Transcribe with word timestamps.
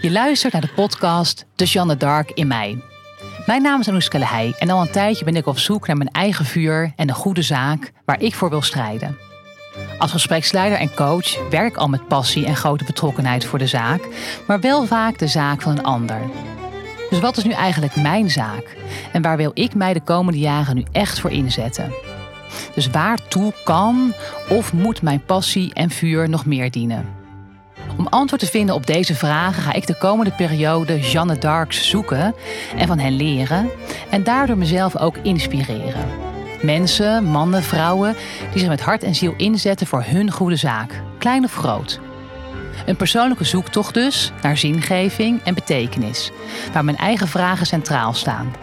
Je 0.00 0.10
luistert 0.10 0.52
naar 0.52 0.62
de 0.62 0.72
podcast 0.74 1.46
De 1.54 1.64
Jeanne 1.64 1.96
Dark 1.96 2.30
in 2.30 2.46
mij. 2.46 2.82
Mijn 3.46 3.62
naam 3.62 3.80
is 3.80 3.88
Anouska 3.88 4.18
Lehey 4.18 4.54
en 4.58 4.70
al 4.70 4.80
een 4.80 4.90
tijdje 4.90 5.24
ben 5.24 5.36
ik 5.36 5.46
op 5.46 5.58
zoek 5.58 5.86
naar 5.86 5.96
mijn 5.96 6.10
eigen 6.10 6.44
vuur 6.44 6.92
en 6.96 7.08
een 7.08 7.14
goede 7.14 7.42
zaak 7.42 7.92
waar 8.04 8.22
ik 8.22 8.34
voor 8.34 8.50
wil 8.50 8.62
strijden. 8.62 9.18
Als 9.98 10.10
gespreksleider 10.10 10.78
en 10.78 10.94
coach 10.94 11.48
werk 11.50 11.76
al 11.76 11.88
met 11.88 12.08
passie 12.08 12.46
en 12.46 12.56
grote 12.56 12.84
betrokkenheid 12.84 13.44
voor 13.44 13.58
de 13.58 13.66
zaak, 13.66 14.08
maar 14.46 14.60
wel 14.60 14.86
vaak 14.86 15.18
de 15.18 15.26
zaak 15.26 15.62
van 15.62 15.72
een 15.72 15.84
ander. 15.84 16.20
Dus 17.10 17.20
wat 17.20 17.36
is 17.36 17.44
nu 17.44 17.52
eigenlijk 17.52 17.96
mijn 17.96 18.30
zaak 18.30 18.76
en 19.12 19.22
waar 19.22 19.36
wil 19.36 19.50
ik 19.54 19.74
mij 19.74 19.92
de 19.92 20.02
komende 20.02 20.38
jaren 20.38 20.74
nu 20.74 20.84
echt 20.92 21.20
voor 21.20 21.30
inzetten? 21.30 21.92
Dus 22.74 22.90
waartoe 22.90 23.52
kan 23.64 24.12
of 24.48 24.72
moet 24.72 25.02
mijn 25.02 25.24
passie 25.24 25.74
en 25.74 25.90
vuur 25.90 26.28
nog 26.28 26.46
meer 26.46 26.70
dienen? 26.70 27.19
Om 28.00 28.06
antwoord 28.06 28.40
te 28.40 28.46
vinden 28.46 28.74
op 28.74 28.86
deze 28.86 29.14
vragen 29.14 29.62
ga 29.62 29.72
ik 29.72 29.86
de 29.86 29.98
komende 29.98 30.32
periode 30.32 31.00
Jeanne 31.00 31.38
Darks 31.38 31.88
zoeken 31.88 32.34
en 32.76 32.86
van 32.86 32.98
hen 32.98 33.12
leren 33.12 33.70
en 34.10 34.22
daardoor 34.22 34.58
mezelf 34.58 34.96
ook 34.96 35.16
inspireren. 35.22 36.06
Mensen, 36.62 37.24
mannen, 37.24 37.62
vrouwen 37.62 38.16
die 38.50 38.58
zich 38.58 38.68
met 38.68 38.80
hart 38.80 39.02
en 39.02 39.14
ziel 39.14 39.34
inzetten 39.36 39.86
voor 39.86 40.02
hun 40.06 40.30
goede 40.30 40.56
zaak, 40.56 41.02
klein 41.18 41.44
of 41.44 41.54
groot. 41.54 42.00
Een 42.86 42.96
persoonlijke 42.96 43.44
zoektocht 43.44 43.94
dus 43.94 44.32
naar 44.42 44.56
zingeving 44.56 45.40
en 45.44 45.54
betekenis, 45.54 46.30
waar 46.72 46.84
mijn 46.84 46.96
eigen 46.96 47.28
vragen 47.28 47.66
centraal 47.66 48.12
staan. 48.12 48.54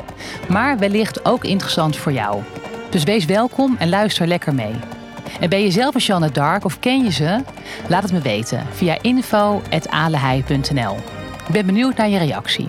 Maar 0.50 0.78
wellicht 0.78 1.26
ook 1.26 1.44
interessant 1.44 1.98
voor 1.98 2.12
jou. 2.12 2.42
Dus 2.90 3.04
wees 3.04 3.26
welkom 3.26 3.76
en 3.80 3.90
luister 3.90 4.28
lekker 4.28 4.54
mee. 4.54 4.97
En 5.40 5.50
ben 5.50 5.62
je 5.62 5.72
zelf 5.72 5.96
een 5.96 6.02
Jeanne 6.02 6.32
Dark 6.32 6.66
of 6.66 6.80
ken 6.80 7.04
je 7.04 7.12
ze? 7.12 7.44
Laat 7.90 8.04
het 8.04 8.12
me 8.12 8.22
weten 8.22 8.66
via 8.72 8.98
info.alehei.nl. 9.02 10.96
Ik 11.48 11.54
ben 11.54 11.66
benieuwd 11.66 11.98
naar 11.98 12.10
je 12.10 12.18
reactie. 12.18 12.68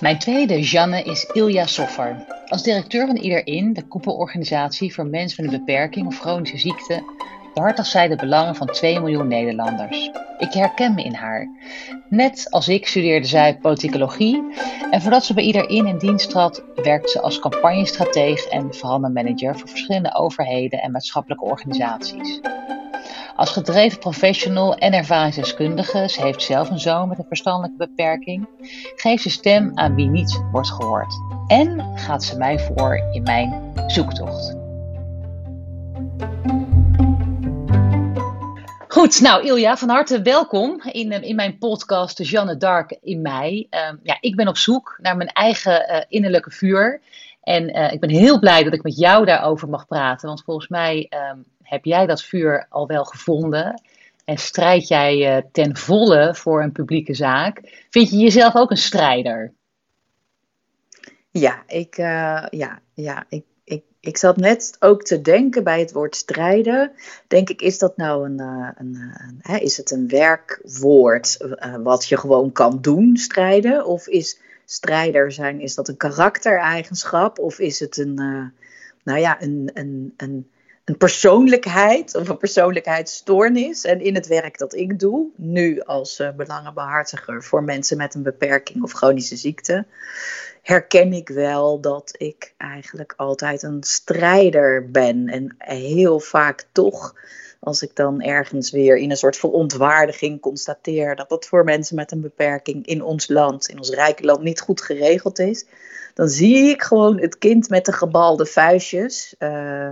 Mijn 0.00 0.18
tweede 0.18 0.60
Jeanne 0.60 1.02
is 1.02 1.30
Ilja 1.32 1.66
Soffer. 1.66 2.24
Als 2.46 2.62
directeur 2.62 3.06
van 3.06 3.16
Iederin, 3.16 3.72
de 3.72 3.82
koepelorganisatie 3.82 4.94
voor 4.94 5.06
mensen 5.06 5.44
met 5.44 5.52
een 5.52 5.58
beperking 5.64 6.06
of 6.06 6.20
chronische 6.20 6.58
ziekte, 6.58 7.02
behartigt 7.58 7.88
zij 7.88 8.08
de 8.08 8.16
belangen 8.16 8.54
van 8.54 8.66
2 8.66 9.00
miljoen 9.00 9.28
Nederlanders. 9.28 10.10
Ik 10.38 10.52
herken 10.52 10.94
me 10.94 11.02
in 11.02 11.14
haar. 11.14 11.48
Net 12.08 12.46
als 12.50 12.68
ik 12.68 12.86
studeerde 12.86 13.26
zij 13.26 13.58
politicologie 13.58 14.44
en 14.90 15.02
voordat 15.02 15.24
ze 15.24 15.34
bij 15.34 15.44
Iederin 15.44 15.86
in 15.86 15.98
dienst 15.98 16.30
trad, 16.30 16.62
werkte 16.74 17.08
ze 17.08 17.20
als 17.20 17.38
campagnestrateeg 17.38 18.44
en 18.44 18.74
verandermanager 18.74 19.58
voor 19.58 19.68
verschillende 19.68 20.14
overheden 20.14 20.80
en 20.80 20.90
maatschappelijke 20.90 21.44
organisaties. 21.44 22.40
Als 23.36 23.50
gedreven 23.50 23.98
professional 23.98 24.76
en 24.76 24.92
ervaringsdeskundige, 24.92 26.08
ze 26.08 26.22
heeft 26.22 26.42
zelf 26.42 26.70
een 26.70 26.80
zoon 26.80 27.08
met 27.08 27.18
een 27.18 27.24
verstandelijke 27.28 27.76
beperking, 27.76 28.48
geeft 28.96 29.22
ze 29.22 29.30
stem 29.30 29.70
aan 29.74 29.94
wie 29.94 30.08
niet 30.08 30.42
wordt 30.52 30.70
gehoord. 30.70 31.14
En 31.46 31.84
gaat 31.94 32.24
ze 32.24 32.36
mij 32.36 32.58
voor 32.58 33.02
in 33.12 33.22
mijn 33.22 33.72
zoektocht. 33.86 34.56
Goed, 38.90 39.20
nou 39.20 39.44
Ilja, 39.44 39.76
van 39.76 39.88
harte 39.88 40.22
welkom 40.22 40.80
in, 40.82 41.12
in 41.22 41.36
mijn 41.36 41.58
podcast 41.58 42.18
Jeanne 42.18 42.56
Dark 42.56 42.98
in 43.02 43.22
mei. 43.22 43.66
Uh, 43.70 43.90
ja, 44.02 44.16
ik 44.20 44.36
ben 44.36 44.48
op 44.48 44.56
zoek 44.56 44.98
naar 45.02 45.16
mijn 45.16 45.28
eigen 45.28 45.90
uh, 45.90 46.02
innerlijke 46.08 46.50
vuur. 46.50 47.00
En 47.42 47.76
uh, 47.76 47.92
ik 47.92 48.00
ben 48.00 48.10
heel 48.10 48.38
blij 48.38 48.64
dat 48.64 48.72
ik 48.72 48.82
met 48.82 48.98
jou 48.98 49.24
daarover 49.24 49.68
mag 49.68 49.86
praten. 49.86 50.28
Want 50.28 50.42
volgens 50.42 50.68
mij 50.68 51.06
ehm, 51.08 51.38
heb 51.62 51.84
jij 51.84 52.06
dat 52.06 52.22
vuur 52.22 52.66
al 52.68 52.86
wel 52.86 53.04
gevonden. 53.04 53.82
En 54.24 54.38
strijd 54.38 54.88
jij 54.88 55.36
eh, 55.36 55.42
ten 55.52 55.76
volle 55.76 56.34
voor 56.34 56.62
een 56.62 56.72
publieke 56.72 57.14
zaak. 57.14 57.86
Vind 57.90 58.10
je 58.10 58.16
jezelf 58.16 58.56
ook 58.56 58.70
een 58.70 58.76
strijder? 58.76 59.52
Ja, 61.30 61.62
ik, 61.66 61.96
ja, 62.50 62.80
ja, 62.94 63.24
ik 63.28 63.44
ik 64.08 64.16
zat 64.16 64.36
net 64.36 64.76
ook 64.78 65.02
te 65.02 65.20
denken 65.20 65.64
bij 65.64 65.80
het 65.80 65.92
woord 65.92 66.16
strijden. 66.16 66.92
Denk 67.26 67.48
ik, 67.48 67.62
is 67.62 67.78
dat 67.78 67.96
nou 67.96 68.26
een, 68.26 68.40
uh, 68.40 68.68
een, 68.76 69.12
een 69.18 69.38
hè, 69.42 69.56
is 69.56 69.76
het 69.76 69.90
een 69.90 70.08
werkwoord 70.08 71.36
uh, 71.40 71.76
wat 71.82 72.06
je 72.06 72.16
gewoon 72.16 72.52
kan 72.52 72.78
doen, 72.80 73.16
strijden? 73.16 73.86
Of 73.86 74.06
is 74.06 74.38
strijder 74.64 75.32
zijn, 75.32 75.60
is 75.60 75.74
dat 75.74 75.88
een 75.88 75.96
karaktereigenschap? 75.96 77.38
Of 77.38 77.58
is 77.58 77.80
het 77.80 77.96
een, 77.96 78.14
nou 79.02 79.18
ja, 79.18 79.42
een, 79.42 79.70
een, 79.74 80.14
een, 80.16 80.48
een 80.84 80.96
persoonlijkheid 80.96 82.14
of 82.14 82.28
een 82.28 82.38
persoonlijkheidsstoornis? 82.38 83.84
En 83.84 84.00
in 84.00 84.14
het 84.14 84.26
werk 84.26 84.58
dat 84.58 84.74
ik 84.74 84.98
doe, 84.98 85.26
nu 85.36 85.80
als 85.80 86.22
belangenbehartiger 86.36 87.44
voor 87.44 87.62
mensen 87.62 87.96
met 87.96 88.14
een 88.14 88.22
beperking 88.22 88.82
of 88.82 88.92
chronische 88.92 89.36
ziekte 89.36 89.86
herken 90.68 91.12
ik 91.12 91.28
wel 91.28 91.80
dat 91.80 92.14
ik 92.16 92.54
eigenlijk 92.56 93.14
altijd 93.16 93.62
een 93.62 93.82
strijder 93.82 94.90
ben. 94.90 95.28
En 95.28 95.54
heel 95.58 96.20
vaak 96.20 96.66
toch, 96.72 97.14
als 97.60 97.82
ik 97.82 97.96
dan 97.96 98.22
ergens 98.22 98.70
weer 98.70 98.96
in 98.96 99.10
een 99.10 99.16
soort 99.16 99.36
verontwaardiging 99.36 100.40
constateer 100.40 101.16
dat 101.16 101.28
dat 101.28 101.46
voor 101.46 101.64
mensen 101.64 101.96
met 101.96 102.12
een 102.12 102.20
beperking 102.20 102.86
in 102.86 103.02
ons 103.02 103.28
land, 103.28 103.68
in 103.68 103.78
ons 103.78 103.90
rijke 103.90 104.24
land, 104.24 104.42
niet 104.42 104.60
goed 104.60 104.80
geregeld 104.80 105.38
is, 105.38 105.66
dan 106.14 106.28
zie 106.28 106.68
ik 106.68 106.82
gewoon 106.82 107.20
het 107.20 107.38
kind 107.38 107.68
met 107.68 107.84
de 107.84 107.92
gebalde 107.92 108.46
vuistjes. 108.46 109.34
Uh, 109.38 109.90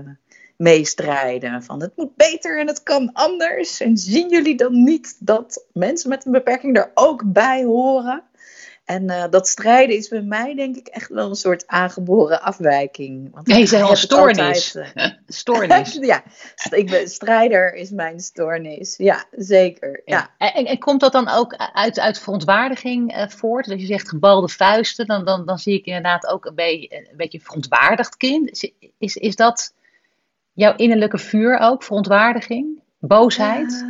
meestrijden. 0.56 1.62
Van 1.62 1.80
het 1.80 1.96
moet 1.96 2.16
beter 2.16 2.60
en 2.60 2.66
het 2.66 2.82
kan 2.82 3.12
anders. 3.12 3.80
En 3.80 3.96
zien 3.96 4.28
jullie 4.28 4.56
dan 4.56 4.82
niet 4.84 5.16
dat 5.18 5.64
mensen 5.72 6.08
met 6.08 6.26
een 6.26 6.32
beperking 6.32 6.76
er 6.76 6.90
ook 6.94 7.22
bij 7.32 7.64
horen? 7.64 8.22
En 8.86 9.10
uh, 9.10 9.24
dat 9.30 9.48
strijden 9.48 9.96
is 9.96 10.08
bij 10.08 10.22
mij 10.22 10.54
denk 10.54 10.76
ik 10.76 10.86
echt 10.86 11.08
wel 11.08 11.28
een 11.28 11.34
soort 11.34 11.66
aangeboren 11.66 12.42
afwijking. 12.42 13.28
Want 13.32 13.46
nee, 13.46 13.66
ze 13.66 13.78
een 13.78 13.96
stoornis. 13.96 14.76
Altijd, 14.76 14.96
uh, 14.96 15.18
stoornis. 15.40 15.98
ja, 16.12 16.22
ik 16.70 16.90
ben, 16.90 17.08
strijder 17.08 17.74
is 17.74 17.90
mijn 17.90 18.20
stoornis. 18.20 18.94
Ja, 18.96 19.24
zeker. 19.30 20.02
Ja. 20.04 20.30
ja. 20.38 20.52
En, 20.52 20.66
en, 20.66 20.78
komt 20.78 21.00
dat 21.00 21.12
dan 21.12 21.28
ook 21.28 21.54
uit, 21.56 21.98
uit 21.98 22.18
verontwaardiging 22.18 23.16
uh, 23.16 23.28
voort? 23.28 23.70
Als 23.70 23.80
je 23.80 23.86
zegt 23.86 24.08
gebalde 24.08 24.48
vuisten, 24.48 25.06
dan, 25.06 25.24
dan, 25.24 25.46
dan 25.46 25.58
zie 25.58 25.74
ik 25.74 25.86
inderdaad 25.86 26.26
ook 26.26 26.44
een, 26.44 26.54
beetje, 26.54 27.08
een 27.10 27.16
beetje 27.16 27.40
verontwaardigd 27.40 28.16
kind. 28.16 28.50
Is, 28.50 28.72
is, 28.98 29.16
is 29.16 29.36
dat 29.36 29.74
jouw 30.52 30.76
innerlijke 30.76 31.18
vuur 31.18 31.58
ook, 31.58 31.82
verontwaardiging? 31.82 32.82
Boosheid? 32.98 33.84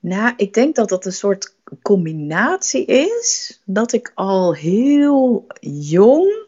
Nou, 0.00 0.32
ik 0.36 0.54
denk 0.54 0.74
dat 0.74 0.88
dat 0.88 1.06
een 1.06 1.12
soort 1.12 1.54
combinatie 1.88 2.84
is. 2.84 3.60
Dat 3.64 3.92
ik 3.92 4.12
al 4.14 4.54
heel 4.54 5.46
jong 5.60 6.46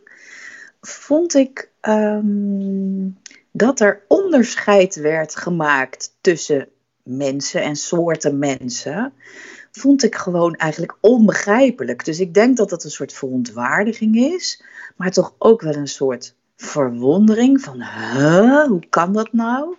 vond 0.81 1.35
ik 1.35 1.71
um, 1.83 3.19
dat 3.51 3.81
er 3.81 4.03
onderscheid 4.09 4.95
werd 4.95 5.37
gemaakt 5.37 6.15
tussen 6.21 6.69
mensen 7.03 7.63
en 7.63 7.77
soorten 7.77 8.39
mensen. 8.39 9.13
Vond 9.73 10.03
ik 10.03 10.15
gewoon 10.15 10.55
eigenlijk 10.55 10.97
onbegrijpelijk. 11.01 12.05
Dus 12.05 12.21
ik 12.21 12.35
denk 12.35 12.57
dat 12.57 12.71
dat 12.71 12.85
een 12.85 12.91
soort 12.91 13.13
verontwaardiging 13.13 14.17
is, 14.17 14.63
maar 14.97 15.11
toch 15.11 15.35
ook 15.39 15.61
wel 15.61 15.75
een 15.75 15.89
soort 15.89 16.35
verwondering 16.57 17.61
van, 17.61 17.83
huh, 17.83 18.67
hoe 18.67 18.89
kan 18.89 19.13
dat 19.13 19.33
nou? 19.33 19.77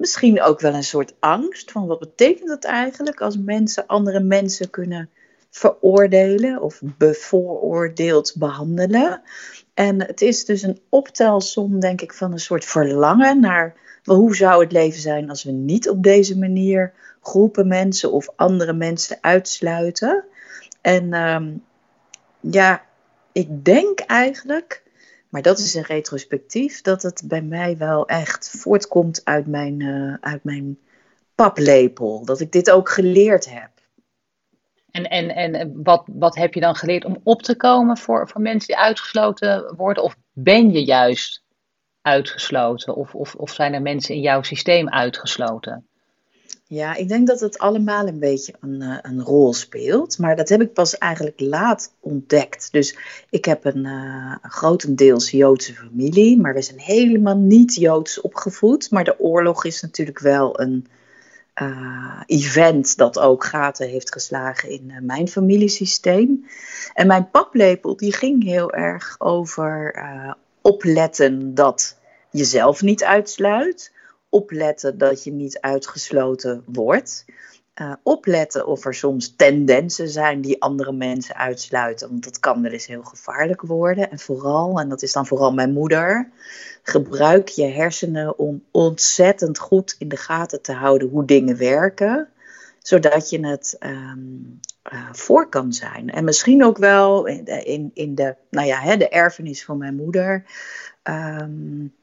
Misschien 0.00 0.42
ook 0.42 0.60
wel 0.60 0.74
een 0.74 0.84
soort 0.84 1.14
angst 1.18 1.70
van 1.70 1.86
wat 1.86 1.98
betekent 1.98 2.48
dat 2.48 2.64
eigenlijk 2.64 3.20
als 3.20 3.38
mensen 3.38 3.86
andere 3.86 4.20
mensen 4.20 4.70
kunnen 4.70 5.10
veroordelen 5.50 6.62
of 6.62 6.80
bevooroordeeld 6.82 8.34
behandelen. 8.38 9.22
En 9.74 10.06
het 10.06 10.20
is 10.20 10.44
dus 10.44 10.62
een 10.62 10.80
optelsom, 10.88 11.80
denk 11.80 12.00
ik, 12.00 12.12
van 12.12 12.32
een 12.32 12.38
soort 12.38 12.64
verlangen 12.64 13.40
naar 13.40 13.74
hoe 14.04 14.36
zou 14.36 14.62
het 14.62 14.72
leven 14.72 15.00
zijn 15.00 15.28
als 15.28 15.42
we 15.42 15.50
niet 15.50 15.88
op 15.88 16.02
deze 16.02 16.38
manier 16.38 16.92
groepen 17.22 17.66
mensen 17.66 18.12
of 18.12 18.28
andere 18.36 18.72
mensen 18.72 19.18
uitsluiten. 19.20 20.24
En 20.80 21.12
um, 21.14 21.64
ja, 22.40 22.84
ik 23.32 23.64
denk 23.64 24.00
eigenlijk 24.00 24.82
maar 25.30 25.42
dat 25.42 25.58
is 25.58 25.74
een 25.74 25.82
retrospectief 25.82 26.80
dat 26.80 27.02
het 27.02 27.22
bij 27.24 27.42
mij 27.42 27.76
wel 27.76 28.06
echt 28.06 28.50
voortkomt 28.50 29.20
uit 29.24 29.46
mijn, 29.46 29.80
uh, 29.80 30.14
uit 30.20 30.44
mijn 30.44 30.78
paplepel. 31.34 32.24
Dat 32.24 32.40
ik 32.40 32.52
dit 32.52 32.70
ook 32.70 32.88
geleerd 32.88 33.50
heb. 33.50 33.70
En, 34.90 35.04
en, 35.10 35.28
en 35.34 35.82
wat, 35.82 36.04
wat 36.12 36.36
heb 36.36 36.54
je 36.54 36.60
dan 36.60 36.74
geleerd 36.74 37.04
om 37.04 37.20
op 37.22 37.42
te 37.42 37.56
komen 37.56 37.96
voor, 37.96 38.28
voor 38.28 38.40
mensen 38.40 38.66
die 38.66 38.78
uitgesloten 38.78 39.74
worden? 39.76 40.02
Of 40.02 40.16
ben 40.32 40.72
je 40.72 40.84
juist 40.84 41.44
uitgesloten? 42.02 42.96
Of, 42.96 43.14
of, 43.14 43.34
of 43.34 43.50
zijn 43.50 43.74
er 43.74 43.82
mensen 43.82 44.14
in 44.14 44.20
jouw 44.20 44.42
systeem 44.42 44.88
uitgesloten? 44.88 45.89
Ja, 46.72 46.94
ik 46.94 47.08
denk 47.08 47.26
dat 47.26 47.40
het 47.40 47.58
allemaal 47.58 48.06
een 48.06 48.18
beetje 48.18 48.54
een, 48.60 48.82
eh, 48.82 48.98
een 49.02 49.22
rol 49.22 49.52
speelt. 49.54 50.18
Maar 50.18 50.36
dat 50.36 50.48
heb 50.48 50.60
ik 50.60 50.72
pas 50.72 50.98
eigenlijk 50.98 51.40
laat 51.40 51.92
ontdekt. 52.00 52.68
Dus 52.72 52.96
ik 53.30 53.44
heb 53.44 53.64
een 53.64 53.84
uh, 53.84 54.34
grotendeels 54.42 55.30
Joodse 55.30 55.74
familie. 55.74 56.40
Maar 56.40 56.54
we 56.54 56.62
zijn 56.62 56.78
helemaal 56.78 57.36
niet 57.36 57.74
Joods 57.74 58.20
opgevoed. 58.20 58.90
Maar 58.90 59.04
de 59.04 59.18
oorlog 59.18 59.64
is 59.64 59.82
natuurlijk 59.82 60.18
wel 60.18 60.60
een 60.60 60.86
uh, 61.62 62.20
event 62.26 62.96
dat 62.96 63.18
ook 63.18 63.44
gaten 63.44 63.88
heeft 63.88 64.12
geslagen 64.12 64.70
in 64.70 64.92
mijn 65.02 65.28
familiesysteem. 65.28 66.46
En 66.94 67.06
mijn 67.06 67.30
paplepel 67.30 67.96
die 67.96 68.12
ging 68.12 68.44
heel 68.44 68.72
erg 68.72 69.14
over 69.18 69.94
opletten 70.60 71.54
dat 71.54 71.96
jezelf 72.30 72.82
niet 72.82 73.04
uitsluit 73.04 73.92
opletten 74.30 74.98
dat 74.98 75.24
je 75.24 75.32
niet 75.32 75.60
uitgesloten 75.60 76.62
wordt. 76.66 77.24
Uh, 77.80 77.92
opletten 78.02 78.66
of 78.66 78.84
er 78.84 78.94
soms 78.94 79.36
tendensen 79.36 80.08
zijn 80.08 80.40
die 80.40 80.62
andere 80.62 80.92
mensen 80.92 81.36
uitsluiten. 81.36 82.08
Want 82.08 82.24
dat 82.24 82.40
kan 82.40 82.62
wel 82.62 82.70
eens 82.70 82.86
heel 82.86 83.02
gevaarlijk 83.02 83.62
worden. 83.62 84.10
En 84.10 84.18
vooral, 84.18 84.80
en 84.80 84.88
dat 84.88 85.02
is 85.02 85.12
dan 85.12 85.26
vooral 85.26 85.52
mijn 85.52 85.72
moeder, 85.72 86.30
gebruik 86.82 87.48
je 87.48 87.66
hersenen 87.66 88.38
om 88.38 88.64
ontzettend 88.70 89.58
goed 89.58 89.96
in 89.98 90.08
de 90.08 90.16
gaten 90.16 90.62
te 90.62 90.72
houden 90.72 91.08
hoe 91.08 91.24
dingen 91.24 91.56
werken. 91.56 92.28
Zodat 92.78 93.30
je 93.30 93.46
het 93.46 93.76
um, 93.80 94.60
uh, 94.92 95.12
voor 95.12 95.48
kan 95.48 95.72
zijn. 95.72 96.10
En 96.10 96.24
misschien 96.24 96.64
ook 96.64 96.78
wel 96.78 97.26
in, 97.26 97.90
in, 97.94 98.14
de, 98.14 98.34
nou 98.50 98.66
ja, 98.66 98.80
hè, 98.80 98.96
de 98.96 99.08
erfenis 99.08 99.64
van 99.64 99.78
mijn 99.78 99.94
moeder. 99.94 100.44
Um, 101.02 101.94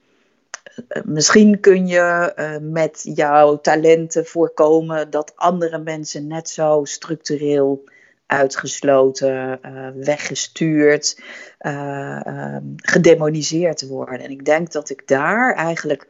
misschien 1.03 1.59
kun 1.59 1.87
je 1.87 2.33
uh, 2.35 2.55
met 2.61 3.01
jouw 3.03 3.61
talenten 3.61 4.25
voorkomen 4.25 5.09
dat 5.09 5.31
andere 5.35 5.77
mensen 5.77 6.27
net 6.27 6.49
zo 6.49 6.81
structureel 6.83 7.83
uitgesloten, 8.25 9.59
uh, 9.65 9.87
weggestuurd, 9.95 11.21
uh, 11.61 12.57
gedemoniseerd 12.75 13.87
worden. 13.87 14.19
En 14.19 14.31
ik 14.31 14.45
denk 14.45 14.71
dat 14.71 14.89
ik 14.89 15.07
daar 15.07 15.55
eigenlijk 15.55 16.07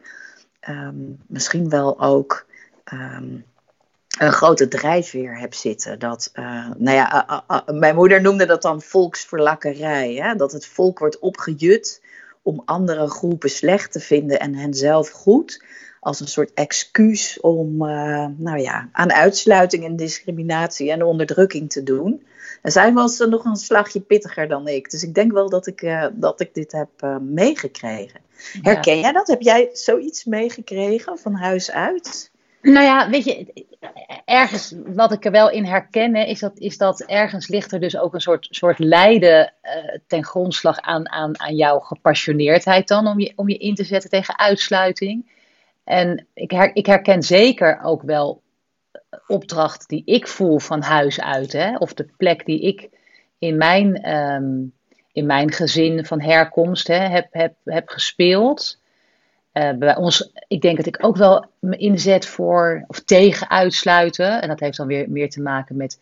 um, 0.70 1.20
misschien 1.28 1.70
wel 1.70 2.02
ook 2.02 2.46
um, 2.94 3.46
een 4.20 4.32
grote 4.32 4.68
drijfveer 4.68 5.40
heb 5.40 5.54
zitten. 5.54 6.00
Dat, 6.00 6.32
nou 6.78 6.92
ja, 6.92 7.44
mijn 7.66 7.96
moeder 7.96 8.22
noemde 8.22 8.46
dat 8.46 8.62
dan 8.62 8.82
volksverlakkerij. 8.82 10.14
Hè? 10.14 10.36
Dat 10.36 10.52
het 10.52 10.66
volk 10.66 11.00
wordt 11.00 11.20
opgejut 11.20 12.02
om 12.48 12.62
andere 12.66 13.10
groepen 13.10 13.50
slecht 13.50 13.92
te 13.92 14.00
vinden 14.00 14.40
en 14.40 14.56
henzelf 14.56 15.10
goed. 15.10 15.64
Als 16.00 16.20
een 16.20 16.28
soort 16.28 16.54
excuus 16.54 17.40
om 17.40 17.84
uh, 17.84 18.26
nou 18.38 18.60
ja, 18.60 18.90
aan 18.92 19.14
uitsluiting 19.14 19.86
en 19.86 19.96
discriminatie 19.96 20.92
en 20.92 21.04
onderdrukking 21.04 21.70
te 21.70 21.84
doen. 21.84 22.26
En 22.62 22.72
zij 22.72 22.94
was 22.94 23.18
nog 23.18 23.46
een 23.46 23.56
slagje 23.56 24.00
pittiger 24.00 24.48
dan 24.48 24.68
ik. 24.68 24.92
Dus 24.92 25.04
ik 25.04 25.14
denk 25.14 25.32
wel 25.32 25.50
dat 25.50 25.68
ik, 25.68 25.82
uh, 25.82 26.08
dat 26.14 26.40
ik 26.40 26.54
dit 26.54 26.72
heb 26.72 26.90
uh, 27.04 27.18
meegekregen. 27.18 28.20
Herken 28.62 29.00
jij 29.00 29.12
dat? 29.12 29.28
Heb 29.28 29.42
jij 29.42 29.70
zoiets 29.74 30.26
meegekregen 30.26 31.18
van 31.18 31.34
huis 31.34 31.72
uit? 31.72 32.32
Nou 32.62 32.86
ja, 32.86 33.10
weet 33.10 33.24
je, 33.24 33.66
ergens 34.26 34.76
wat 34.86 35.12
ik 35.12 35.26
er 35.26 35.32
wel 35.32 35.50
in 35.50 35.66
herken, 35.66 36.16
is 36.16 36.40
dat, 36.40 36.60
is 36.60 36.78
dat 36.78 37.02
ergens 37.02 37.48
ligt 37.48 37.72
er 37.72 37.80
dus 37.80 37.98
ook 37.98 38.14
een 38.14 38.22
soort, 38.22 38.48
soort 38.50 38.80
lijden 38.80 39.54
uh, 39.64 39.72
ten 40.08 40.24
grondslag 40.24 40.80
aan, 40.80 41.10
aan, 41.10 41.40
aan 41.40 41.56
jouw 41.56 41.80
gepassioneerdheid 41.80 42.88
dan, 42.88 43.08
om 43.08 43.20
je, 43.20 43.34
om 43.36 43.50
je 43.50 43.58
in 43.58 43.76
te 43.76 43.84
zetten 43.84 44.10
tegen 44.10 44.40
uitsluiting. 44.40 45.32
En 45.84 46.28
ik, 46.34 46.52
her, 46.52 46.76
ik 46.76 46.86
herken 46.86 47.24
zeker 47.24 47.80
ook 47.84 48.02
wel 48.02 48.42
opdracht 49.28 49.90
die 49.90 50.02
ik 50.06 50.28
voel 50.28 50.60
van 50.60 50.82
huis 50.82 51.22
uit, 51.22 51.54
hè, 51.54 51.78
of 51.78 51.94
de 51.94 52.10
plek 52.18 52.46
die 52.46 52.62
ik 52.62 52.90
in 53.40 53.58
mijn, 53.58 54.16
um, 54.16 54.74
in 55.12 55.26
mijn 55.26 55.52
gezin 55.52 56.06
van 56.06 56.22
herkomst 56.22 56.88
hè, 56.88 57.00
heb, 57.08 57.28
heb, 57.32 57.54
heb 57.64 57.90
gespeeld. 57.90 58.80
Uh, 59.58 59.72
bij 59.72 59.96
ons, 59.96 60.32
ik 60.48 60.62
denk 60.62 60.78
dat 60.78 60.86
ik 60.86 60.98
ook 61.02 61.16
wel 61.16 61.46
me 61.60 61.78
inzet 61.78 62.26
voor 62.26 62.84
of 62.88 63.00
tegen 63.00 63.50
uitsluiten. 63.50 64.42
En 64.42 64.48
dat 64.48 64.60
heeft 64.60 64.78
dan 64.78 64.88
weer 64.88 65.10
meer 65.10 65.30
te 65.30 65.42
maken 65.42 65.76
met 65.78 66.00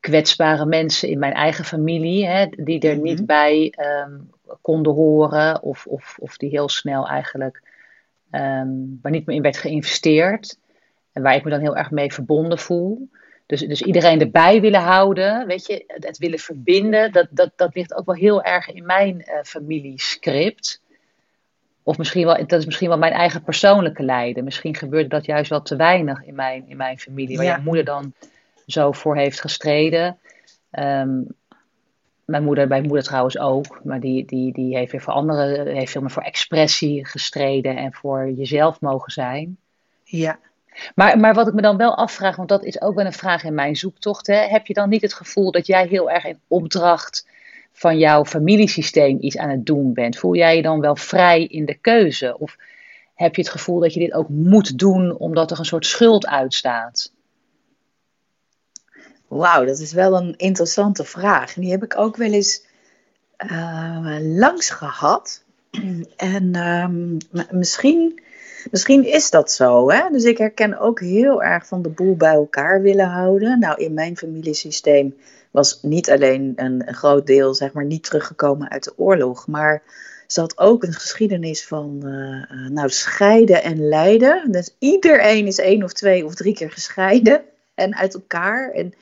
kwetsbare 0.00 0.66
mensen 0.66 1.08
in 1.08 1.18
mijn 1.18 1.32
eigen 1.32 1.64
familie, 1.64 2.26
hè, 2.26 2.46
die 2.46 2.80
er 2.80 2.98
niet 2.98 3.16
mhm. 3.18 3.26
bij 3.26 3.74
um, 4.06 4.30
konden 4.60 4.92
horen, 4.92 5.62
of, 5.62 5.86
of, 5.86 6.16
of 6.20 6.36
die 6.36 6.50
heel 6.50 6.68
snel 6.68 7.08
eigenlijk 7.08 7.62
um, 8.30 8.98
waar 9.02 9.12
niet 9.12 9.26
meer 9.26 9.36
in 9.36 9.42
werd 9.42 9.56
geïnvesteerd. 9.56 10.58
En 11.12 11.22
waar 11.22 11.34
ik 11.34 11.44
me 11.44 11.50
dan 11.50 11.60
heel 11.60 11.76
erg 11.76 11.90
mee 11.90 12.12
verbonden 12.12 12.58
voel. 12.58 13.08
Dus, 13.46 13.60
dus 13.60 13.82
iedereen 13.82 14.20
erbij 14.20 14.60
willen 14.60 14.80
houden, 14.80 15.46
weet 15.46 15.66
je, 15.66 15.84
het 15.86 16.18
willen 16.18 16.38
verbinden, 16.38 17.12
dat, 17.12 17.26
dat, 17.30 17.50
dat 17.56 17.74
ligt 17.74 17.94
ook 17.94 18.06
wel 18.06 18.14
heel 18.14 18.42
erg 18.42 18.70
in 18.70 18.86
mijn 18.86 19.16
uh, 19.16 19.34
familiescript. 19.42 20.80
Of 21.88 21.98
misschien 21.98 22.26
wel, 22.26 22.36
dat 22.46 22.58
is 22.58 22.66
misschien 22.66 22.88
wel 22.88 22.98
mijn 22.98 23.12
eigen 23.12 23.42
persoonlijke 23.42 24.02
lijden. 24.02 24.44
Misschien 24.44 24.74
gebeurde 24.74 25.08
dat 25.08 25.24
juist 25.24 25.50
wel 25.50 25.62
te 25.62 25.76
weinig 25.76 26.24
in 26.24 26.34
mijn, 26.34 26.64
in 26.66 26.76
mijn 26.76 26.98
familie. 26.98 27.36
Waar 27.36 27.46
ja. 27.46 27.56
je 27.56 27.62
moeder 27.62 27.84
dan 27.84 28.12
zo 28.66 28.92
voor 28.92 29.16
heeft 29.16 29.40
gestreden. 29.40 30.18
Um, 30.72 31.26
mijn 32.24 32.44
moeder, 32.44 32.68
mijn 32.68 32.82
moeder 32.82 33.02
trouwens 33.02 33.38
ook. 33.38 33.80
Maar 33.84 34.00
die, 34.00 34.24
die, 34.24 34.52
die 34.52 34.76
heeft 34.76 34.92
weer 34.92 35.00
voor 35.00 35.12
anderen, 35.12 35.66
heeft 35.66 35.92
veel 35.92 36.00
meer 36.00 36.10
voor 36.10 36.22
expressie 36.22 37.06
gestreden. 37.06 37.76
En 37.76 37.92
voor 37.92 38.30
jezelf 38.30 38.80
mogen 38.80 39.12
zijn. 39.12 39.56
Ja. 40.04 40.38
Maar, 40.94 41.18
maar 41.18 41.34
wat 41.34 41.48
ik 41.48 41.54
me 41.54 41.62
dan 41.62 41.76
wel 41.76 41.96
afvraag, 41.96 42.36
want 42.36 42.48
dat 42.48 42.64
is 42.64 42.80
ook 42.80 42.94
wel 42.94 43.06
een 43.06 43.12
vraag 43.12 43.44
in 43.44 43.54
mijn 43.54 43.76
zoektocht. 43.76 44.26
Hè, 44.26 44.46
heb 44.46 44.66
je 44.66 44.74
dan 44.74 44.88
niet 44.88 45.02
het 45.02 45.14
gevoel 45.14 45.50
dat 45.50 45.66
jij 45.66 45.86
heel 45.86 46.10
erg 46.10 46.24
in 46.24 46.40
opdracht 46.48 47.26
van 47.78 47.98
jouw 47.98 48.24
familiesysteem 48.24 49.16
iets 49.20 49.36
aan 49.36 49.50
het 49.50 49.66
doen 49.66 49.92
bent? 49.92 50.18
Voel 50.18 50.34
jij 50.34 50.56
je 50.56 50.62
dan 50.62 50.80
wel 50.80 50.96
vrij 50.96 51.44
in 51.44 51.64
de 51.64 51.74
keuze? 51.74 52.38
Of 52.38 52.56
heb 53.14 53.34
je 53.34 53.42
het 53.42 53.50
gevoel 53.50 53.80
dat 53.80 53.94
je 53.94 54.00
dit 54.00 54.12
ook 54.12 54.28
moet 54.28 54.78
doen 54.78 55.16
omdat 55.16 55.50
er 55.50 55.58
een 55.58 55.64
soort 55.64 55.86
schuld 55.86 56.26
uitstaat? 56.26 57.12
Wauw, 59.28 59.64
dat 59.64 59.78
is 59.78 59.92
wel 59.92 60.16
een 60.16 60.34
interessante 60.36 61.04
vraag. 61.04 61.54
Die 61.54 61.70
heb 61.70 61.82
ik 61.82 61.98
ook 61.98 62.16
wel 62.16 62.32
eens 62.32 62.66
uh, 63.50 64.16
langs 64.20 64.70
gehad. 64.70 65.42
En 66.16 66.56
um, 66.56 67.16
misschien, 67.50 68.20
misschien 68.70 69.04
is 69.04 69.30
dat 69.30 69.52
zo. 69.52 69.90
Hè? 69.90 70.10
Dus 70.10 70.24
ik 70.24 70.38
herken 70.38 70.78
ook 70.78 71.00
heel 71.00 71.42
erg 71.42 71.66
van 71.66 71.82
de 71.82 71.88
boel 71.88 72.16
bij 72.16 72.34
elkaar 72.34 72.82
willen 72.82 73.08
houden. 73.08 73.58
Nou, 73.58 73.82
in 73.82 73.94
mijn 73.94 74.16
familiesysteem 74.16 75.14
was 75.50 75.78
niet 75.82 76.10
alleen 76.10 76.52
een, 76.56 76.88
een 76.88 76.94
groot 76.94 77.26
deel, 77.26 77.54
zeg 77.54 77.72
maar, 77.72 77.84
niet 77.84 78.02
teruggekomen 78.02 78.70
uit 78.70 78.84
de 78.84 78.92
oorlog, 78.96 79.46
maar 79.46 79.82
ze 80.28 80.40
had 80.40 80.58
ook 80.58 80.82
een 80.82 80.92
geschiedenis 80.92 81.66
van 81.66 82.00
uh, 82.04 82.68
nou, 82.70 82.88
scheiden 82.90 83.62
en 83.62 83.88
lijden. 83.88 84.52
Dus 84.52 84.74
iedereen 84.78 85.46
is 85.46 85.58
één 85.58 85.82
of 85.82 85.92
twee 85.92 86.24
of 86.24 86.34
drie 86.34 86.54
keer 86.54 86.70
gescheiden 86.70 87.42
en 87.74 87.96
uit 87.96 88.14
elkaar. 88.14 88.70
En 88.70 88.94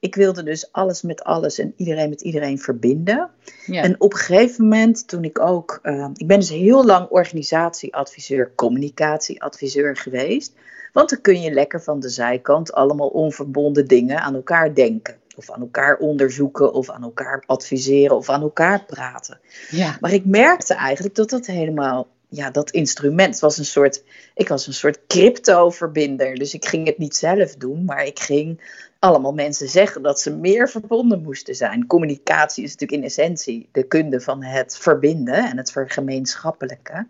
ik 0.00 0.14
wilde 0.14 0.42
dus 0.42 0.72
alles 0.72 1.02
met 1.02 1.24
alles 1.24 1.58
en 1.58 1.72
iedereen 1.76 2.08
met 2.08 2.20
iedereen 2.20 2.58
verbinden. 2.58 3.30
Ja. 3.66 3.82
En 3.82 4.00
op 4.00 4.12
een 4.12 4.18
gegeven 4.18 4.62
moment, 4.62 5.08
toen 5.08 5.24
ik 5.24 5.40
ook. 5.40 5.78
Uh, 5.82 6.08
ik 6.14 6.26
ben 6.26 6.38
dus 6.38 6.50
heel 6.50 6.84
lang 6.84 7.08
organisatieadviseur, 7.08 8.52
communicatieadviseur 8.54 9.96
geweest. 9.96 10.52
Want 10.92 11.10
dan 11.10 11.20
kun 11.20 11.40
je 11.40 11.50
lekker 11.50 11.82
van 11.82 12.00
de 12.00 12.08
zijkant 12.08 12.72
allemaal 12.72 13.08
onverbonden 13.08 13.86
dingen 13.86 14.20
aan 14.20 14.34
elkaar 14.34 14.74
denken. 14.74 15.16
Of 15.36 15.50
aan 15.50 15.60
elkaar 15.60 15.96
onderzoeken, 15.96 16.72
of 16.72 16.90
aan 16.90 17.02
elkaar 17.02 17.42
adviseren, 17.46 18.16
of 18.16 18.28
aan 18.28 18.42
elkaar 18.42 18.84
praten. 18.84 19.40
Ja. 19.70 19.96
Maar 20.00 20.12
ik 20.12 20.24
merkte 20.24 20.74
eigenlijk 20.74 21.14
dat 21.14 21.30
dat 21.30 21.46
helemaal, 21.46 22.06
ja, 22.28 22.50
dat 22.50 22.70
instrument 22.70 23.38
was 23.38 23.58
een 23.58 23.64
soort, 23.64 24.02
ik 24.34 24.48
was 24.48 24.66
een 24.66 24.72
soort 24.72 25.06
crypto-verbinder. 25.06 26.34
Dus 26.34 26.54
ik 26.54 26.64
ging 26.64 26.86
het 26.86 26.98
niet 26.98 27.16
zelf 27.16 27.54
doen, 27.54 27.84
maar 27.84 28.04
ik 28.04 28.18
ging 28.18 28.60
allemaal 29.04 29.32
mensen 29.32 29.68
zeggen 29.68 30.02
dat 30.02 30.20
ze 30.20 30.34
meer 30.34 30.68
verbonden 30.68 31.22
moesten 31.22 31.54
zijn. 31.54 31.86
Communicatie 31.86 32.64
is 32.64 32.70
natuurlijk 32.70 33.00
in 33.00 33.06
essentie 33.08 33.68
de 33.72 33.82
kunde 33.82 34.20
van 34.20 34.42
het 34.42 34.76
verbinden 34.76 35.50
en 35.50 35.56
het 35.56 35.72
vergemeenschappelijke. 35.72 37.06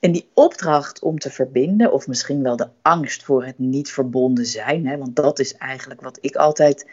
En 0.00 0.12
die 0.12 0.28
opdracht 0.34 1.02
om 1.02 1.18
te 1.18 1.30
verbinden, 1.30 1.92
of 1.92 2.06
misschien 2.06 2.42
wel 2.42 2.56
de 2.56 2.68
angst 2.82 3.22
voor 3.22 3.44
het 3.44 3.58
niet 3.58 3.90
verbonden 3.90 4.46
zijn, 4.46 4.86
hè, 4.86 4.96
want 4.96 5.16
dat 5.16 5.38
is 5.38 5.56
eigenlijk 5.56 6.00
wat 6.00 6.18
ik 6.20 6.36
altijd 6.36 6.86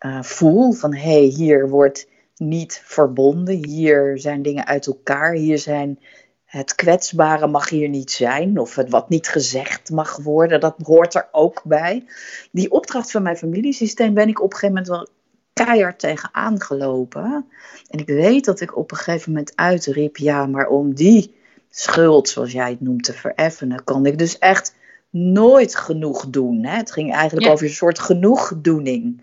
uh, 0.00 0.22
voel 0.22 0.72
van 0.72 0.94
hé, 0.94 1.00
hey, 1.00 1.20
hier 1.20 1.68
wordt 1.68 2.08
niet 2.36 2.82
verbonden, 2.84 3.64
hier 3.66 4.18
zijn 4.18 4.42
dingen 4.42 4.66
uit 4.66 4.86
elkaar, 4.86 5.32
hier 5.32 5.58
zijn 5.58 5.98
het 6.44 6.74
kwetsbare 6.74 7.46
mag 7.46 7.68
hier 7.68 7.88
niet 7.88 8.10
zijn, 8.10 8.58
of 8.58 8.74
het 8.74 8.90
wat 8.90 9.08
niet 9.08 9.28
gezegd 9.28 9.90
mag 9.90 10.16
worden, 10.16 10.60
dat 10.60 10.74
hoort 10.82 11.14
er 11.14 11.28
ook 11.32 11.62
bij. 11.64 12.04
Die 12.50 12.70
opdracht 12.70 13.10
van 13.10 13.22
mijn 13.22 13.36
familiesysteem 13.36 14.14
ben 14.14 14.28
ik 14.28 14.42
op 14.42 14.52
een 14.52 14.58
gegeven 14.58 14.74
moment 14.74 14.88
wel 14.88 15.08
keihard 15.52 15.98
tegen 15.98 16.28
aangelopen. 16.32 17.46
En 17.90 17.98
ik 17.98 18.06
weet 18.06 18.44
dat 18.44 18.60
ik 18.60 18.76
op 18.76 18.90
een 18.90 18.96
gegeven 18.96 19.32
moment 19.32 19.52
uitriep, 19.54 20.16
ja, 20.16 20.46
maar 20.46 20.68
om 20.68 20.94
die 20.94 21.34
schuld, 21.70 22.28
zoals 22.28 22.52
jij 22.52 22.70
het 22.70 22.80
noemt, 22.80 23.04
te 23.04 23.12
vereffenen, 23.12 23.84
kan 23.84 24.06
ik 24.06 24.18
dus 24.18 24.38
echt 24.38 24.74
nooit 25.10 25.76
genoeg 25.76 26.30
doen. 26.30 26.64
Hè? 26.64 26.76
Het 26.76 26.92
ging 26.92 27.14
eigenlijk 27.14 27.48
over 27.50 27.66
een 27.66 27.72
soort 27.72 27.98
genoegdoening. 27.98 29.22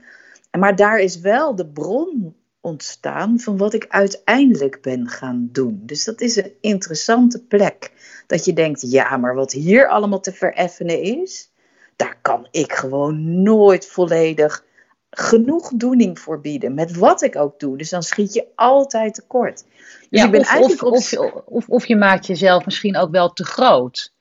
Maar 0.59 0.75
daar 0.75 0.99
is 0.99 1.19
wel 1.19 1.55
de 1.55 1.67
bron 1.67 2.35
ontstaan 2.61 3.39
van 3.39 3.57
wat 3.57 3.73
ik 3.73 3.85
uiteindelijk 3.89 4.81
ben 4.81 5.07
gaan 5.07 5.49
doen. 5.51 5.81
Dus 5.85 6.03
dat 6.03 6.21
is 6.21 6.35
een 6.35 6.51
interessante 6.61 7.43
plek. 7.43 7.91
Dat 8.27 8.45
je 8.45 8.53
denkt, 8.53 8.91
ja, 8.91 9.17
maar 9.17 9.35
wat 9.35 9.51
hier 9.51 9.87
allemaal 9.87 10.19
te 10.19 10.33
vereffenen 10.33 11.01
is, 11.01 11.51
daar 11.95 12.17
kan 12.21 12.47
ik 12.51 12.73
gewoon 12.73 13.41
nooit 13.41 13.87
volledig 13.87 14.65
genoegdoening 15.09 16.19
voor 16.19 16.41
bieden. 16.41 16.73
Met 16.73 16.95
wat 16.95 17.21
ik 17.21 17.35
ook 17.35 17.59
doe. 17.59 17.77
Dus 17.77 17.89
dan 17.89 18.03
schiet 18.03 18.33
je 18.33 18.47
altijd 18.55 19.13
tekort. 19.13 19.63
Dus 20.09 20.19
ja, 20.21 20.25
ik 20.25 20.31
ben 20.31 20.39
of, 20.39 20.47
eigenlijk 20.47 20.83
of, 20.83 21.17
of, 21.17 21.33
of, 21.45 21.67
of 21.67 21.85
je 21.85 21.95
maakt 21.95 22.27
jezelf 22.27 22.65
misschien 22.65 22.97
ook 22.97 23.11
wel 23.11 23.33
te 23.33 23.45
groot. 23.45 24.13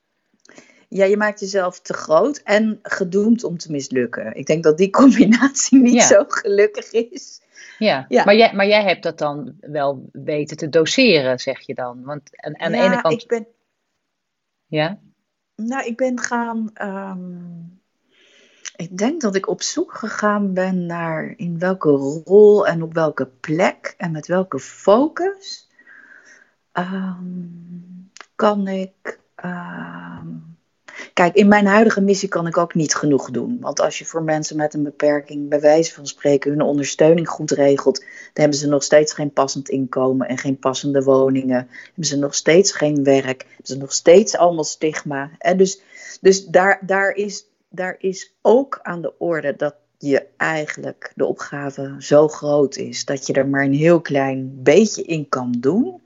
Ja, 0.95 1.05
je 1.05 1.17
maakt 1.17 1.41
jezelf 1.41 1.81
te 1.81 1.93
groot 1.93 2.39
en 2.39 2.79
gedoemd 2.83 3.45
om 3.45 3.59
te 3.59 3.71
mislukken. 3.71 4.35
Ik 4.35 4.47
denk 4.47 4.63
dat 4.63 4.79
die 4.79 4.91
combinatie 4.91 5.79
niet 5.79 6.03
zo 6.03 6.25
gelukkig 6.29 6.93
is. 6.93 7.41
Ja, 7.79 8.07
ja. 8.09 8.25
Maar, 8.25 8.37
jij, 8.37 8.53
maar 8.55 8.67
jij 8.67 8.83
hebt 8.83 9.03
dat 9.03 9.19
dan 9.19 9.57
wel 9.61 10.09
weten 10.13 10.57
te 10.57 10.69
doseren, 10.69 11.39
zeg 11.39 11.61
je 11.61 11.75
dan? 11.75 12.03
Want 12.05 12.31
aan, 12.33 12.61
aan 12.61 12.73
de 12.73 12.79
ene 12.79 13.01
kant. 13.01 13.23
Ik 13.23 13.29
ben, 13.29 13.47
ja? 14.67 14.99
Nou, 15.57 15.87
ik 15.87 15.97
ben 15.97 16.21
gaan. 16.21 16.71
Ehm, 16.75 17.63
ik 18.77 18.99
denk 18.99 19.21
dat 19.21 19.35
ik 19.35 19.49
op 19.49 19.63
zoek 19.63 19.95
gegaan 19.95 20.55
ben 20.55 20.87
naar 20.87 21.35
in 21.37 21.59
welke 21.59 21.91
rol 22.25 22.67
en 22.67 22.83
op 22.83 22.95
welke 22.95 23.27
plek 23.27 23.95
en 23.97 24.11
met 24.11 24.27
welke 24.27 24.59
focus 24.59 25.69
ehm, 26.73 27.25
kan 28.35 28.69
ik. 28.69 29.21
Ehm, 29.35 30.52
Kijk, 31.13 31.35
in 31.35 31.49
mijn 31.49 31.67
huidige 31.67 32.01
missie 32.01 32.29
kan 32.29 32.47
ik 32.47 32.57
ook 32.57 32.75
niet 32.75 32.95
genoeg 32.95 33.31
doen. 33.31 33.59
Want 33.61 33.81
als 33.81 33.99
je 33.99 34.05
voor 34.05 34.23
mensen 34.23 34.57
met 34.57 34.75
een 34.75 34.83
beperking, 34.83 35.49
bij 35.49 35.61
wijze 35.61 35.95
van 35.95 36.07
spreken, 36.07 36.51
hun 36.51 36.63
ondersteuning 36.63 37.29
goed 37.29 37.51
regelt, 37.51 37.99
dan 37.99 38.09
hebben 38.33 38.59
ze 38.59 38.69
nog 38.69 38.83
steeds 38.83 39.13
geen 39.13 39.33
passend 39.33 39.69
inkomen 39.69 40.29
en 40.29 40.39
geen 40.39 40.59
passende 40.59 41.03
woningen. 41.03 41.69
Hebben 41.85 42.05
ze 42.05 42.19
nog 42.19 42.35
steeds 42.35 42.73
geen 42.73 43.05
werk. 43.05 43.43
Hebben 43.49 43.67
ze 43.67 43.77
nog 43.77 43.93
steeds 43.93 44.37
allemaal 44.37 44.65
stigma. 44.65 45.31
En 45.39 45.57
dus 45.57 45.81
dus 46.21 46.47
daar, 46.47 46.81
daar, 46.87 47.11
is, 47.11 47.47
daar 47.69 47.97
is 47.99 48.35
ook 48.43 48.79
aan 48.83 49.03
de 49.03 49.19
orde 49.19 49.57
dat 49.57 49.75
je 49.99 50.27
eigenlijk 50.37 51.13
de 51.15 51.25
opgave 51.25 51.95
zo 51.99 52.29
groot 52.29 52.77
is 52.77 53.05
dat 53.05 53.27
je 53.27 53.33
er 53.33 53.49
maar 53.49 53.65
een 53.65 53.75
heel 53.75 54.01
klein 54.01 54.63
beetje 54.63 55.03
in 55.03 55.29
kan 55.29 55.55
doen. 55.59 56.03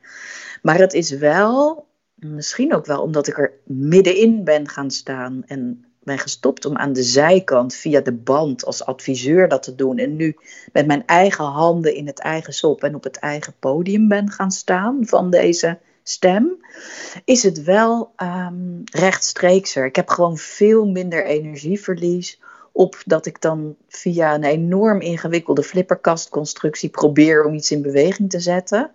Maar 0.63 0.79
het 0.79 0.93
is 0.93 1.11
wel 1.11 1.86
Misschien 2.35 2.75
ook 2.75 2.87
wel 2.87 3.03
omdat 3.03 3.27
ik 3.27 3.39
er 3.39 3.53
middenin 3.65 4.45
ben 4.45 4.69
gaan 4.69 4.91
staan 4.91 5.43
en 5.47 5.85
ben 6.03 6.19
gestopt 6.19 6.65
om 6.65 6.77
aan 6.77 6.93
de 6.93 7.03
zijkant 7.03 7.75
via 7.75 8.01
de 8.01 8.13
band 8.13 8.65
als 8.65 8.85
adviseur 8.85 9.49
dat 9.49 9.63
te 9.63 9.75
doen. 9.75 9.99
En 9.99 10.17
nu 10.17 10.37
met 10.73 10.87
mijn 10.87 11.07
eigen 11.07 11.45
handen 11.45 11.95
in 11.95 12.07
het 12.07 12.19
eigen 12.19 12.53
sop 12.53 12.83
en 12.83 12.95
op 12.95 13.05
het 13.05 13.17
eigen 13.17 13.55
podium 13.59 14.09
ben 14.09 14.31
gaan 14.31 14.51
staan 14.51 15.07
van 15.07 15.31
deze 15.31 15.79
stem, 16.03 16.67
is 17.25 17.43
het 17.43 17.63
wel 17.63 18.13
um, 18.23 18.83
rechtstreekser. 18.85 19.85
Ik 19.85 19.97
heb 19.97 20.09
gewoon 20.09 20.37
veel 20.37 20.87
minder 20.87 21.25
energieverlies 21.25 22.41
op 22.77 23.03
dat 23.07 23.27
ik 23.27 23.41
dan 23.41 23.77
via 23.89 24.35
een 24.35 24.45
enorm 24.45 25.01
ingewikkelde 25.01 25.63
flipperkastconstructie 25.63 26.89
probeer 26.89 27.45
om 27.45 27.55
iets 27.55 27.71
in 27.71 27.83
beweging 27.83 28.31
te 28.31 28.41
zetten. 28.41 28.91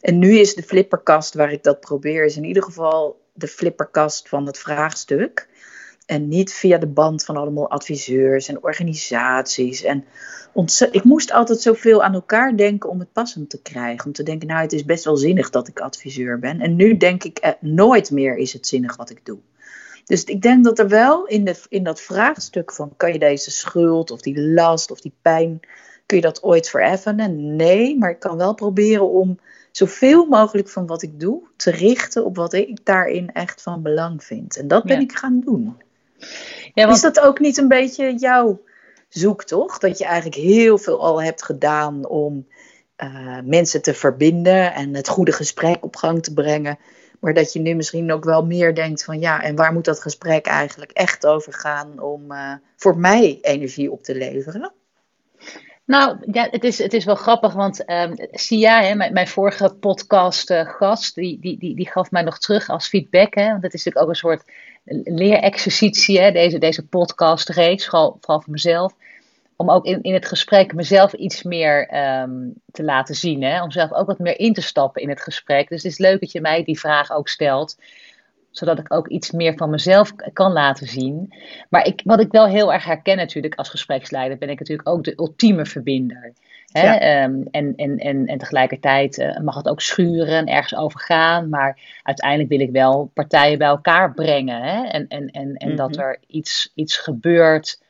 En 0.00 0.18
nu 0.18 0.38
is 0.38 0.54
de 0.54 0.62
flipperkast 0.62 1.34
waar 1.34 1.52
ik 1.52 1.62
dat 1.62 1.80
probeer, 1.80 2.24
is 2.24 2.36
in 2.36 2.44
ieder 2.44 2.62
geval 2.62 3.20
de 3.32 3.48
flipperkast 3.48 4.28
van 4.28 4.46
het 4.46 4.58
vraagstuk. 4.58 5.48
En 6.06 6.28
niet 6.28 6.52
via 6.52 6.78
de 6.78 6.86
band 6.86 7.24
van 7.24 7.36
allemaal 7.36 7.70
adviseurs 7.70 8.48
en 8.48 8.62
organisaties. 8.62 9.82
En 9.82 10.04
ik 10.90 11.04
moest 11.04 11.32
altijd 11.32 11.60
zoveel 11.60 12.02
aan 12.02 12.14
elkaar 12.14 12.56
denken 12.56 12.90
om 12.90 12.98
het 12.98 13.12
passend 13.12 13.50
te 13.50 13.62
krijgen. 13.62 14.06
Om 14.06 14.12
te 14.12 14.22
denken, 14.22 14.48
nou 14.48 14.60
het 14.60 14.72
is 14.72 14.84
best 14.84 15.04
wel 15.04 15.16
zinnig 15.16 15.50
dat 15.50 15.68
ik 15.68 15.80
adviseur 15.80 16.38
ben. 16.38 16.60
En 16.60 16.76
nu 16.76 16.96
denk 16.96 17.24
ik, 17.24 17.38
eh, 17.38 17.52
nooit 17.60 18.10
meer 18.10 18.36
is 18.36 18.52
het 18.52 18.66
zinnig 18.66 18.96
wat 18.96 19.10
ik 19.10 19.24
doe. 19.24 19.38
Dus 20.12 20.24
ik 20.24 20.42
denk 20.42 20.64
dat 20.64 20.78
er 20.78 20.88
wel 20.88 21.26
in, 21.26 21.44
de, 21.44 21.54
in 21.68 21.82
dat 21.82 22.00
vraagstuk 22.00 22.72
van 22.72 22.92
kan 22.96 23.12
je 23.12 23.18
deze 23.18 23.50
schuld 23.50 24.10
of 24.10 24.20
die 24.20 24.40
last 24.40 24.90
of 24.90 25.00
die 25.00 25.12
pijn, 25.22 25.60
kun 26.06 26.16
je 26.16 26.22
dat 26.22 26.42
ooit 26.42 26.68
vereffenen? 26.68 27.56
Nee, 27.56 27.98
maar 27.98 28.10
ik 28.10 28.18
kan 28.18 28.36
wel 28.36 28.54
proberen 28.54 29.10
om 29.10 29.38
zoveel 29.70 30.26
mogelijk 30.26 30.68
van 30.68 30.86
wat 30.86 31.02
ik 31.02 31.20
doe 31.20 31.42
te 31.56 31.70
richten 31.70 32.24
op 32.24 32.36
wat 32.36 32.52
ik 32.52 32.84
daarin 32.84 33.32
echt 33.32 33.62
van 33.62 33.82
belang 33.82 34.24
vind. 34.24 34.56
En 34.56 34.68
dat 34.68 34.84
ben 34.84 35.00
ik 35.00 35.12
gaan 35.12 35.40
doen. 35.44 35.76
Ja, 36.74 36.84
want... 36.84 36.96
Is 36.96 37.02
dat 37.02 37.20
ook 37.20 37.40
niet 37.40 37.58
een 37.58 37.68
beetje 37.68 38.14
jouw 38.16 38.62
zoektocht? 39.08 39.80
Dat 39.80 39.98
je 39.98 40.04
eigenlijk 40.04 40.42
heel 40.42 40.78
veel 40.78 41.00
al 41.00 41.22
hebt 41.22 41.42
gedaan 41.42 42.06
om 42.06 42.46
uh, 43.02 43.38
mensen 43.44 43.82
te 43.82 43.94
verbinden 43.94 44.74
en 44.74 44.94
het 44.94 45.08
goede 45.08 45.32
gesprek 45.32 45.84
op 45.84 45.96
gang 45.96 46.22
te 46.22 46.32
brengen. 46.32 46.78
Maar 47.22 47.34
dat 47.34 47.52
je 47.52 47.60
nu 47.60 47.74
misschien 47.74 48.12
ook 48.12 48.24
wel 48.24 48.44
meer 48.46 48.74
denkt 48.74 49.04
van 49.04 49.20
ja, 49.20 49.42
en 49.42 49.56
waar 49.56 49.72
moet 49.72 49.84
dat 49.84 50.00
gesprek 50.00 50.46
eigenlijk 50.46 50.90
echt 50.90 51.26
over 51.26 51.52
gaan 51.52 52.00
om 52.00 52.32
uh, 52.32 52.52
voor 52.76 52.98
mij 52.98 53.38
energie 53.42 53.90
op 53.90 54.02
te 54.02 54.14
leveren? 54.14 54.72
Nou, 55.84 56.16
ja, 56.32 56.48
het 56.50 56.64
is, 56.64 56.78
het 56.78 56.92
is 56.92 57.04
wel 57.04 57.14
grappig, 57.14 57.52
want 57.52 57.90
um, 57.90 58.14
Sia, 58.30 58.82
hè, 58.82 58.94
mijn, 58.94 59.28
vorige 59.28 59.74
podcast-gast, 59.74 61.14
die, 61.14 61.38
die, 61.40 61.58
die, 61.58 61.74
die 61.74 61.90
gaf 61.90 62.10
mij 62.10 62.22
nog 62.22 62.38
terug 62.38 62.68
als 62.68 62.88
feedback. 62.88 63.34
Hè, 63.34 63.48
want 63.50 63.62
het 63.62 63.74
is 63.74 63.84
natuurlijk 63.84 64.04
ook 64.04 64.08
een 64.08 64.28
soort 64.28 64.44
leerexercitie, 65.18 66.20
hè, 66.20 66.32
deze, 66.32 66.58
deze 66.58 66.86
podcast-reeks, 66.86 67.84
vooral, 67.84 68.16
vooral 68.20 68.40
voor 68.40 68.52
mezelf. 68.52 68.92
Om 69.62 69.70
ook 69.70 69.84
in, 69.84 70.02
in 70.02 70.14
het 70.14 70.26
gesprek 70.26 70.74
mezelf 70.74 71.12
iets 71.12 71.42
meer 71.42 71.94
um, 72.20 72.54
te 72.70 72.84
laten 72.84 73.14
zien. 73.14 73.42
Hè, 73.42 73.62
om 73.62 73.70
zelf 73.70 73.92
ook 73.92 74.06
wat 74.06 74.18
meer 74.18 74.38
in 74.38 74.52
te 74.52 74.62
stappen 74.62 75.02
in 75.02 75.08
het 75.08 75.20
gesprek. 75.20 75.68
Dus 75.68 75.82
het 75.82 75.92
is 75.92 75.98
leuk 75.98 76.20
dat 76.20 76.32
je 76.32 76.40
mij 76.40 76.64
die 76.64 76.78
vraag 76.78 77.12
ook 77.12 77.28
stelt 77.28 77.76
zodat 78.52 78.78
ik 78.78 78.94
ook 78.94 79.08
iets 79.08 79.30
meer 79.30 79.56
van 79.56 79.70
mezelf 79.70 80.12
kan 80.32 80.52
laten 80.52 80.86
zien. 80.86 81.34
Maar 81.68 81.86
ik, 81.86 82.00
wat 82.04 82.20
ik 82.20 82.32
wel 82.32 82.46
heel 82.46 82.72
erg 82.72 82.84
herken 82.84 83.16
natuurlijk 83.16 83.54
als 83.54 83.68
gespreksleider, 83.68 84.38
ben 84.38 84.48
ik 84.48 84.58
natuurlijk 84.58 84.88
ook 84.88 85.04
de 85.04 85.14
ultieme 85.16 85.66
verbinder. 85.66 86.32
Hè? 86.72 86.94
Ehm, 86.94 87.42
en, 87.50 87.74
en, 87.76 87.98
en, 87.98 88.26
en 88.26 88.38
tegelijkertijd 88.38 89.18
uh, 89.18 89.38
mag 89.38 89.54
het 89.54 89.68
ook 89.68 89.80
schuren 89.80 90.36
en 90.36 90.46
ergens 90.46 90.74
over 90.74 91.00
gaan. 91.00 91.48
Maar 91.48 91.78
uiteindelijk 92.02 92.48
wil 92.48 92.60
ik 92.60 92.70
wel 92.70 93.10
partijen 93.14 93.58
bij 93.58 93.68
elkaar 93.68 94.14
brengen. 94.14 94.62
Hè? 94.62 94.82
En, 94.84 95.08
en, 95.08 95.26
en, 95.26 95.54
en 95.54 95.76
dat 95.76 95.90
mhm. 95.90 96.00
er 96.00 96.18
iets, 96.26 96.72
iets 96.74 96.96
gebeurt 96.96 97.81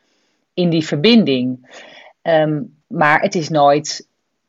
in 0.53 0.69
die 0.69 0.85
verbinding. 0.85 1.77
Ehm, 2.21 2.61
maar 2.87 3.21
het 3.21 3.35
is 3.35 3.49
nooit 3.49 4.07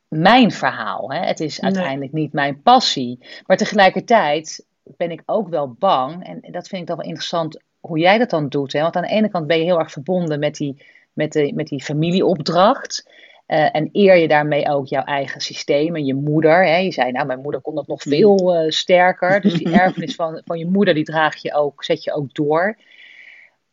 mijn 0.08 0.50
verhaal. 0.50 1.12
Hè? 1.12 1.18
Het 1.18 1.40
is 1.40 1.60
uiteindelijk 1.60 2.12
niet 2.12 2.32
mijn 2.32 2.62
passie. 2.62 3.18
Maar 3.46 3.56
tegelijkertijd 3.56 4.66
ben 4.82 5.10
ik 5.10 5.22
ook 5.26 5.48
wel 5.48 5.72
bang. 5.78 6.26
En 6.26 6.52
dat 6.52 6.68
vind 6.68 6.80
ik 6.80 6.86
dan 6.86 6.96
wel 6.96 7.06
interessant 7.06 7.62
hoe 7.80 7.98
jij 7.98 8.18
dat 8.18 8.30
dan 8.30 8.48
doet. 8.48 8.72
Hè? 8.72 8.80
Want 8.80 8.96
aan 8.96 9.02
de 9.02 9.08
ene 9.08 9.28
kant 9.28 9.46
ben 9.46 9.58
je 9.58 9.64
heel 9.64 9.78
erg 9.78 9.90
verbonden 9.90 10.38
met 10.38 10.56
die, 10.56 10.82
met 11.12 11.32
de, 11.32 11.52
met 11.54 11.66
die 11.66 11.82
familieopdracht. 11.82 13.08
Uh, 13.46 13.74
en 13.74 13.88
eer 13.92 14.16
je 14.16 14.28
daarmee 14.28 14.68
ook 14.68 14.86
jouw 14.86 15.02
eigen 15.02 15.40
systeem 15.40 15.96
en 15.96 16.04
je 16.04 16.14
moeder. 16.14 16.66
Hè? 16.66 16.76
Je 16.76 16.92
zei, 16.92 17.12
nou, 17.12 17.26
mijn 17.26 17.40
moeder 17.40 17.60
kon 17.60 17.74
dat 17.74 17.86
nog 17.86 18.02
veel 18.02 18.62
uh, 18.64 18.70
sterker. 18.70 19.40
Dus 19.40 19.54
die 19.54 19.72
erfenis 19.80 20.14
van, 20.14 20.42
van 20.44 20.58
je 20.58 20.66
moeder, 20.66 20.94
die 20.94 21.04
draag 21.04 21.36
je 21.36 21.54
ook, 21.54 21.84
zet 21.84 22.04
je 22.04 22.12
ook 22.12 22.34
door. 22.34 22.76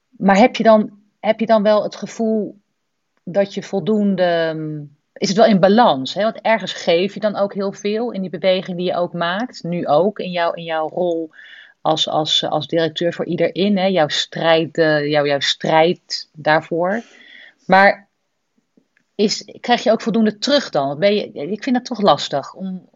Maar 0.09 0.37
heb 0.37 0.55
je 0.55 0.63
dan, 0.63 1.00
heb 1.21 1.39
je 1.39 1.45
dan 1.45 1.63
wel 1.63 1.83
het 1.83 1.95
gevoel 1.95 2.59
dat 3.23 3.53
je 3.53 3.63
voldoende 3.63 4.55
is 5.21 5.27
het 5.27 5.37
wel 5.37 5.45
in 5.45 5.59
balans. 5.59 6.13
Hè? 6.13 6.23
Want 6.23 6.41
ergens 6.41 6.73
geef 6.73 7.13
je 7.13 7.19
dan 7.19 7.35
ook 7.35 7.53
heel 7.53 7.71
veel 7.71 8.11
in 8.11 8.21
die 8.21 8.29
beweging 8.29 8.77
die 8.77 8.85
je 8.85 8.95
ook 8.95 9.13
maakt. 9.13 9.63
Nu 9.63 9.87
ook 9.87 10.19
in, 10.19 10.31
jou, 10.31 10.55
in 10.55 10.63
jouw 10.63 10.89
rol 10.89 11.29
als, 11.81 12.07
als, 12.07 12.43
als 12.43 12.67
directeur 12.67 13.13
voor 13.13 13.25
iedereen. 13.25 13.77
Hè? 13.77 13.85
Jouw, 13.85 14.07
strijd, 14.07 14.77
uh, 14.77 15.09
jouw, 15.09 15.25
jouw 15.25 15.39
strijd 15.39 16.29
daarvoor. 16.33 17.03
Maar 17.65 18.07
is, 19.15 19.57
krijg 19.59 19.83
je 19.83 19.91
ook 19.91 20.01
voldoende 20.01 20.37
terug 20.37 20.69
dan? 20.69 20.99
Ben 20.99 21.15
je, 21.15 21.31
ik 21.31 21.63
vind 21.63 21.75
dat 21.75 21.85
toch 21.85 22.01
lastig. 22.01 22.53
Om, 22.53 22.89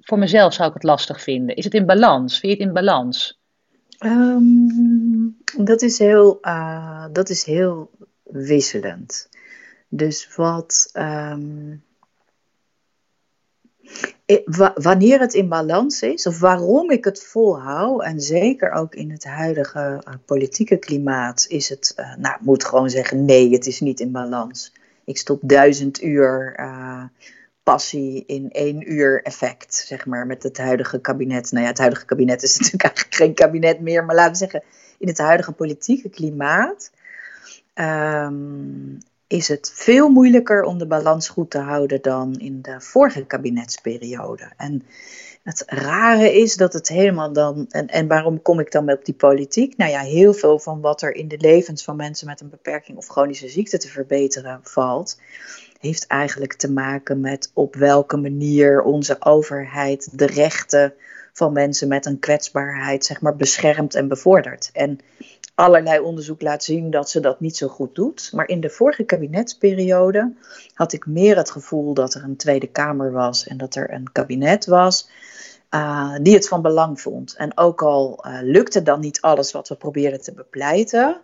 voor 0.00 0.18
mezelf 0.18 0.52
zou 0.54 0.68
ik 0.68 0.74
het 0.74 0.82
lastig 0.82 1.22
vinden. 1.22 1.56
Is 1.56 1.64
het 1.64 1.74
in 1.74 1.86
balans? 1.86 2.38
Vind 2.38 2.52
je 2.52 2.58
het 2.58 2.68
in 2.68 2.74
balans? 2.74 3.40
Um, 4.04 5.36
dat, 5.56 5.82
is 5.82 5.98
heel, 5.98 6.38
uh, 6.42 7.06
dat 7.12 7.28
is 7.28 7.44
heel 7.44 7.90
wisselend. 8.22 9.28
Dus 9.88 10.34
wat. 10.36 10.88
Ehm, 10.92 11.76
wanneer 14.74 15.20
het 15.20 15.34
in 15.34 15.48
balans 15.48 16.02
is, 16.02 16.26
of 16.26 16.40
waarom 16.40 16.90
ik 16.90 17.04
het 17.04 17.22
volhoud, 17.22 18.02
en 18.02 18.20
zeker 18.20 18.70
ook 18.70 18.94
in 18.94 19.10
het 19.10 19.24
huidige 19.24 20.02
uh, 20.08 20.14
politieke 20.24 20.76
klimaat, 20.76 21.46
is 21.48 21.68
het, 21.68 21.94
nou, 21.96 22.34
ik 22.34 22.40
moet 22.40 22.64
gewoon 22.64 22.90
zeggen: 22.90 23.24
nee, 23.24 23.52
het 23.52 23.66
is 23.66 23.80
niet 23.80 24.00
in 24.00 24.12
balans. 24.12 24.72
Ik 25.04 25.18
stop 25.18 25.40
duizend 25.44 26.02
uur 26.02 26.54
passie 27.62 28.24
in 28.26 28.50
één 28.50 28.92
uur 28.92 29.22
effect, 29.22 29.74
zeg 29.74 30.06
maar, 30.06 30.26
met 30.26 30.42
het 30.42 30.58
huidige 30.58 31.00
kabinet. 31.00 31.52
Nou 31.52 31.64
ja, 31.64 31.70
het 31.70 31.78
huidige 31.78 32.04
kabinet 32.04 32.42
is 32.42 32.56
natuurlijk 32.58 32.84
eigenlijk 32.84 33.14
geen 33.14 33.34
kabinet 33.34 33.80
meer, 33.80 34.04
maar 34.04 34.14
laten 34.14 34.32
we 34.32 34.38
zeggen, 34.38 34.62
in 34.98 35.08
het 35.08 35.18
huidige 35.18 35.52
politieke 35.52 36.08
klimaat 36.08 36.90
ehm, 37.74 38.96
is 39.26 39.48
het 39.48 39.72
veel 39.74 40.08
moeilijker 40.08 40.62
om 40.62 40.78
de 40.78 40.86
balans 40.86 41.28
goed 41.28 41.50
te 41.50 41.58
houden 41.58 42.02
dan 42.02 42.34
in 42.38 42.62
de 42.62 42.80
vorige 42.80 43.24
kabinetsperiode. 43.24 44.52
En 44.56 44.82
het 45.42 45.62
rare 45.66 46.40
is 46.40 46.56
dat 46.56 46.72
het 46.72 46.88
helemaal 46.88 47.32
dan. 47.32 47.66
En, 47.68 47.86
en 47.86 48.06
waarom 48.06 48.42
kom 48.42 48.60
ik 48.60 48.72
dan 48.72 48.90
op 48.90 49.04
die 49.04 49.14
politiek? 49.14 49.76
Nou 49.76 49.90
ja, 49.90 50.00
heel 50.00 50.34
veel 50.34 50.58
van 50.58 50.80
wat 50.80 51.02
er 51.02 51.14
in 51.14 51.28
de 51.28 51.38
levens 51.38 51.84
van 51.84 51.96
mensen 51.96 52.26
met 52.26 52.40
een 52.40 52.50
beperking 52.50 52.98
of 52.98 53.06
chronische 53.06 53.48
ziekte 53.48 53.78
te 53.78 53.88
verbeteren 53.88 54.60
valt, 54.62 55.20
heeft 55.82 56.06
eigenlijk 56.06 56.52
te 56.52 56.70
maken 56.70 57.20
met 57.20 57.50
op 57.54 57.74
welke 57.74 58.16
manier 58.16 58.82
onze 58.82 59.16
overheid 59.20 60.18
de 60.18 60.26
rechten 60.26 60.94
van 61.32 61.52
mensen 61.52 61.88
met 61.88 62.06
een 62.06 62.18
kwetsbaarheid 62.18 63.04
zeg 63.04 63.20
maar, 63.20 63.36
beschermt 63.36 63.94
en 63.94 64.08
bevordert. 64.08 64.70
En 64.72 64.98
allerlei 65.54 66.00
onderzoek 66.00 66.42
laat 66.42 66.64
zien 66.64 66.90
dat 66.90 67.10
ze 67.10 67.20
dat 67.20 67.40
niet 67.40 67.56
zo 67.56 67.68
goed 67.68 67.94
doet. 67.94 68.30
Maar 68.32 68.48
in 68.48 68.60
de 68.60 68.70
vorige 68.70 69.04
kabinetsperiode 69.04 70.32
had 70.74 70.92
ik 70.92 71.06
meer 71.06 71.36
het 71.36 71.50
gevoel 71.50 71.94
dat 71.94 72.14
er 72.14 72.22
een 72.24 72.36
Tweede 72.36 72.66
Kamer 72.66 73.12
was 73.12 73.46
en 73.46 73.56
dat 73.56 73.74
er 73.74 73.92
een 73.92 74.12
kabinet 74.12 74.66
was. 74.66 75.08
Uh, 75.70 76.14
die 76.22 76.34
het 76.34 76.48
van 76.48 76.62
belang 76.62 77.00
vond. 77.00 77.34
En 77.36 77.58
ook 77.58 77.82
al 77.82 78.24
uh, 78.26 78.38
lukte 78.42 78.82
dan 78.82 79.00
niet 79.00 79.20
alles 79.20 79.52
wat 79.52 79.68
we 79.68 79.74
probeerden 79.74 80.22
te 80.22 80.32
bepleiten, 80.32 81.20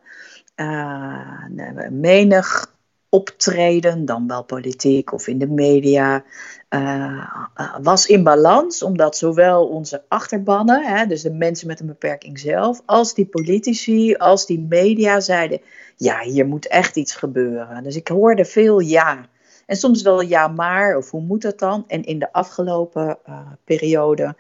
uh, 0.57 1.47
menig 1.91 2.77
optreden, 3.11 4.05
dan 4.05 4.27
wel 4.27 4.45
politiek 4.45 5.12
of 5.12 5.27
in 5.27 5.38
de 5.38 5.49
media, 5.49 6.25
uh, 6.71 7.47
was 7.83 8.07
in 8.07 8.23
balans, 8.23 8.83
omdat 8.83 9.17
zowel 9.17 9.67
onze 9.67 10.03
achterbannen, 10.09 10.85
hè, 10.85 11.07
dus 11.07 11.23
de 11.23 11.33
mensen 11.33 11.67
met 11.67 11.81
een 11.81 11.87
beperking 11.87 12.38
zelf, 12.38 12.83
als 12.85 13.15
die 13.15 13.27
politici, 13.27 14.15
als 14.15 14.47
die 14.47 14.67
media 14.69 15.21
zeiden: 15.21 15.61
ja, 15.97 16.21
hier 16.21 16.47
moet 16.47 16.69
echt 16.69 16.97
iets 16.97 17.15
gebeuren. 17.15 17.83
Dus 17.83 17.97
ik 17.97 18.09
hoorde 18.09 18.45
veel 18.45 18.79
ja. 18.79 19.27
En 19.67 19.77
soms 19.77 20.03
wel 20.03 20.21
ja, 20.21 20.49
maar, 20.49 20.97
of 20.97 21.11
hoe 21.11 21.21
moet 21.21 21.43
dat 21.43 21.59
dan? 21.59 21.85
En 21.87 22.05
in 22.05 22.19
de 22.19 22.33
afgelopen 22.33 23.19
uh, 23.29 23.41
periode 23.65 24.35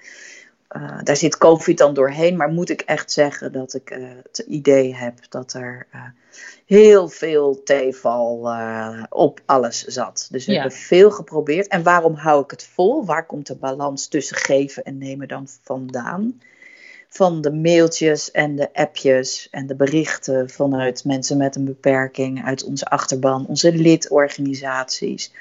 uh, 0.76 0.98
daar 1.02 1.16
zit 1.16 1.38
COVID 1.38 1.78
dan 1.78 1.94
doorheen, 1.94 2.36
maar 2.36 2.48
moet 2.48 2.70
ik 2.70 2.80
echt 2.80 3.12
zeggen 3.12 3.52
dat 3.52 3.74
ik 3.74 3.90
uh, 3.90 4.08
het 4.22 4.38
idee 4.38 4.94
heb 4.94 5.14
dat 5.28 5.52
er 5.52 5.86
uh, 5.94 6.00
heel 6.66 7.08
veel 7.08 7.62
teval 7.64 8.56
op 9.08 9.40
alles 9.46 9.84
zat. 9.84 10.28
Dus 10.30 10.46
we 10.46 10.52
ja. 10.52 10.60
hebben 10.60 10.78
veel 10.78 11.10
geprobeerd. 11.10 11.66
En 11.66 11.82
waarom 11.82 12.14
hou 12.14 12.42
ik 12.42 12.50
het 12.50 12.66
vol? 12.66 13.04
Waar 13.04 13.26
komt 13.26 13.46
de 13.46 13.54
balans 13.54 14.06
tussen 14.06 14.36
geven 14.36 14.84
en 14.84 14.98
nemen 14.98 15.28
dan 15.28 15.46
vandaan? 15.62 16.40
Van 17.08 17.40
de 17.40 17.52
mailtjes 17.52 18.30
en 18.30 18.56
de 18.56 18.72
appjes 18.72 19.48
en 19.50 19.66
de 19.66 19.74
berichten 19.74 20.50
vanuit 20.50 21.04
mensen 21.04 21.36
met 21.36 21.56
een 21.56 21.64
beperking, 21.64 22.44
uit 22.44 22.64
onze 22.64 22.84
achterban, 22.84 23.46
onze 23.46 23.72
lidorganisaties 23.72 25.32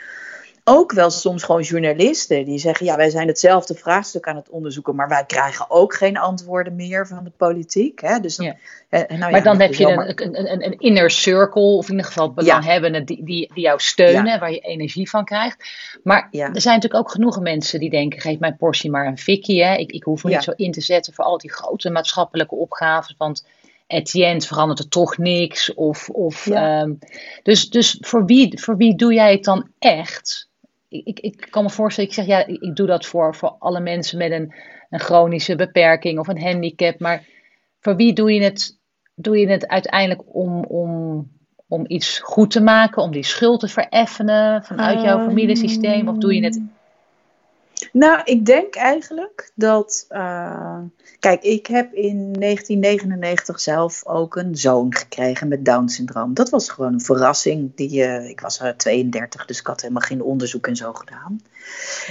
ook 0.69 0.91
wel 0.91 1.09
soms 1.09 1.43
gewoon 1.43 1.61
journalisten 1.61 2.45
die 2.45 2.57
zeggen: 2.57 2.85
ja, 2.85 2.95
wij 2.95 3.09
zijn 3.09 3.27
hetzelfde 3.27 3.75
vraagstuk 3.75 4.27
aan 4.27 4.35
het 4.35 4.49
onderzoeken, 4.49 4.95
maar 4.95 5.07
wij 5.07 5.25
krijgen 5.25 5.69
ook 5.69 5.93
geen 5.93 6.17
antwoorden 6.17 6.75
meer 6.75 7.07
van 7.07 7.23
de 7.23 7.31
politiek. 7.37 8.01
Hè? 8.01 8.19
Dus 8.19 8.35
dan, 8.35 8.45
ja. 8.45 8.55
nou 8.89 9.19
maar 9.19 9.31
ja, 9.31 9.39
dan 9.39 9.59
heb 9.59 9.73
je 9.73 9.85
een, 9.85 10.23
een, 10.25 10.51
een, 10.51 10.65
een, 10.65 10.79
inner 10.79 11.11
circle, 11.11 11.61
of 11.61 11.85
in 11.85 11.91
ieder 11.91 12.05
geval 12.05 12.33
belanghebbenden, 12.33 13.05
die, 13.05 13.23
die, 13.23 13.51
die 13.53 13.63
jou 13.63 13.79
steunen, 13.79 14.39
waar 14.39 14.51
je 14.51 14.59
energie 14.59 15.09
van 15.09 15.25
krijgt. 15.25 15.69
Maar 16.03 16.27
er 16.31 16.61
zijn 16.61 16.75
natuurlijk 16.75 17.03
ook 17.03 17.11
genoeg 17.11 17.39
mensen 17.39 17.79
die 17.79 17.89
denken: 17.89 18.21
geef 18.21 18.39
mijn 18.39 18.57
portie 18.57 18.89
maar 18.89 19.07
een 19.07 19.17
fikkie. 19.17 19.63
Hè? 19.63 19.75
Ik, 19.75 19.91
ik 19.91 20.03
hoef 20.03 20.23
me 20.23 20.29
niet 20.29 20.43
zo 20.43 20.53
in 20.55 20.71
te 20.71 20.81
zetten 20.81 21.13
voor 21.13 21.25
al 21.25 21.37
die 21.37 21.53
grote 21.53 21.89
maatschappelijke 21.89 22.55
opgaven. 22.55 23.15
Want 23.17 23.45
Etienne 23.87 24.41
verandert 24.41 24.79
er 24.79 24.89
toch 24.89 25.17
niks. 25.17 25.73
Of, 25.73 26.09
of, 26.09 26.45
um, 26.45 26.99
dus 27.43 27.69
dus 27.69 27.97
voor, 27.99 28.25
wie, 28.25 28.59
voor 28.59 28.77
wie 28.77 28.95
doe 28.95 29.13
jij 29.13 29.31
het 29.31 29.43
dan 29.43 29.67
echt? 29.79 30.46
Ik, 30.89 31.19
ik 31.19 31.47
kan 31.49 31.63
me 31.63 31.69
voorstellen, 31.69 32.09
ik 32.09 32.15
zeg 32.15 32.25
ja, 32.25 32.45
ik, 32.45 32.75
doe 32.75 32.87
dat 32.87 33.05
voor, 33.05 33.35
voor 33.35 33.55
alle 33.59 33.79
mensen 33.79 34.17
met 34.17 34.31
een, 34.31 34.53
een 34.89 34.99
chronische 34.99 35.55
beperking 35.55 36.19
of 36.19 36.27
een 36.27 36.41
handicap. 36.41 36.99
Maar 36.99 37.25
voor 37.79 37.95
wie 37.95 38.13
doe 38.13 38.33
je 38.33 38.43
het, 38.43 38.79
doe 39.15 39.39
je 39.39 39.49
het 39.49 39.67
uiteindelijk 39.67 40.35
om, 40.35 40.63
om, 40.63 41.27
om 41.67 41.83
iets 41.87 42.19
goed 42.19 42.51
te 42.51 42.61
maken, 42.61 43.01
om 43.01 43.11
die 43.11 43.23
schuld 43.23 43.59
te 43.59 43.67
vereffenen 43.67 44.63
vanuit 44.63 45.01
jouw 45.01 45.19
familiesysteem? 45.19 46.07
Of 46.07 46.17
doe 46.17 46.35
je 46.35 46.43
het 46.43 46.61
nou, 47.91 48.21
ik 48.23 48.45
denk 48.45 48.75
eigenlijk 48.75 49.51
dat. 49.55 50.05
Uh, 50.09 50.79
kijk, 51.19 51.43
ik 51.43 51.67
heb 51.67 51.93
in 51.93 52.33
1999 52.33 53.59
zelf 53.59 54.05
ook 54.05 54.35
een 54.35 54.55
zoon 54.55 54.95
gekregen 54.95 55.47
met 55.47 55.65
Down-syndroom. 55.65 56.33
Dat 56.33 56.49
was 56.49 56.69
gewoon 56.69 56.93
een 56.93 57.01
verrassing. 57.01 57.71
Die, 57.75 57.99
uh, 57.99 58.29
ik 58.29 58.39
was 58.39 58.61
32, 58.77 59.45
dus 59.45 59.59
ik 59.59 59.67
had 59.67 59.81
helemaal 59.81 60.01
geen 60.01 60.21
onderzoek 60.21 60.67
en 60.67 60.75
zo 60.75 60.93
gedaan. 60.93 61.41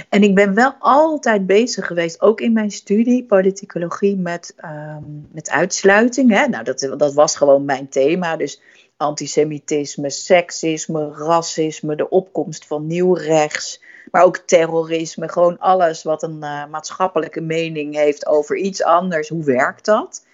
En 0.09 0.23
ik 0.23 0.35
ben 0.35 0.53
wel 0.53 0.75
altijd 0.79 1.45
bezig 1.45 1.87
geweest, 1.87 2.21
ook 2.21 2.41
in 2.41 2.53
mijn 2.53 2.71
studie 2.71 3.23
politicologie, 3.23 4.17
met, 4.17 4.55
um, 4.65 5.27
met 5.31 5.49
uitsluiting. 5.49 6.31
Hè? 6.31 6.47
Nou, 6.47 6.63
dat, 6.63 6.93
dat 6.97 7.13
was 7.13 7.35
gewoon 7.35 7.65
mijn 7.65 7.89
thema. 7.89 8.35
Dus 8.35 8.61
antisemitisme, 8.97 10.09
seksisme, 10.09 11.13
racisme, 11.13 11.95
de 11.95 12.09
opkomst 12.09 12.65
van 12.65 12.87
nieuw 12.87 13.13
rechts 13.13 13.81
maar 14.11 14.23
ook 14.23 14.37
terrorisme, 14.37 15.29
gewoon 15.29 15.59
alles 15.59 16.03
wat 16.03 16.23
een 16.23 16.39
uh, 16.43 16.65
maatschappelijke 16.65 17.41
mening 17.41 17.95
heeft 17.95 18.27
over 18.27 18.55
iets 18.55 18.83
anders. 18.83 19.29
Hoe 19.29 19.43
werkt 19.43 19.85
dat? 19.85 20.25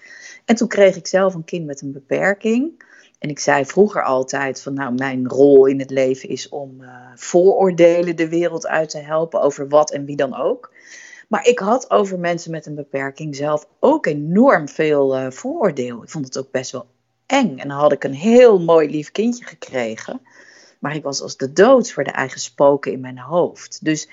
En 0.45 0.55
toen 0.55 0.67
kreeg 0.67 0.95
ik 0.95 1.07
zelf 1.07 1.33
een 1.33 1.43
kind 1.43 1.65
met 1.65 1.81
een 1.81 1.91
beperking. 1.91 2.83
En 3.19 3.29
ik 3.29 3.39
zei 3.39 3.65
vroeger 3.65 4.03
altijd 4.03 4.62
van 4.62 4.73
nou, 4.73 4.93
mijn 4.93 5.27
rol 5.27 5.65
in 5.65 5.79
het 5.79 5.89
leven 5.89 6.29
is 6.29 6.49
om 6.49 6.81
uh, 6.81 6.89
vooroordelen 7.15 8.15
de 8.15 8.29
wereld 8.29 8.67
uit 8.67 8.89
te 8.89 8.99
helpen 8.99 9.41
over 9.41 9.67
wat 9.67 9.91
en 9.91 10.05
wie 10.05 10.15
dan 10.15 10.36
ook. 10.36 10.71
Maar 11.27 11.47
ik 11.47 11.59
had 11.59 11.91
over 11.91 12.19
mensen 12.19 12.51
met 12.51 12.65
een 12.65 12.75
beperking 12.75 13.36
zelf 13.36 13.67
ook 13.79 14.05
enorm 14.05 14.69
veel 14.69 15.17
uh, 15.17 15.29
vooroordeel. 15.29 16.03
Ik 16.03 16.09
vond 16.09 16.25
het 16.25 16.38
ook 16.38 16.51
best 16.51 16.71
wel 16.71 16.86
eng. 17.25 17.57
En 17.57 17.67
dan 17.67 17.77
had 17.77 17.91
ik 17.91 18.03
een 18.03 18.13
heel 18.13 18.59
mooi 18.59 18.89
lief 18.89 19.12
kindje 19.12 19.45
gekregen. 19.45 20.21
Maar 20.84 20.96
ik 20.96 21.04
was 21.04 21.22
als 21.22 21.38
de 21.38 21.54
dood 21.54 21.91
voor 21.91 22.04
de 22.04 22.12
eigen 22.12 22.39
spoken 22.39 22.91
in 22.91 23.00
mijn 23.00 23.19
hoofd. 23.19 23.86
Dus 23.86 24.10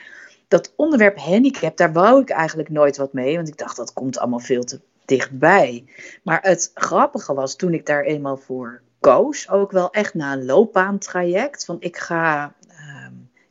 dat 0.48 0.72
onderwerp 0.76 1.18
handicap, 1.18 1.76
daar 1.76 1.92
wou 1.92 2.20
ik 2.20 2.30
eigenlijk 2.30 2.68
nooit 2.68 2.96
wat 2.96 3.12
mee. 3.12 3.36
Want 3.36 3.48
ik 3.48 3.58
dacht, 3.58 3.76
dat 3.76 3.92
komt 3.92 4.18
allemaal 4.18 4.38
veel 4.38 4.64
te 4.64 4.80
dichtbij. 5.04 5.84
Maar 6.22 6.38
het 6.42 6.70
grappige 6.74 7.34
was, 7.34 7.56
toen 7.56 7.74
ik 7.74 7.86
daar 7.86 8.04
eenmaal 8.04 8.36
voor 8.36 8.80
koos, 9.00 9.48
ook 9.48 9.70
wel 9.70 9.90
echt 9.92 10.14
na 10.14 10.32
een 10.32 10.44
loopbaantraject. 10.44 11.64
Van 11.64 11.76
ik 11.80 11.96
ga 11.96 12.54
uh, 12.68 13.06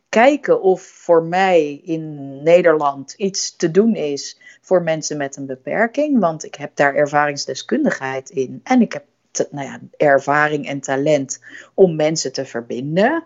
kijken 0.08 0.62
of 0.62 0.82
voor 0.82 1.22
mij 1.22 1.80
in 1.84 2.34
Nederland 2.42 3.12
iets 3.12 3.56
te 3.56 3.70
doen 3.70 3.94
is 3.94 4.40
voor 4.60 4.82
mensen 4.82 5.16
met 5.16 5.36
een 5.36 5.46
beperking. 5.46 6.20
Want 6.20 6.44
ik 6.44 6.54
heb 6.54 6.76
daar 6.76 6.94
ervaringsdeskundigheid 6.94 8.30
in. 8.30 8.60
En 8.62 8.80
ik 8.80 8.92
heb 8.92 9.04
nou 9.50 9.66
ja, 9.66 9.80
ervaring 9.96 10.66
en 10.66 10.80
talent 10.80 11.40
om 11.74 11.96
mensen 11.96 12.32
te 12.32 12.44
verbinden. 12.44 13.24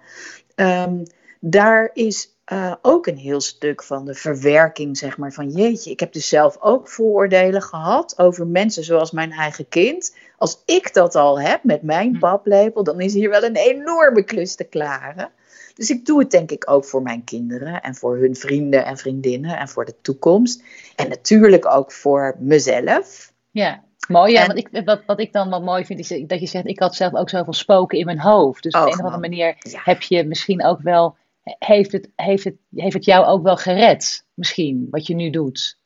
Um, 0.56 1.02
daar 1.40 1.90
is 1.92 2.34
uh, 2.52 2.74
ook 2.82 3.06
een 3.06 3.16
heel 3.16 3.40
stuk 3.40 3.82
van 3.82 4.04
de 4.04 4.14
verwerking, 4.14 4.98
zeg 4.98 5.18
maar, 5.18 5.32
van 5.32 5.50
jeetje, 5.50 5.90
ik 5.90 6.00
heb 6.00 6.12
dus 6.12 6.28
zelf 6.28 6.56
ook 6.60 6.88
vooroordelen 6.88 7.62
gehad 7.62 8.18
over 8.18 8.46
mensen 8.46 8.84
zoals 8.84 9.10
mijn 9.10 9.32
eigen 9.32 9.68
kind. 9.68 10.16
Als 10.38 10.62
ik 10.66 10.94
dat 10.94 11.14
al 11.14 11.40
heb 11.40 11.64
met 11.64 11.82
mijn 11.82 12.12
hm. 12.12 12.18
paplepel, 12.18 12.84
dan 12.84 13.00
is 13.00 13.14
hier 13.14 13.30
wel 13.30 13.44
een 13.44 13.56
enorme 13.56 14.24
klus 14.24 14.54
te 14.54 14.64
klaren. 14.64 15.30
Dus 15.74 15.90
ik 15.90 16.06
doe 16.06 16.18
het 16.18 16.30
denk 16.30 16.50
ik 16.50 16.70
ook 16.70 16.84
voor 16.84 17.02
mijn 17.02 17.24
kinderen 17.24 17.82
en 17.82 17.94
voor 17.94 18.16
hun 18.16 18.36
vrienden 18.36 18.84
en 18.84 18.96
vriendinnen 18.96 19.58
en 19.58 19.68
voor 19.68 19.84
de 19.84 19.94
toekomst. 20.00 20.62
En 20.96 21.08
natuurlijk 21.08 21.66
ook 21.66 21.92
voor 21.92 22.36
mezelf. 22.38 23.32
Ja. 23.54 23.84
Mooi, 24.08 24.32
ja. 24.32 24.46
want 24.46 24.58
ik, 24.58 24.84
wat, 24.84 25.02
wat 25.06 25.20
ik 25.20 25.32
dan 25.32 25.50
wel 25.50 25.62
mooi 25.62 25.84
vind, 25.84 25.98
is 25.98 26.08
dat 26.26 26.40
je 26.40 26.46
zegt, 26.46 26.66
ik 26.66 26.78
had 26.78 26.94
zelf 26.94 27.14
ook 27.14 27.28
zoveel 27.28 27.52
spoken 27.52 27.98
in 27.98 28.04
mijn 28.04 28.20
hoofd. 28.20 28.62
Dus 28.62 28.74
op 28.74 28.80
een 28.80 28.88
of 28.88 28.98
andere 28.98 29.18
manier 29.18 29.56
heb 29.72 30.02
je 30.02 30.24
misschien 30.24 30.64
ook 30.64 30.80
wel, 30.80 31.16
heeft 31.42 31.92
het, 31.92 32.10
heeft, 32.16 32.44
het, 32.44 32.54
heeft 32.74 32.94
het 32.94 33.04
jou 33.04 33.26
ook 33.26 33.42
wel 33.42 33.56
gered, 33.56 34.26
misschien, 34.34 34.86
wat 34.90 35.06
je 35.06 35.14
nu 35.14 35.30
doet? 35.30 35.78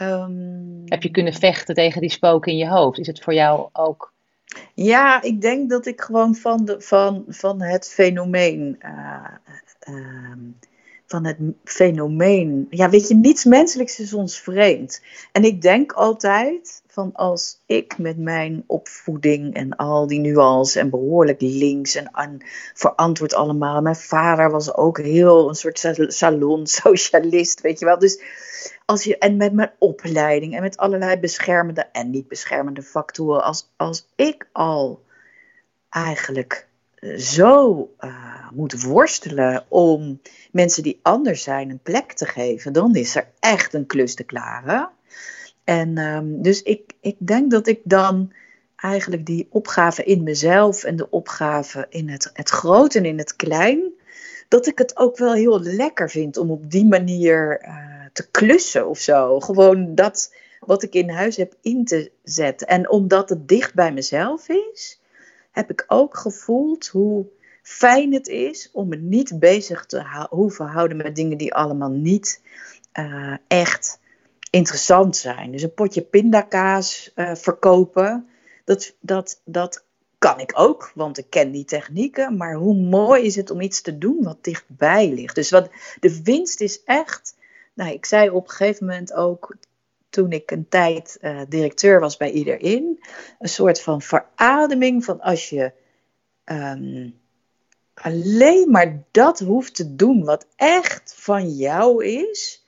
Um, 0.00 0.82
heb 0.84 1.02
je 1.02 1.10
kunnen 1.10 1.32
vechten 1.32 1.74
tegen 1.74 2.00
die 2.00 2.10
spoken 2.10 2.52
in 2.52 2.58
je 2.58 2.68
hoofd? 2.68 2.98
Is 2.98 3.06
het 3.06 3.22
voor 3.22 3.34
jou 3.34 3.68
ook... 3.72 4.12
Ja, 4.74 5.22
ik 5.22 5.40
denk 5.40 5.70
dat 5.70 5.86
ik 5.86 6.00
gewoon 6.00 6.34
van, 6.34 6.64
de, 6.64 6.80
van, 6.80 7.24
van 7.28 7.62
het 7.62 7.88
fenomeen... 7.88 8.78
Uh, 8.80 9.26
uh, 9.88 10.36
van 11.14 11.24
het 11.24 11.38
fenomeen. 11.64 12.66
Ja, 12.70 12.90
weet 12.90 13.08
je, 13.08 13.14
niets 13.14 13.44
menselijks 13.44 14.00
is 14.00 14.14
ons 14.14 14.40
vreemd. 14.40 15.02
En 15.32 15.44
ik 15.44 15.62
denk 15.62 15.92
altijd 15.92 16.82
van 16.86 17.12
als 17.12 17.62
ik 17.66 17.98
met 17.98 18.18
mijn 18.18 18.64
opvoeding 18.66 19.54
en 19.54 19.76
al 19.76 20.06
die 20.06 20.20
nuances 20.20 20.76
en 20.76 20.90
behoorlijk 20.90 21.40
links 21.40 21.94
en 21.94 22.44
verantwoord 22.74 23.34
allemaal. 23.34 23.82
Mijn 23.82 23.96
vader 23.96 24.50
was 24.50 24.74
ook 24.74 24.98
heel 24.98 25.48
een 25.48 25.54
soort 25.54 25.94
salon-socialist, 26.08 27.60
weet 27.60 27.78
je 27.78 27.84
wel. 27.84 27.98
Dus 27.98 28.22
als 28.84 29.04
je, 29.04 29.18
en 29.18 29.36
met 29.36 29.52
mijn 29.52 29.72
opleiding 29.78 30.54
en 30.54 30.62
met 30.62 30.76
allerlei 30.76 31.18
beschermende 31.18 31.86
en 31.92 32.10
niet 32.10 32.28
beschermende 32.28 32.82
factoren. 32.82 33.44
Als, 33.44 33.72
als 33.76 34.06
ik 34.16 34.48
al 34.52 35.02
eigenlijk 35.90 36.68
zo 37.16 37.90
uh, 38.00 38.50
moet 38.52 38.82
worstelen 38.82 39.64
om 39.68 40.20
mensen 40.52 40.82
die 40.82 40.98
anders 41.02 41.42
zijn 41.42 41.70
een 41.70 41.80
plek 41.82 42.12
te 42.12 42.26
geven, 42.26 42.72
dan 42.72 42.94
is 42.94 43.16
er 43.16 43.28
echt 43.40 43.74
een 43.74 43.86
klus 43.86 44.14
te 44.14 44.24
klaren. 44.24 44.90
En 45.64 45.98
um, 45.98 46.42
dus 46.42 46.62
ik, 46.62 46.92
ik 47.00 47.16
denk 47.18 47.50
dat 47.50 47.66
ik 47.66 47.80
dan 47.84 48.32
eigenlijk 48.76 49.26
die 49.26 49.46
opgave 49.50 50.04
in 50.04 50.22
mezelf 50.22 50.84
en 50.84 50.96
de 50.96 51.10
opgave 51.10 51.86
in 51.88 52.08
het, 52.08 52.30
het 52.32 52.50
groot 52.50 52.94
en 52.94 53.04
in 53.04 53.18
het 53.18 53.36
klein, 53.36 53.92
dat 54.48 54.66
ik 54.66 54.78
het 54.78 54.96
ook 54.96 55.18
wel 55.18 55.32
heel 55.32 55.60
lekker 55.60 56.10
vind 56.10 56.36
om 56.36 56.50
op 56.50 56.70
die 56.70 56.86
manier 56.86 57.64
uh, 57.64 57.76
te 58.12 58.30
klussen 58.30 58.88
of 58.88 58.98
zo. 58.98 59.40
Gewoon 59.40 59.94
dat 59.94 60.34
wat 60.60 60.82
ik 60.82 60.94
in 60.94 61.10
huis 61.10 61.36
heb 61.36 61.54
in 61.60 61.84
te 61.84 62.10
zetten. 62.22 62.66
En 62.66 62.90
omdat 62.90 63.28
het 63.28 63.48
dicht 63.48 63.74
bij 63.74 63.92
mezelf 63.92 64.48
is, 64.48 65.00
heb 65.54 65.70
ik 65.70 65.84
ook 65.86 66.16
gevoeld 66.16 66.86
hoe 66.86 67.26
fijn 67.62 68.12
het 68.12 68.28
is 68.28 68.70
om 68.72 68.88
me 68.88 68.96
niet 68.96 69.38
bezig 69.38 69.86
te 69.86 70.26
hoeven 70.30 70.66
houden 70.66 70.96
met 70.96 71.16
dingen 71.16 71.38
die 71.38 71.54
allemaal 71.54 71.90
niet 71.90 72.42
uh, 72.98 73.36
echt 73.48 74.00
interessant 74.50 75.16
zijn. 75.16 75.52
Dus 75.52 75.62
een 75.62 75.74
potje 75.74 76.02
pindakaas 76.02 77.12
uh, 77.14 77.34
verkopen, 77.34 78.28
dat, 78.64 78.96
dat, 79.00 79.40
dat 79.44 79.84
kan 80.18 80.40
ik 80.40 80.52
ook, 80.54 80.92
want 80.94 81.18
ik 81.18 81.30
ken 81.30 81.50
die 81.50 81.64
technieken. 81.64 82.36
Maar 82.36 82.54
hoe 82.54 82.74
mooi 82.74 83.22
is 83.22 83.36
het 83.36 83.50
om 83.50 83.60
iets 83.60 83.80
te 83.80 83.98
doen 83.98 84.22
wat 84.22 84.44
dichtbij 84.44 85.12
ligt? 85.12 85.34
Dus 85.34 85.50
wat, 85.50 85.70
de 86.00 86.22
winst 86.22 86.60
is 86.60 86.84
echt. 86.84 87.34
Nou, 87.74 87.92
ik 87.92 88.04
zei 88.04 88.30
op 88.30 88.44
een 88.44 88.50
gegeven 88.50 88.86
moment 88.86 89.12
ook 89.12 89.56
toen 90.14 90.32
ik 90.32 90.50
een 90.50 90.68
tijd 90.68 91.18
uh, 91.20 91.40
directeur 91.48 92.00
was 92.00 92.16
bij 92.16 92.30
Iedereen, 92.30 93.04
een 93.38 93.48
soort 93.48 93.80
van 93.80 94.02
verademing 94.02 95.04
van 95.04 95.20
als 95.20 95.48
je 95.48 95.72
um, 96.44 97.18
alleen 97.94 98.70
maar 98.70 99.02
dat 99.10 99.38
hoeft 99.38 99.74
te 99.74 99.94
doen 99.94 100.24
wat 100.24 100.46
echt 100.56 101.14
van 101.16 101.50
jou 101.50 102.04
is. 102.04 102.66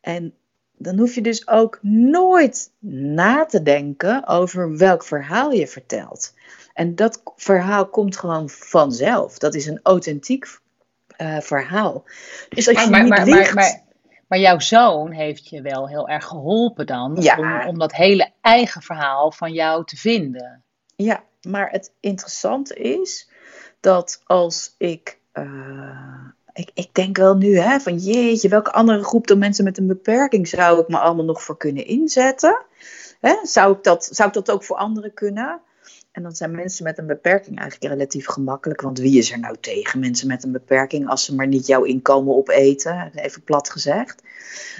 En 0.00 0.34
dan 0.72 0.98
hoef 0.98 1.14
je 1.14 1.20
dus 1.20 1.48
ook 1.48 1.78
nooit 1.82 2.70
na 2.78 3.44
te 3.44 3.62
denken 3.62 4.26
over 4.26 4.76
welk 4.76 5.04
verhaal 5.04 5.50
je 5.50 5.66
vertelt. 5.66 6.34
En 6.74 6.94
dat 6.94 7.22
verhaal 7.36 7.88
komt 7.88 8.16
gewoon 8.16 8.48
vanzelf. 8.48 9.38
Dat 9.38 9.54
is 9.54 9.66
een 9.66 9.80
authentiek 9.82 10.46
uh, 11.18 11.40
verhaal. 11.40 12.04
Dus 12.48 12.68
als 12.68 12.84
je 12.84 12.90
maar, 12.90 13.00
niet 13.00 13.08
maar, 13.08 13.24
ligt... 13.24 13.86
maar, 14.28 14.38
jouw 14.38 14.58
zoon 14.58 15.10
heeft 15.10 15.48
je 15.48 15.62
wel 15.62 15.88
heel 15.88 16.08
erg 16.08 16.24
geholpen 16.24 16.86
dan 16.86 17.16
ja. 17.20 17.36
om, 17.38 17.68
om 17.68 17.78
dat 17.78 17.94
hele 17.94 18.30
eigen 18.40 18.82
verhaal 18.82 19.32
van 19.32 19.52
jou 19.52 19.84
te 19.84 19.96
vinden. 19.96 20.62
Ja, 20.96 21.22
maar 21.42 21.70
het 21.70 21.92
interessante 22.00 22.74
is 22.74 23.30
dat 23.80 24.22
als 24.26 24.74
ik. 24.78 25.18
Uh, 25.32 26.26
ik, 26.52 26.70
ik 26.74 26.94
denk 26.94 27.16
wel 27.16 27.36
nu, 27.36 27.58
hè, 27.58 27.80
van 27.80 27.96
jeetje, 27.96 28.48
welke 28.48 28.72
andere 28.72 29.04
groep 29.04 29.26
dan 29.26 29.38
mensen 29.38 29.64
met 29.64 29.78
een 29.78 29.86
beperking 29.86 30.48
zou 30.48 30.80
ik 30.80 30.88
me 30.88 30.98
allemaal 30.98 31.24
nog 31.24 31.42
voor 31.42 31.56
kunnen 31.56 31.86
inzetten? 31.86 32.62
Hè, 33.20 33.34
zou, 33.42 33.76
ik 33.76 33.84
dat, 33.84 34.08
zou 34.12 34.28
ik 34.28 34.34
dat 34.34 34.50
ook 34.50 34.64
voor 34.64 34.76
anderen 34.76 35.14
kunnen? 35.14 35.60
En 36.18 36.24
dan 36.24 36.36
zijn 36.36 36.50
mensen 36.50 36.84
met 36.84 36.98
een 36.98 37.06
beperking 37.06 37.58
eigenlijk 37.58 37.92
relatief 37.92 38.26
gemakkelijk. 38.26 38.80
Want 38.80 38.98
wie 38.98 39.18
is 39.18 39.32
er 39.32 39.38
nou 39.38 39.56
tegen 39.60 40.00
mensen 40.00 40.28
met 40.28 40.44
een 40.44 40.52
beperking 40.52 41.08
als 41.08 41.24
ze 41.24 41.34
maar 41.34 41.46
niet 41.46 41.66
jouw 41.66 41.82
inkomen 41.82 42.34
opeten? 42.34 43.10
Even 43.14 43.42
plat 43.42 43.70
gezegd. 43.70 44.22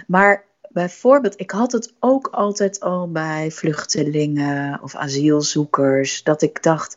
Maar 0.07 0.44
bijvoorbeeld, 0.68 1.40
ik 1.40 1.51
had 1.51 1.72
het 1.72 1.94
ook 1.98 2.27
altijd 2.27 2.81
al 2.81 3.12
bij 3.12 3.51
vluchtelingen 3.51 4.83
of 4.83 4.94
asielzoekers. 4.94 6.22
Dat 6.22 6.42
ik 6.42 6.62
dacht, 6.62 6.96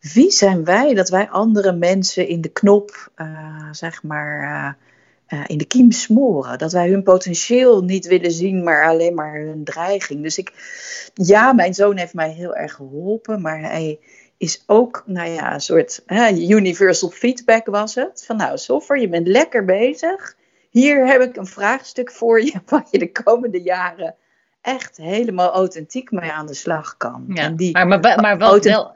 wie 0.00 0.30
zijn 0.30 0.64
wij 0.64 0.94
dat 0.94 1.08
wij 1.08 1.28
andere 1.28 1.72
mensen 1.72 2.28
in 2.28 2.40
de 2.40 2.52
knop, 2.52 3.10
uh, 3.16 3.68
zeg 3.72 4.02
maar, 4.02 4.42
uh, 4.42 4.72
uh, 5.32 5.44
in 5.46 5.58
de 5.58 5.64
kiem 5.64 5.90
smoren? 5.90 6.58
Dat 6.58 6.72
wij 6.72 6.88
hun 6.88 7.02
potentieel 7.02 7.84
niet 7.84 8.06
willen 8.06 8.32
zien, 8.32 8.62
maar 8.62 8.86
alleen 8.86 9.14
maar 9.14 9.34
hun 9.34 9.64
dreiging. 9.64 10.22
Dus 10.22 10.38
ik, 10.38 10.52
ja, 11.14 11.52
mijn 11.52 11.74
zoon 11.74 11.96
heeft 11.96 12.14
mij 12.14 12.30
heel 12.30 12.54
erg 12.54 12.74
geholpen, 12.74 13.40
maar 13.40 13.60
hij 13.60 13.98
is 14.36 14.62
ook, 14.66 15.02
nou 15.06 15.30
ja, 15.30 15.54
een 15.54 15.60
soort 15.60 16.02
universal 16.32 17.08
feedback 17.08 17.66
was 17.66 17.94
het. 17.94 18.24
Van 18.26 18.36
nou, 18.36 18.58
Soffer, 18.58 19.00
je 19.00 19.08
bent 19.08 19.26
lekker 19.26 19.64
bezig. 19.64 20.36
Hier 20.70 21.06
heb 21.06 21.20
ik 21.20 21.36
een 21.36 21.46
vraagstuk 21.46 22.12
voor 22.12 22.42
je, 22.42 22.60
waar 22.66 22.86
je 22.90 22.98
de 22.98 23.12
komende 23.12 23.62
jaren 23.62 24.14
echt 24.60 24.96
helemaal 24.96 25.52
authentiek 25.52 26.10
mee 26.10 26.30
aan 26.30 26.46
de 26.46 26.54
slag 26.54 26.96
kan. 26.96 27.24
Ja, 27.28 27.42
en 27.42 27.56
die, 27.56 27.72
maar, 27.72 27.86
maar, 27.86 28.20
maar 28.20 28.38
wel, 28.38 28.60
wel, 28.60 28.94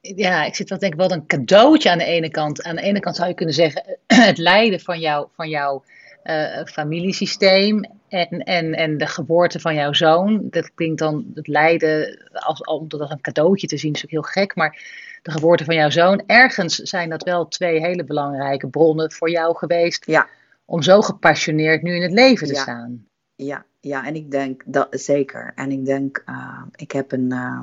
ja, 0.00 0.44
ik 0.44 0.54
zit 0.54 0.68
wel 0.68 0.78
denk 0.78 0.92
ik 0.92 0.98
wel 0.98 1.10
een 1.10 1.26
cadeautje 1.26 1.90
aan 1.90 1.98
de 1.98 2.04
ene 2.04 2.30
kant. 2.30 2.62
Aan 2.62 2.76
de 2.76 2.82
ene 2.82 3.00
kant 3.00 3.16
zou 3.16 3.28
je 3.28 3.34
kunnen 3.34 3.54
zeggen, 3.54 3.98
het 4.06 4.38
lijden 4.38 4.80
van, 4.80 5.00
jou, 5.00 5.28
van 5.32 5.48
jouw 5.48 5.84
uh, 6.24 6.64
familiesysteem 6.64 7.84
en, 8.08 8.28
en, 8.28 8.74
en 8.74 8.98
de 8.98 9.06
geboorte 9.06 9.60
van 9.60 9.74
jouw 9.74 9.92
zoon. 9.92 10.46
Dat 10.50 10.74
klinkt 10.74 10.98
dan, 10.98 11.30
het 11.34 11.46
lijden, 11.46 12.22
als, 12.32 12.60
om 12.60 12.88
dat 12.88 13.00
als 13.00 13.10
een 13.10 13.20
cadeautje 13.20 13.66
te 13.66 13.76
zien, 13.76 13.92
is 13.92 14.04
ook 14.04 14.10
heel 14.10 14.22
gek. 14.22 14.56
Maar 14.56 14.82
de 15.22 15.30
geboorte 15.30 15.64
van 15.64 15.74
jouw 15.74 15.90
zoon, 15.90 16.22
ergens 16.26 16.74
zijn 16.76 17.10
dat 17.10 17.22
wel 17.22 17.48
twee 17.48 17.80
hele 17.80 18.04
belangrijke 18.04 18.68
bronnen 18.68 19.12
voor 19.12 19.30
jou 19.30 19.56
geweest. 19.56 20.06
Ja. 20.06 20.28
Om 20.64 20.82
zo 20.82 21.00
gepassioneerd 21.00 21.82
nu 21.82 21.94
in 21.94 22.02
het 22.02 22.12
leven 22.12 22.46
te 22.46 22.54
staan. 22.54 23.06
Ja, 23.34 23.64
ja, 23.80 24.06
en 24.06 24.14
ik 24.14 24.30
denk 24.30 24.62
dat 24.66 24.86
zeker. 24.90 25.52
En 25.54 25.70
ik 25.70 25.84
denk, 25.84 26.22
uh, 26.26 26.62
ik 26.74 26.92
heb 26.92 27.12
een. 27.12 27.32
Uh, 27.32 27.60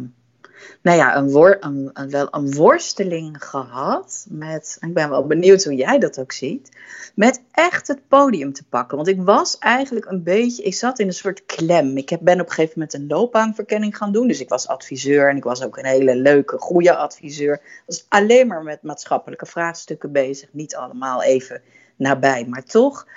nou 0.82 0.97
ja, 0.97 1.17
een, 1.17 1.89
een, 1.93 2.10
wel 2.10 2.28
een 2.32 2.54
worsteling 2.54 3.43
gehad 3.43 4.25
met, 4.30 4.78
ik 4.80 4.93
ben 4.93 5.10
wel 5.10 5.25
benieuwd 5.25 5.63
hoe 5.63 5.75
jij 5.75 5.99
dat 5.99 6.19
ook 6.19 6.32
ziet, 6.32 6.69
met 7.15 7.41
echt 7.51 7.88
het 7.88 8.08
podium 8.08 8.54
te 8.54 8.63
pakken. 8.63 8.95
Want 8.95 9.10
ik 9.10 9.21
was 9.21 9.58
eigenlijk 9.58 10.06
een 10.06 10.23
beetje, 10.23 10.63
ik 10.63 10.73
zat 10.73 10.99
in 10.99 11.08
een 11.08 11.13
soort 11.13 11.45
klem. 11.45 11.97
Ik 11.97 12.17
ben 12.21 12.39
op 12.39 12.47
een 12.47 12.54
gegeven 12.54 12.73
moment 12.75 12.93
een 12.93 13.08
loopbaanverkenning 13.08 13.97
gaan 13.97 14.12
doen. 14.12 14.28
Dus 14.28 14.39
ik 14.39 14.49
was 14.49 14.67
adviseur 14.67 15.30
en 15.30 15.38
ik 15.38 15.43
was 15.43 15.63
ook 15.63 15.78
een 15.78 15.86
hele 15.86 16.15
leuke, 16.15 16.58
goede 16.58 16.95
adviseur. 16.95 17.62
Was 17.86 18.06
alleen 18.10 18.47
maar 18.47 18.63
met 18.63 18.84
maatschappelijke 18.84 19.45
vraagstukken 19.45 20.12
bezig. 20.12 20.49
Niet 20.51 20.75
allemaal 20.75 21.23
even 21.23 21.62
nabij, 21.95 22.45
maar 22.45 22.63
toch. 22.63 23.08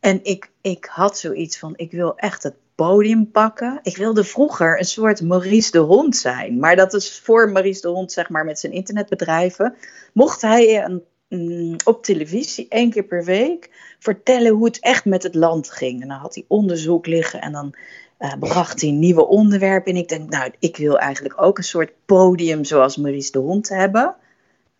En 0.00 0.24
ik, 0.24 0.50
ik 0.60 0.84
had 0.84 1.18
zoiets 1.18 1.58
van, 1.58 1.72
ik 1.76 1.90
wil 1.90 2.16
echt 2.16 2.42
het 2.42 2.54
podium 2.78 3.30
pakken. 3.30 3.78
Ik 3.82 3.96
wilde 3.96 4.24
vroeger 4.24 4.78
een 4.78 4.84
soort 4.84 5.22
Maurice 5.22 5.70
de 5.70 5.78
Hond 5.78 6.16
zijn. 6.16 6.58
Maar 6.58 6.76
dat 6.76 6.94
is 6.94 7.20
voor 7.20 7.50
Maurice 7.50 7.80
de 7.80 7.88
Hond, 7.88 8.12
zeg 8.12 8.28
maar, 8.28 8.44
met 8.44 8.58
zijn 8.58 8.72
internetbedrijven. 8.72 9.74
Mocht 10.12 10.42
hij 10.42 10.84
een, 10.84 11.02
mm, 11.28 11.76
op 11.84 12.02
televisie 12.02 12.66
één 12.68 12.90
keer 12.90 13.04
per 13.04 13.24
week 13.24 13.70
vertellen 13.98 14.52
hoe 14.52 14.64
het 14.64 14.80
echt 14.80 15.04
met 15.04 15.22
het 15.22 15.34
land 15.34 15.70
ging. 15.70 16.02
En 16.02 16.08
dan 16.08 16.16
had 16.16 16.34
hij 16.34 16.44
onderzoek 16.48 17.06
liggen 17.06 17.40
en 17.40 17.52
dan 17.52 17.74
uh, 18.18 18.32
bracht 18.40 18.80
hij 18.80 18.90
nieuwe 18.90 19.26
onderwerpen. 19.26 19.92
En 19.92 19.98
ik 19.98 20.08
denk, 20.08 20.30
nou, 20.30 20.50
ik 20.58 20.76
wil 20.76 20.98
eigenlijk 20.98 21.42
ook 21.42 21.58
een 21.58 21.64
soort 21.64 21.92
podium 22.06 22.64
zoals 22.64 22.96
Maurice 22.96 23.32
de 23.32 23.38
Hond 23.38 23.68
hebben. 23.68 24.16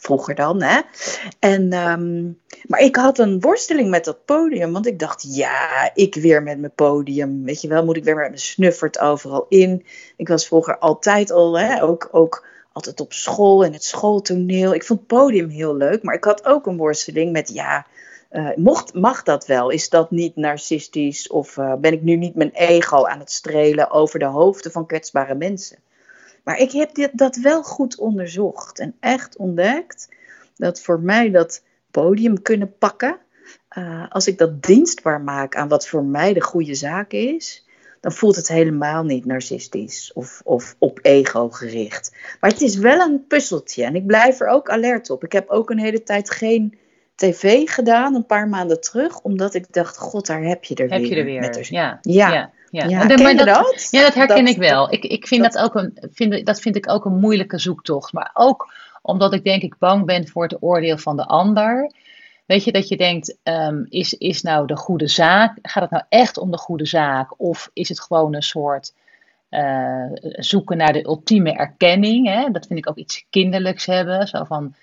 Vroeger 0.01 0.35
dan, 0.35 0.63
hè. 0.63 0.81
En, 1.39 1.73
ehm, 1.73 2.25
maar 2.67 2.81
ik 2.81 2.97
had 2.97 3.19
een 3.19 3.41
worsteling 3.41 3.91
met 3.91 4.05
dat 4.05 4.25
podium, 4.25 4.73
want 4.73 4.87
ik 4.87 4.99
dacht, 4.99 5.25
ja, 5.37 5.91
ik 5.95 6.15
weer 6.15 6.43
met 6.43 6.59
mijn 6.59 6.75
podium. 6.75 7.45
Weet 7.45 7.61
je 7.61 7.69
wel, 7.69 7.85
moet 7.85 7.97
ik 7.97 8.05
weer 8.05 8.17
met 8.17 8.29
mijn 8.29 8.39
snuffert 8.39 8.99
overal 8.99 9.47
in. 9.49 9.87
Ik 10.17 10.29
was 10.29 10.47
vroeger 10.47 10.79
altijd 10.79 11.31
al, 11.31 11.59
hè, 11.59 11.83
ook, 11.83 12.09
ook 12.13 12.47
altijd 12.73 13.01
op 13.01 13.13
school 13.13 13.65
en 13.65 13.73
het 13.73 13.85
schooltoneel. 13.85 14.75
Ik 14.75 14.85
vond 14.85 14.99
het 14.99 15.09
podium 15.09 15.49
heel 15.49 15.77
leuk, 15.77 16.03
maar 16.03 16.15
ik 16.15 16.25
had 16.25 16.45
ook 16.45 16.67
een 16.67 16.77
worsteling 16.77 17.33
met, 17.33 17.49
ja, 17.49 17.87
uh, 18.33 18.49
mocht, 18.57 18.95
mag 18.95 19.23
dat 19.23 19.47
wel? 19.47 19.71
Is 19.71 19.89
dat 19.89 20.11
niet 20.11 20.37
narcistisch? 20.37 21.29
Of 21.29 21.57
uh, 21.57 21.75
ben 21.75 21.93
ik 21.93 22.03
nu 22.03 22.17
niet 22.17 22.35
mijn 22.35 22.53
ego 22.53 23.05
aan 23.05 23.19
het 23.19 23.31
strelen 23.31 23.91
over 23.91 24.19
de 24.19 24.25
hoofden 24.25 24.73
van 24.73 24.87
kwetsbare 24.87 25.35
mensen? 25.35 25.79
Maar 26.49 26.59
ik 26.59 26.73
heb 26.73 26.95
dit, 26.95 27.11
dat 27.13 27.37
wel 27.37 27.63
goed 27.63 27.99
onderzocht 27.99 28.79
en 28.79 28.95
echt 29.01 29.37
ontdekt 29.37 30.09
dat 30.57 30.81
voor 30.81 31.01
mij 31.01 31.31
dat 31.31 31.63
podium 31.91 32.43
kunnen 32.43 32.79
pakken, 32.79 33.19
uh, 33.79 34.05
als 34.09 34.27
ik 34.27 34.39
dat 34.39 34.63
dienstbaar 34.63 35.21
maak 35.21 35.57
aan 35.57 35.69
wat 35.69 35.89
voor 35.89 36.05
mij 36.05 36.33
de 36.33 36.41
goede 36.43 36.75
zaak 36.75 37.13
is, 37.13 37.67
dan 38.01 38.13
voelt 38.13 38.37
het 38.37 38.49
helemaal 38.49 39.05
niet 39.05 39.25
narcistisch 39.25 40.13
of, 40.15 40.41
of 40.45 40.77
op 40.79 40.99
ego 41.03 41.49
gericht. 41.51 42.17
Maar 42.41 42.51
het 42.51 42.61
is 42.61 42.77
wel 42.77 43.01
een 43.01 43.27
puzzeltje 43.27 43.85
en 43.85 43.95
ik 43.95 44.07
blijf 44.07 44.41
er 44.41 44.49
ook 44.49 44.69
alert 44.69 45.11
op. 45.11 45.25
Ik 45.25 45.33
heb 45.33 45.49
ook 45.49 45.71
een 45.71 45.79
hele 45.79 46.03
tijd 46.03 46.31
geen 46.31 46.79
tv 47.15 47.69
gedaan 47.71 48.15
een 48.15 48.27
paar 48.27 48.49
maanden 48.49 48.81
terug, 48.81 49.21
omdat 49.21 49.55
ik 49.55 49.73
dacht, 49.73 49.99
god, 49.99 50.27
daar 50.27 50.43
heb 50.43 50.65
je 50.65 50.75
er 50.75 50.91
heb 50.91 51.01
weer. 51.01 51.09
je 51.09 51.17
er 51.17 51.25
weer, 51.25 51.41
met 51.41 51.55
haar- 51.55 51.67
ja. 51.71 51.99
Ja. 52.01 52.53
Ja. 52.71 52.85
ja. 52.85 53.05
Maar 53.17 53.37
dat, 53.37 53.47
dat? 53.47 53.89
Ja, 53.91 54.03
dat 54.03 54.15
herken 54.15 54.45
Dat- 54.45 54.55
ik 54.55 54.61
wel. 54.61 54.93
Ik, 54.93 55.05
ik 55.05 55.27
vind 55.27 55.43
dat- 55.43 55.59
ook 55.59 55.75
een, 55.75 55.99
vind, 56.13 56.47
dat 56.47 56.61
vind 56.61 56.77
ik 56.77 56.89
ook 56.91 57.05
een 57.05 57.19
moeilijke 57.19 57.59
zoektocht. 57.59 58.13
Maar 58.13 58.31
ook 58.35 58.73
omdat 59.03 59.33
ik 59.35 59.45
denk 59.45 59.63
ik 59.63 59.79
bang 59.79 60.05
ben 60.05 60.29
voor 60.29 60.43
het 60.43 60.57
oordeel 60.63 60.99
van 60.99 61.17
de 61.17 61.25
ander. 61.27 61.93
Weet 62.47 62.65
je, 62.65 62.73
dat 62.73 62.89
je 62.89 62.97
denkt, 62.97 63.37
ehm, 63.43 63.85
is, 63.89 64.15
is 64.15 64.43
nou 64.43 64.67
de 64.67 64.77
goede 64.77 65.09
zaak, 65.09 65.59
gaat 65.63 65.83
het 65.83 65.91
nou 65.91 66.05
echt 66.09 66.39
om 66.39 66.51
de 66.51 66.59
goede 66.59 66.87
zaak? 66.87 67.35
Of 67.41 67.71
is 67.73 67.89
het 67.89 68.01
gewoon 68.01 68.35
een 68.35 68.43
soort 68.43 68.93
eh, 69.49 70.05
zoeken 70.23 70.77
naar 70.77 70.93
de 70.93 71.05
ultieme 71.05 71.53
erkenning? 71.53 72.27
Hè? 72.27 72.51
Dat 72.51 72.67
vind 72.67 72.79
ik 72.79 72.89
ook 72.89 72.97
iets 72.97 73.25
kinderlijks 73.31 73.87
hebben. 73.87 74.27
Zo 74.29 74.45
van, 74.45 74.75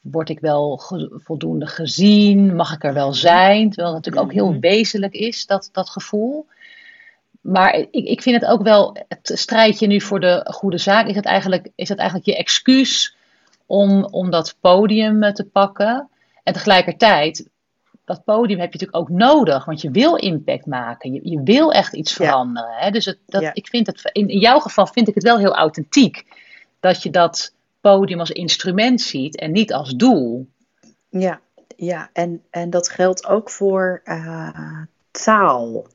word 0.00 0.28
ik 0.28 0.40
wel 0.40 0.76
ge- 0.76 1.20
voldoende 1.24 1.66
gezien? 1.66 2.54
Mag 2.56 2.72
ik 2.74 2.84
er 2.84 2.94
wel 2.94 3.12
zijn? 3.14 3.68
Terwijl 3.70 3.94
het 3.94 4.04
natuurlijk 4.04 4.24
ook 4.26 4.32
heel 4.42 4.50
Mhm. 4.50 4.60
wezenlijk 4.60 5.14
is, 5.14 5.46
dat, 5.46 5.68
dat 5.72 5.90
gevoel. 5.90 6.46
Maar 7.42 7.74
ik, 7.74 7.88
ik 7.90 8.22
vind 8.22 8.40
het 8.40 8.50
ook 8.50 8.62
wel, 8.62 8.96
het 9.08 9.30
strijdje 9.34 9.86
nu 9.86 10.00
voor 10.00 10.20
de 10.20 10.46
goede 10.50 10.78
zaak, 10.78 11.06
is 11.06 11.16
het 11.16 11.24
eigenlijk, 11.24 11.68
is 11.74 11.88
het 11.88 11.98
eigenlijk 11.98 12.28
je 12.28 12.36
excuus 12.36 13.16
om, 13.66 14.04
om 14.04 14.30
dat 14.30 14.56
podium 14.60 15.22
eh, 15.22 15.32
te 15.32 15.44
pakken. 15.44 16.08
En 16.42 16.52
tegelijkertijd, 16.52 17.48
dat 18.04 18.24
podium 18.24 18.58
heb 18.60 18.72
je 18.72 18.78
natuurlijk 18.78 19.10
ook 19.10 19.18
nodig, 19.18 19.64
want 19.64 19.80
je 19.80 19.90
wil 19.90 20.14
impact 20.14 20.66
maken. 20.66 21.12
Je, 21.12 21.20
je 21.22 21.42
wil 21.42 21.72
echt 21.72 21.94
iets 21.94 22.16
Ja. 22.16 22.24
veranderen. 22.24 22.74
Hè? 22.76 22.90
Dus 22.90 23.04
het, 23.04 23.18
dat, 23.26 23.42
Ja. 23.42 23.50
ik 23.54 23.66
vind 23.66 23.86
het, 23.86 24.10
in, 24.12 24.28
in 24.28 24.38
jouw 24.38 24.58
geval 24.58 24.86
vind 24.86 25.08
ik 25.08 25.14
het 25.14 25.24
wel 25.24 25.38
heel 25.38 25.54
authentiek. 25.54 26.24
Dat 26.80 27.02
je 27.02 27.10
dat 27.10 27.52
podium 27.80 28.18
als 28.20 28.30
instrument 28.30 29.00
ziet 29.00 29.36
en 29.36 29.52
niet 29.52 29.72
als 29.72 29.90
doel. 29.94 30.46
Ja, 31.08 31.40
ja. 31.76 32.10
En, 32.12 32.42
en 32.50 32.70
dat 32.70 32.88
geldt 32.88 33.26
ook 33.26 33.50
voor 33.50 34.00
eh, 34.04 34.78
taal. 35.10 35.86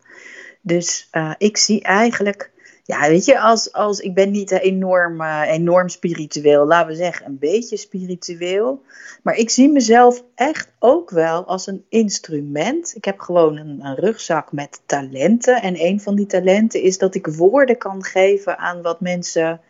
Dus 0.67 1.08
eh, 1.12 1.34
ik 1.38 1.58
zie 1.58 1.82
eigenlijk, 1.82 2.51
ja, 2.84 3.08
weet 3.08 3.25
je, 3.25 3.39
als, 3.39 3.73
als 3.73 3.99
ik 3.99 4.13
ben 4.13 4.32
niet 4.32 4.51
enorm, 4.51 5.21
eh, 5.21 5.41
enorm 5.47 5.89
spiritueel, 5.89 6.65
laten 6.65 6.88
we 6.88 6.95
zeggen, 6.95 7.25
een 7.25 7.38
beetje 7.39 7.77
spiritueel. 7.77 8.84
Maar 9.23 9.36
ik 9.36 9.49
zie 9.49 9.69
mezelf 9.71 10.23
echt 10.36 10.71
ook 10.80 11.10
wel 11.10 11.45
als 11.45 11.67
een 11.67 11.86
instrument. 11.89 12.95
Ik 12.95 13.06
heb 13.06 13.19
gewoon 13.19 13.58
een, 13.58 13.86
een 13.86 13.95
rugzak 13.95 14.51
met 14.51 14.82
talenten. 14.86 15.62
En 15.62 15.86
een 15.86 16.01
van 16.01 16.15
die 16.15 16.25
talenten 16.25 16.82
is 16.82 16.97
dat 16.97 17.15
ik 17.15 17.27
woorden 17.27 17.77
kan 17.77 18.03
geven 18.03 18.58
aan 18.58 18.82
wat 18.82 19.01
mensen 19.01 19.62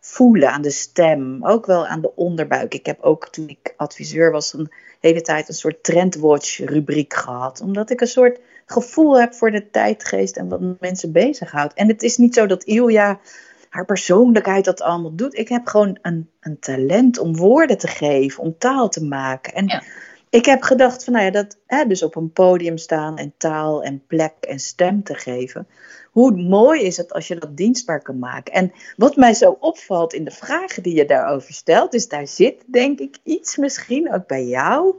voelen, 0.00 0.50
aan 0.50 0.62
de 0.62 0.70
stem, 0.70 1.46
ook 1.46 1.66
wel 1.66 1.86
aan 1.86 2.00
de 2.00 2.14
onderbuik. 2.14 2.74
Ik 2.74 2.86
heb 2.86 3.00
ook 3.00 3.28
toen 3.28 3.48
ik 3.48 3.74
adviseur 3.76 4.30
was 4.30 4.52
een 4.52 4.72
hele 5.00 5.20
tijd 5.20 5.48
een 5.48 5.54
soort 5.54 5.82
trendwatch 5.82 6.58
rubriek 6.58 7.14
gehad, 7.14 7.60
omdat 7.60 7.90
ik 7.90 8.00
een 8.00 8.06
soort 8.06 8.38
gevoel 8.70 9.20
heb 9.20 9.34
voor 9.34 9.50
de 9.50 9.70
tijdgeest 9.70 10.36
en 10.36 10.48
wat 10.48 10.80
mensen 10.80 11.12
bezighoudt. 11.12 11.74
En 11.74 11.88
het 11.88 12.02
is 12.02 12.16
niet 12.16 12.34
zo 12.34 12.46
dat 12.46 12.64
Ilja 12.64 13.20
haar 13.68 13.84
persoonlijkheid 13.84 14.64
dat 14.64 14.82
allemaal 14.82 15.14
doet. 15.14 15.38
Ik 15.38 15.48
heb 15.48 15.66
gewoon 15.66 15.98
een, 16.02 16.30
een 16.40 16.58
talent 16.58 17.18
om 17.18 17.36
woorden 17.36 17.78
te 17.78 17.88
geven, 17.88 18.42
om 18.42 18.58
taal 18.58 18.88
te 18.88 19.04
maken. 19.04 19.54
En 19.54 19.66
Ja. 19.66 19.82
ik 20.30 20.44
heb 20.44 20.62
gedacht 20.62 21.04
van, 21.04 21.12
nou 21.12 21.24
ja, 21.24 21.30
dat 21.30 21.58
hè, 21.66 21.84
dus 21.84 22.02
op 22.02 22.16
een 22.16 22.32
podium 22.32 22.78
staan 22.78 23.18
en 23.18 23.34
taal 23.36 23.82
en 23.82 24.06
plek 24.06 24.32
en 24.40 24.58
stem 24.58 25.02
te 25.02 25.14
geven. 25.14 25.66
Hoe 26.10 26.30
mooi 26.36 26.82
is 26.82 26.96
het 26.96 27.12
als 27.12 27.28
je 27.28 27.34
dat 27.36 27.56
dienstbaar 27.56 28.02
kan 28.02 28.18
maken? 28.18 28.52
En 28.52 28.72
wat 28.96 29.16
mij 29.16 29.34
zo 29.34 29.56
opvalt 29.60 30.12
in 30.12 30.24
de 30.24 30.30
vragen 30.30 30.82
die 30.82 30.94
je 30.94 31.04
daarover 31.04 31.52
stelt, 31.52 31.92
dus 31.92 32.08
daar 32.08 32.26
zit 32.26 32.64
denk 32.66 32.98
ik 32.98 33.16
iets 33.22 33.56
misschien 33.56 34.12
ook 34.12 34.26
bij 34.26 34.44
jou, 34.44 34.94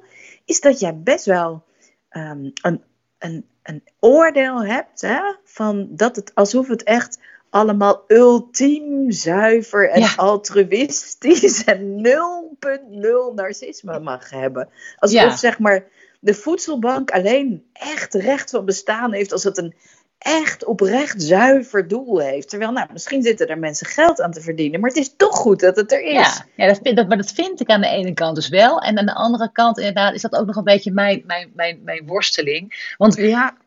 is 0.45 0.59
dat 0.59 0.79
jij 0.79 0.97
best 0.97 1.25
wel 1.25 1.63
ehm, 2.09 2.49
een, 2.61 2.83
een, 3.17 3.45
een 3.69 3.83
oordeel 3.99 4.65
hebt 4.65 5.01
hè, 5.01 5.19
van 5.43 5.87
dat 5.89 6.15
het 6.15 6.31
alsof 6.35 6.67
het 6.67 6.83
echt 6.83 7.19
allemaal 7.49 8.03
ultiem 8.07 9.11
zuiver 9.11 9.89
en 9.89 9.99
Ja. 9.99 10.13
altruïstisch 10.15 11.63
en 11.73 12.07
0.0 12.07 13.35
narcisme 13.35 13.99
mag 13.99 14.29
hebben. 14.29 14.69
Alsof 14.97 15.21
Ja. 15.21 15.35
zeg 15.37 15.59
maar 15.59 15.85
de 16.19 16.33
voedselbank 16.33 17.11
alleen 17.11 17.65
echt 17.73 18.13
recht 18.13 18.49
van 18.49 18.65
bestaan 18.65 19.13
heeft 19.13 19.31
als 19.31 19.43
het 19.43 19.57
een 19.57 19.73
echt 20.19 20.65
oprecht 20.65 21.21
zuiver 21.21 21.87
doel 21.87 22.19
heeft. 22.19 22.49
Terwijl, 22.49 22.71
nou, 22.71 22.87
misschien 22.91 23.23
zitten 23.23 23.47
er 23.47 23.59
mensen 23.59 23.87
geld 23.87 24.21
aan 24.21 24.31
te 24.31 24.41
verdienen, 24.41 24.79
maar 24.79 24.89
het 24.89 24.99
is 24.99 25.15
toch 25.15 25.35
goed 25.35 25.59
dat 25.59 25.75
het 25.75 25.91
er 25.91 26.01
is. 26.01 26.11
Ja, 26.11 26.45
ja 26.55 26.67
dat 26.67 26.79
vind, 26.83 26.97
dat, 26.97 27.07
maar 27.07 27.17
dat 27.17 27.31
vind 27.31 27.59
ik 27.59 27.69
aan 27.69 27.81
de 27.81 27.87
ene 27.87 28.13
kant 28.13 28.35
dus 28.35 28.49
wel. 28.49 28.81
En 28.81 28.97
aan 28.97 29.05
de 29.05 29.15
andere 29.15 29.51
kant 29.51 29.77
inderdaad 29.77 30.13
is 30.13 30.21
dat 30.21 30.35
ook 30.35 30.45
nog 30.45 30.55
een 30.55 30.63
beetje 30.63 30.91
mijn, 30.91 31.23
mijn, 31.25 31.51
mijn, 31.55 31.81
mijn 31.83 32.05
worsteling. 32.05 32.93
Want 32.97 33.15
ja, 33.15 33.57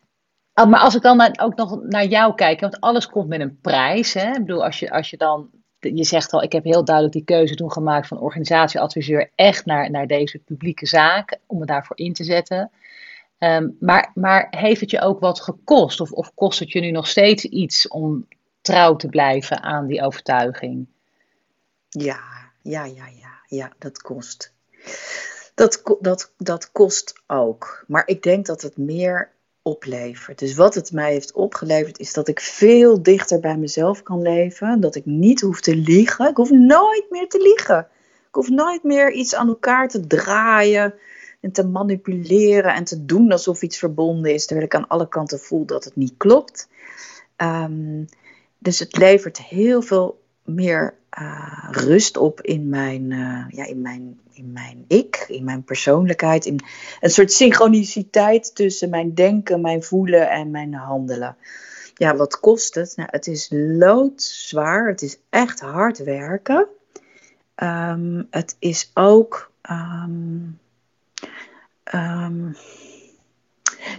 Ah, 0.54 0.68
Maar 0.68 0.80
als 0.80 0.94
ik 0.94 1.02
dan 1.02 1.38
ook 1.40 1.56
nog 1.56 1.82
naar 1.82 2.06
jou 2.06 2.34
kijk, 2.34 2.60
want 2.60 2.80
alles 2.80 3.06
komt 3.06 3.28
met 3.28 3.40
een 3.40 3.58
prijs. 3.60 4.14
Hè? 4.14 4.28
Ik 4.28 4.38
bedoel, 4.38 4.64
als 4.64 4.78
je, 4.78 4.90
als 4.90 5.10
je 5.10 5.16
dan, 5.16 5.50
je 5.78 6.04
zegt 6.04 6.32
al, 6.32 6.42
ik 6.42 6.52
heb 6.52 6.64
heel 6.64 6.84
duidelijk 6.84 7.14
die 7.14 7.24
keuze 7.24 7.54
toen 7.54 7.72
gemaakt 7.72 8.06
van 8.06 8.20
organisatieadviseur 8.20 9.30
echt 9.34 9.64
naar, 9.64 9.90
naar 9.90 10.06
deze 10.06 10.38
publieke 10.38 10.86
zaak, 10.86 11.38
om 11.46 11.58
me 11.58 11.66
daarvoor 11.66 11.96
in 11.96 12.12
te 12.12 12.24
zetten. 12.24 12.70
Ehm, 13.42 13.68
maar, 13.80 14.10
maar 14.14 14.46
heeft 14.50 14.80
het 14.80 14.90
je 14.90 15.00
ook 15.00 15.20
wat 15.20 15.40
gekost? 15.40 16.00
Of, 16.00 16.12
of 16.12 16.34
kost 16.34 16.58
het 16.58 16.72
je 16.72 16.80
nu 16.80 16.90
nog 16.90 17.08
steeds 17.08 17.44
iets 17.44 17.88
om 17.88 18.28
trouw 18.60 18.96
te 18.96 19.08
blijven 19.08 19.62
aan 19.62 19.86
die 19.86 20.02
overtuiging? 20.02 20.86
Ja, 21.88 22.20
ja, 22.62 22.84
ja, 22.84 23.06
ja, 23.20 23.40
ja, 23.46 23.72
dat 23.78 24.02
kost. 24.02 24.52
Dat, 25.54 25.82
dat, 26.00 26.32
dat 26.36 26.72
kost 26.72 27.22
ook. 27.26 27.84
Maar 27.86 28.02
ik 28.06 28.22
denk 28.22 28.46
dat 28.46 28.62
het 28.62 28.76
meer 28.76 29.30
oplevert. 29.62 30.38
Dus 30.38 30.54
wat 30.54 30.74
het 30.74 30.92
mij 30.92 31.12
heeft 31.12 31.32
opgeleverd 31.32 31.98
is 31.98 32.12
dat 32.12 32.28
ik 32.28 32.40
veel 32.40 33.02
dichter 33.02 33.40
bij 33.40 33.56
mezelf 33.56 34.02
kan 34.02 34.22
leven. 34.22 34.80
Dat 34.80 34.94
ik 34.94 35.06
niet 35.06 35.40
hoef 35.40 35.60
te 35.60 35.76
liegen. 35.76 36.28
Ik 36.28 36.36
hoef 36.36 36.50
nooit 36.50 37.06
meer 37.10 37.28
te 37.28 37.42
liegen. 37.42 37.88
Ik 38.28 38.34
hoef 38.34 38.48
nooit 38.48 38.82
meer 38.82 39.12
iets 39.12 39.34
aan 39.34 39.48
elkaar 39.48 39.88
te 39.88 40.06
draaien 40.06 40.94
en 41.42 41.52
te 41.52 41.66
manipuleren 41.66 42.74
en 42.74 42.84
te 42.84 43.04
doen 43.04 43.32
alsof 43.32 43.62
iets 43.62 43.78
verbonden 43.78 44.34
is, 44.34 44.46
terwijl 44.46 44.66
ik 44.66 44.74
aan 44.74 44.88
alle 44.88 45.08
kanten 45.08 45.40
voel 45.40 45.64
dat 45.64 45.84
het 45.84 45.96
niet 45.96 46.14
klopt. 46.16 46.68
Ehm, 47.36 48.04
dus 48.58 48.78
het 48.78 48.96
levert 48.96 49.42
heel 49.42 49.82
veel 49.82 50.22
meer 50.44 50.94
eh, 51.08 51.68
rust 51.70 52.16
op 52.16 52.40
in 52.40 52.68
mijn, 52.68 53.12
eh, 53.12 53.44
ja, 53.48 53.64
in, 53.64 53.80
mijn, 53.80 54.20
in 54.32 54.52
mijn 54.52 54.84
ik, 54.88 55.24
in 55.28 55.44
mijn 55.44 55.64
persoonlijkheid. 55.64 56.44
In 56.44 56.60
een 57.00 57.10
soort 57.10 57.32
synchroniciteit 57.32 58.54
tussen 58.54 58.90
mijn 58.90 59.14
denken, 59.14 59.60
mijn 59.60 59.82
voelen 59.82 60.30
en 60.30 60.50
mijn 60.50 60.74
handelen. 60.74 61.36
Ja, 61.94 62.16
wat 62.16 62.40
kost 62.40 62.74
het? 62.74 62.92
Nou, 62.96 63.08
het 63.12 63.26
is 63.26 63.48
loodzwaar. 63.52 64.88
Het 64.88 65.02
is 65.02 65.18
echt 65.30 65.60
hard 65.60 65.98
werken. 65.98 66.66
Ehm, 67.54 68.22
het 68.30 68.56
is 68.58 68.90
ook. 68.94 69.50
ehm, 69.62 70.40
ehm, 71.92 72.52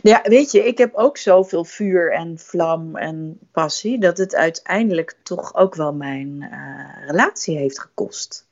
ja, 0.01 0.21
weet 0.23 0.51
je, 0.51 0.67
ik 0.67 0.77
heb 0.77 0.93
ook 0.93 1.17
zoveel 1.17 1.65
vuur 1.65 2.12
en 2.12 2.39
vlam 2.39 2.95
en 2.95 3.39
passie 3.51 3.99
dat 3.99 4.17
het 4.17 4.36
uiteindelijk 4.36 5.15
toch 5.23 5.56
ook 5.56 5.75
wel 5.75 5.93
mijn 5.93 6.47
eh, 6.51 7.08
relatie 7.08 7.58
heeft 7.58 7.79
gekost. 7.79 8.47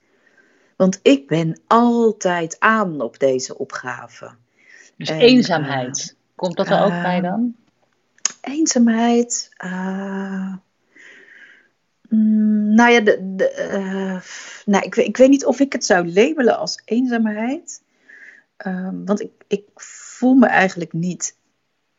Want 0.75 0.99
ik 1.01 1.27
ben 1.27 1.59
altijd 1.67 2.55
aan 2.59 3.01
op 3.01 3.19
deze 3.19 3.57
opgave. 3.57 4.31
Dus 4.97 5.09
En, 5.09 5.19
eenzaamheid, 5.19 6.15
komt 6.35 6.57
dat 6.57 6.67
er 6.67 6.83
ook 6.83 6.91
eh, 6.91 7.01
bij 7.01 7.21
dan? 7.21 7.55
Eenzaamheid. 8.41 9.49
eh, 9.57 10.53
mm, 12.09 12.75
nou 12.75 12.91
ja, 12.91 12.99
de, 12.99 13.35
de, 13.35 13.49
eh, 13.49 14.21
nou, 14.65 14.85
ik, 14.85 14.95
ik 14.95 15.17
weet 15.17 15.29
niet 15.29 15.45
of 15.45 15.59
ik 15.59 15.73
het 15.73 15.85
zou 15.85 16.13
labelen 16.13 16.57
als 16.57 16.81
eenzaamheid. 16.85 17.81
Ehm, 18.63 19.05
want 19.05 19.21
ik, 19.21 19.31
ik 19.47 19.65
voel 19.75 20.33
me 20.33 20.45
eigenlijk 20.45 20.93
niet 20.93 21.35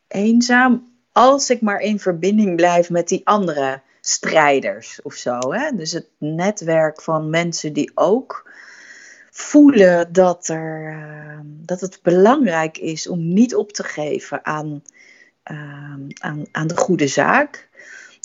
eenzaam 0.07 0.91
als 1.11 1.49
ik 1.49 1.61
maar 1.61 1.79
in 1.79 1.99
verbinding 1.99 2.55
blijf 2.55 2.89
met 2.89 3.07
die 3.07 3.21
andere 3.27 3.81
strijders 4.01 5.01
of 5.01 5.13
zo. 5.13 5.53
Hè? 5.53 5.75
Dus 5.75 5.91
het 5.91 6.07
netwerk 6.17 7.01
van 7.01 7.29
mensen 7.29 7.73
die 7.73 7.91
ook 7.95 8.51
voelen 9.31 10.13
dat, 10.13 10.47
er, 10.47 10.87
eh, 10.87 11.39
dat 11.43 11.81
het 11.81 11.99
belangrijk 12.01 12.77
is 12.77 13.07
om 13.07 13.33
niet 13.33 13.55
op 13.55 13.71
te 13.71 13.83
geven 13.83 14.45
aan, 14.45 14.83
eh, 15.43 15.95
aan, 16.19 16.45
aan 16.51 16.67
de 16.67 16.77
goede 16.77 17.07
zaak. 17.07 17.69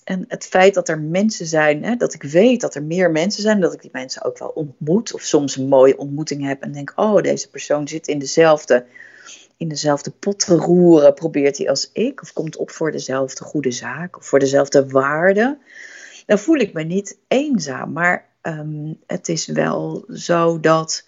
En 0.08 0.24
het 0.28 0.46
feit 0.46 0.74
dat 0.74 0.88
er 0.88 1.00
mensen 1.00 1.46
zijn, 1.46 1.84
hè, 1.84 1.96
dat 1.96 2.14
ik 2.14 2.22
weet 2.22 2.60
dat 2.60 2.74
er 2.74 2.82
meer 2.82 3.10
mensen 3.10 3.42
zijn, 3.42 3.60
dat 3.60 3.72
ik 3.72 3.82
die 3.82 3.90
mensen 3.92 4.24
ook 4.24 4.38
wel 4.38 4.48
ontmoet, 4.48 5.14
of 5.14 5.22
soms 5.22 5.56
een 5.56 5.68
mooie 5.68 5.98
ontmoeting 5.98 6.46
heb 6.46 6.62
en 6.62 6.72
denk: 6.72 6.92
oh, 6.96 7.22
deze 7.22 7.50
persoon 7.50 7.88
zit 7.88 8.08
in 8.08 8.18
dezelfde, 8.18 8.84
in 9.56 9.68
dezelfde 9.68 10.10
pot 10.10 10.38
te 10.38 10.54
roeren, 10.54 11.14
probeert 11.14 11.58
hij 11.58 11.68
als 11.68 11.90
ik, 11.92 12.22
of 12.22 12.32
komt 12.32 12.56
op 12.56 12.70
voor 12.70 12.92
dezelfde 12.92 13.44
goede 13.44 13.70
zaak, 13.70 14.16
of 14.16 14.26
voor 14.26 14.38
dezelfde 14.38 14.86
waarden. 14.86 15.58
Dan 16.26 16.38
voel 16.38 16.56
ik 16.56 16.72
me 16.72 16.82
niet 16.82 17.18
eenzaam, 17.26 17.92
maar 17.92 18.28
ehm, 18.40 18.92
het 19.06 19.28
is 19.28 19.46
wel 19.46 20.04
zo 20.08 20.60
dat 20.60 21.07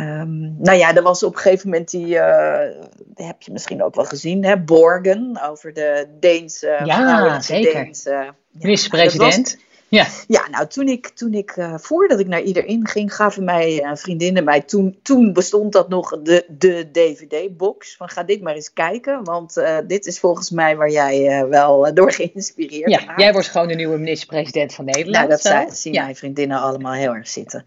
Um, 0.00 0.56
nou 0.58 0.78
ja, 0.78 0.94
er 0.94 1.02
was 1.02 1.22
op 1.22 1.34
een 1.34 1.40
gegeven 1.40 1.68
moment 1.68 1.90
die, 1.90 2.06
uh, 2.06 2.58
heb 3.14 3.42
je 3.42 3.52
misschien 3.52 3.82
ook 3.82 3.94
wel 3.94 4.04
gezien, 4.04 4.44
hè, 4.44 4.58
Borgen, 4.58 5.40
over 5.42 5.72
de 5.72 6.06
Deense 6.20 6.80
ja, 6.84 7.40
zeker. 7.40 7.84
Deense, 7.84 8.34
Minister-president. 8.50 9.58
Ja, 9.88 10.06
ja 10.28 10.48
nou 10.48 10.66
toen 10.66 10.88
ik, 10.88 11.08
toen 11.08 11.34
ik 11.34 11.56
uh, 11.56 11.74
voordat 11.78 12.20
ik 12.20 12.26
naar 12.26 12.42
iedereen 12.42 12.88
ging, 12.88 13.14
gaven 13.14 13.44
mij 13.44 13.82
uh, 13.82 13.90
vriendinnen 13.94 14.44
mij, 14.44 14.60
toen, 14.60 14.98
toen 15.02 15.32
bestond 15.32 15.72
dat 15.72 15.88
nog 15.88 16.22
de, 16.22 16.44
de 16.48 16.88
DVD-box, 16.92 17.96
van 17.96 18.08
ga 18.08 18.22
dit 18.22 18.42
maar 18.42 18.54
eens 18.54 18.72
kijken, 18.72 19.24
want 19.24 19.56
uh, 19.56 19.78
dit 19.86 20.06
is 20.06 20.18
volgens 20.18 20.50
mij 20.50 20.76
waar 20.76 20.90
jij 20.90 21.46
wel 21.48 21.94
door 21.94 22.12
geïnspireerd 22.12 22.90
Ja, 22.90 23.14
jij 23.16 23.32
wordt 23.32 23.48
gewoon 23.48 23.68
de 23.68 23.74
nieuwe 23.74 23.98
minister-president 23.98 24.74
van 24.74 24.84
Nederland. 24.84 25.16
Nou, 25.16 25.28
dat 25.28 25.40
zijn, 25.40 25.72
zien 25.72 25.92
ja. 25.92 26.02
mijn 26.02 26.16
vriendinnen 26.16 26.60
allemaal 26.60 26.92
heel 26.92 27.14
erg 27.14 27.28
zitten. 27.28 27.64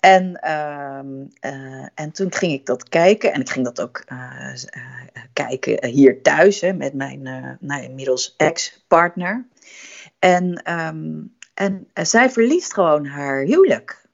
En, 0.00 0.40
ehm, 0.40 1.06
en 1.94 2.12
toen 2.12 2.32
ging 2.32 2.52
ik 2.52 2.66
dat 2.66 2.88
kijken 2.88 3.32
en 3.32 3.40
ik 3.40 3.50
ging 3.50 3.64
dat 3.64 3.80
ook 3.80 4.04
kijken 5.32 5.86
hier 5.86 6.22
thuis 6.22 6.60
hè, 6.60 6.72
met 6.72 6.94
mijn 6.94 7.22
nou, 7.60 7.82
inmiddels 7.82 8.34
ex-partner. 8.36 9.46
En 10.18 10.72
um, 10.72 11.35
en 11.56 11.88
eh, 11.92 12.04
zij 12.04 12.30
verliest 12.30 12.74
gewoon 12.74 13.06
haar 13.06 13.40
huwelijk. 13.40 14.04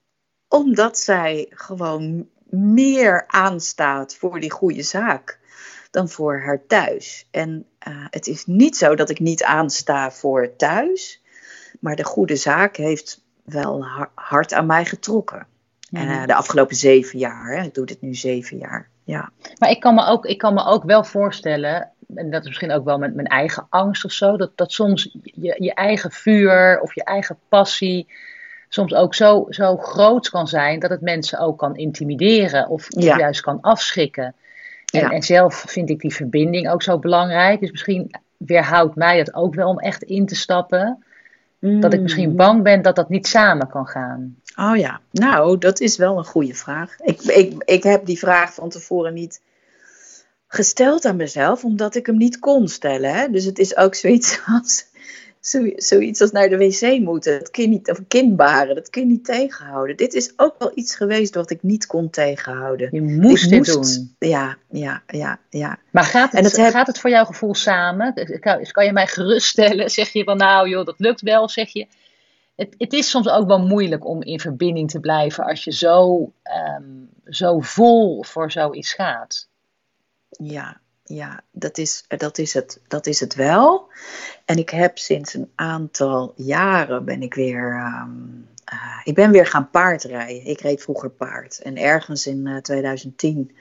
Omdat 0.49 0.99
zij 0.99 1.47
gewoon 1.51 2.29
meer 2.51 3.25
aanstaat 3.27 4.15
voor 4.15 4.41
die 4.41 4.51
goede 4.51 4.83
zaak 4.83 5.39
dan 5.91 6.09
voor 6.09 6.41
haar 6.41 6.67
thuis. 6.67 7.27
En 7.31 7.67
uh, 7.89 8.07
het 8.11 8.27
is 8.27 8.47
niet 8.47 8.77
zo 8.77 8.95
dat 8.95 9.11
ik 9.11 9.21
niet 9.21 9.45
aansta 9.45 10.11
voor 10.11 10.57
thuis. 10.57 11.23
Maar 11.81 11.97
de 11.97 12.05
goede 12.05 12.37
zaak 12.37 12.77
heeft 12.77 13.25
wel 13.45 13.87
hard 14.15 14.53
aan 14.53 14.67
mij 14.67 14.85
getrokken. 14.85 15.47
Mm. 15.91 16.01
Uh, 16.01 16.27
de 16.27 16.35
afgelopen 16.35 16.77
zeven 16.77 17.19
jaar. 17.19 17.57
Hè. 17.57 17.63
Ik 17.63 17.75
doe 17.75 17.87
dit 17.87 18.01
nu 18.01 18.15
zeven 18.15 18.59
jaar. 18.59 18.89
Ja. 19.05 19.31
Maar 19.59 19.71
ik 19.71 19.81
kan, 19.81 19.95
me 19.95 20.07
ook, 20.07 20.27
ik 20.27 20.39
kan 20.39 20.55
me 20.55 20.65
ook 20.65 20.85
wel 20.85 21.05
voorstellen, 21.05 21.92
en 22.15 22.31
dat 22.31 22.41
is 22.41 22.47
misschien 22.47 22.73
ook 22.73 22.85
wel 22.85 22.99
met 22.99 23.15
mijn 23.15 23.27
eigen 23.27 23.67
angst 23.69 24.05
of 24.05 24.13
zo, 24.13 24.37
dat, 24.37 24.51
dat 24.55 24.73
soms 24.73 25.17
je, 25.23 25.57
je 25.59 25.75
eigen 25.75 26.11
vuur 26.11 26.81
of 26.81 26.95
je 26.95 27.05
eigen 27.05 27.39
passie 27.49 28.07
soms 28.69 28.95
ook 28.95 29.15
zo, 29.15 29.47
zo 29.49 29.77
groot 29.77 30.29
kan 30.29 30.49
zijn 30.49 30.79
dat 30.79 30.91
het 30.91 31.01
mensen 31.01 31.39
ook 31.39 31.59
kan 31.59 31.77
intimideren 31.77 32.69
of 32.69 32.87
juist 32.89 33.41
kan 33.41 33.61
afschrikken. 33.61 34.35
En, 34.93 35.11
en 35.11 35.23
zelf 35.23 35.65
vind 35.67 35.91
ik 35.91 36.01
die 36.01 36.15
verbinding 36.15 36.71
ook 36.71 36.83
zo 36.83 36.99
belangrijk. 36.99 37.61
Dus 37.61 37.71
misschien 37.71 38.15
weerhoudt 38.37 38.95
mij 38.95 39.25
dat 39.25 39.35
ook 39.35 39.55
wel 39.55 39.69
om 39.69 39.79
echt 39.79 40.03
in 40.03 40.27
te 40.27 40.35
stappen. 40.35 41.05
Dat 41.59 41.93
ik 41.93 42.01
misschien 42.01 42.31
mm. 42.31 42.37
bang 42.37 42.63
ben 42.63 42.83
dat 42.83 42.97
dat 42.97 43.09
niet 43.09 43.27
samen 43.27 43.69
kan 43.69 43.87
gaan. 43.87 44.37
Oh 44.57 44.77
ja, 44.77 45.01
nou, 45.11 45.59
dat 45.59 45.81
is 45.81 45.97
wel 45.97 46.19
een 46.19 46.25
goede 46.25 46.55
vraag. 46.55 47.01
Ik, 47.01 47.23
ik, 47.23 47.63
ik 47.65 47.83
heb 47.83 48.07
die 48.07 48.19
vraag 48.19 48.55
van 48.55 48.69
tevoren 48.69 49.15
niet 49.15 49.41
gesteld 50.55 51.05
aan 51.05 51.17
mezelf, 51.17 51.65
omdat 51.65 51.95
ik 51.95 52.07
hem 52.07 52.17
niet 52.17 52.39
kon 52.39 52.69
stellen. 52.69 53.15
Hè? 53.15 53.31
Dus 53.31 53.45
het 53.45 53.59
is 53.59 53.77
ook 53.77 53.95
zoiets 53.95 54.41
als, 54.61 54.87
zoiets 55.77 56.21
als 56.21 56.31
naar 56.31 56.49
de 56.49 56.57
wc 56.57 57.01
moeten. 57.01 57.39
Dat 57.39 57.51
kun 57.51 57.63
je 57.63 57.69
niet, 57.69 57.91
of 57.91 58.01
kind 58.09 58.37
baren, 58.37 58.75
dat 58.75 58.91
kun 58.91 59.03
je 59.03 59.09
niet 59.09 59.25
tegenhouden. 59.25 59.97
Dit 59.97 60.15
is 60.15 60.33
ook 60.37 60.55
wel 60.59 60.71
iets 60.75 60.97
geweest 60.97 61.35
wat 61.35 61.51
ik 61.51 61.63
niet 61.63 61.87
kon 61.87 62.11
tegenhouden. 62.11 62.89
Je 62.93 63.03
moest 63.03 63.51
dit 63.51 63.65
doen. 63.65 64.15
Ja, 64.19 64.57
ja, 64.71 65.03
ja, 65.07 65.39
ja. 65.51 65.79
Maar 65.91 66.05
gaat 66.05 66.33
het, 66.33 66.59
gaat 66.59 66.87
het 66.87 66.99
voor 66.99 67.11
jouw 67.11 67.25
gevoel 67.25 67.55
samen? 67.55 68.15
Kan, 68.41 68.63
kan 68.71 68.85
je 68.85 68.93
mij 68.93 69.07
geruststellen? 69.07 69.91
Zeg 69.91 70.09
je 70.09 70.25
van 70.25 70.37
nou 70.37 70.69
joh, 70.69 70.85
dat 70.85 70.99
lukt 70.99 71.21
wel? 71.21 71.49
Zeg 71.49 71.73
je, 71.73 71.87
het, 72.57 72.75
het, 72.79 72.93
is 72.93 73.11
soms 73.11 73.29
ook 73.29 73.47
wel 73.47 73.67
moeilijk 73.67 74.07
om 74.07 74.23
in 74.23 74.41
verbinding 74.41 74.91
te 74.91 75.01
blijven 75.01 75.45
als 75.45 75.65
je 75.65 75.73
zo, 75.73 76.33
um, 76.79 77.11
zo 77.25 77.61
vol 77.61 78.25
voor 78.25 78.51
zoiets 78.51 78.93
gaat. 78.95 79.51
Ja, 80.39 80.81
ja 81.05 81.45
dat, 81.51 81.79
is, 81.79 82.05
dat, 82.09 82.39
is 82.39 82.55
het, 82.55 82.81
dat 82.89 83.07
is 83.07 83.21
het 83.21 83.35
wel. 83.35 83.91
En 84.45 84.59
ik 84.59 84.71
heb 84.71 84.99
sinds 84.99 85.35
een 85.35 85.51
aantal 85.55 86.33
jaren 86.37 87.05
ben 87.05 87.23
ik 87.23 87.35
weer. 87.35 87.75
Um, 88.05 88.51
uh, 88.73 89.01
ik 89.05 89.15
ben 89.15 89.31
weer 89.31 89.47
gaan 89.47 89.71
paardrijden. 89.71 90.47
Ik 90.47 90.61
reed 90.61 90.83
vroeger 90.83 91.11
paard. 91.11 91.59
En 91.59 91.77
ergens 91.77 92.27
in 92.27 92.47
uh, 92.47 92.57
2010 92.57 93.57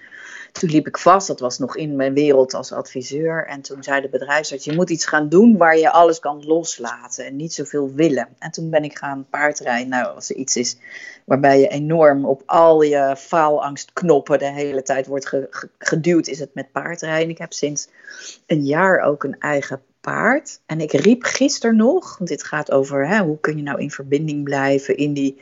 toen 0.52 0.70
liep 0.70 0.88
ik 0.88 0.98
vast, 0.98 1.28
dat 1.28 1.40
was 1.40 1.60
nog 1.60 1.76
in 1.76 1.96
mijn 1.96 2.14
wereld 2.14 2.54
als 2.54 2.72
adviseur. 2.72 3.46
En 3.46 3.62
toen 3.62 3.84
zei 3.84 4.02
de 4.02 4.10
bedrijfsarts, 4.10 4.66
je 4.66 4.76
moet 4.76 4.90
iets 4.90 5.06
gaan 5.06 5.30
doen 5.30 5.58
waar 5.58 5.78
je 5.78 5.92
alles 5.92 6.20
kan 6.20 6.46
loslaten 6.46 7.26
en 7.26 7.36
niet 7.36 7.54
zoveel 7.54 7.92
willen. 7.94 8.28
En 8.40 8.52
toen 8.52 8.70
ben 8.70 8.84
ik 8.84 8.98
gaan 8.98 9.26
paardrijden. 9.30 9.90
Nou, 9.90 10.16
als 10.16 10.30
er 10.30 10.36
iets 10.36 10.56
is 10.56 10.78
waarbij 11.26 11.60
je 11.60 11.68
enorm 11.68 12.26
op 12.26 12.44
al 12.46 12.82
je 12.82 13.16
faalangstknoppen 13.18 14.40
de 14.40 14.52
hele 14.52 14.84
tijd 14.84 15.08
wordt 15.08 15.32
geduwd, 15.80 16.28
is 16.28 16.40
het 16.40 16.54
met 16.54 16.72
paardrijden. 16.72 17.30
Ik 17.30 17.38
heb 17.38 17.54
sinds 17.54 17.88
een 18.46 18.66
jaar 18.66 19.00
ook 19.00 19.24
een 19.24 19.40
eigen 19.40 19.82
paard. 20.02 20.60
En 20.66 20.80
ik 20.82 20.92
riep 20.92 21.24
gisteren 21.24 21.76
nog, 21.76 22.18
want 22.18 22.30
dit 22.30 22.44
gaat 22.44 22.72
over 22.72 23.08
hè, 23.08 23.20
hoe 23.20 23.40
kun 23.40 23.58
je 23.58 23.64
nou 23.64 23.80
in 23.82 23.92
verbinding 23.92 24.44
blijven 24.44 24.98
in 24.98 25.14
die 25.14 25.42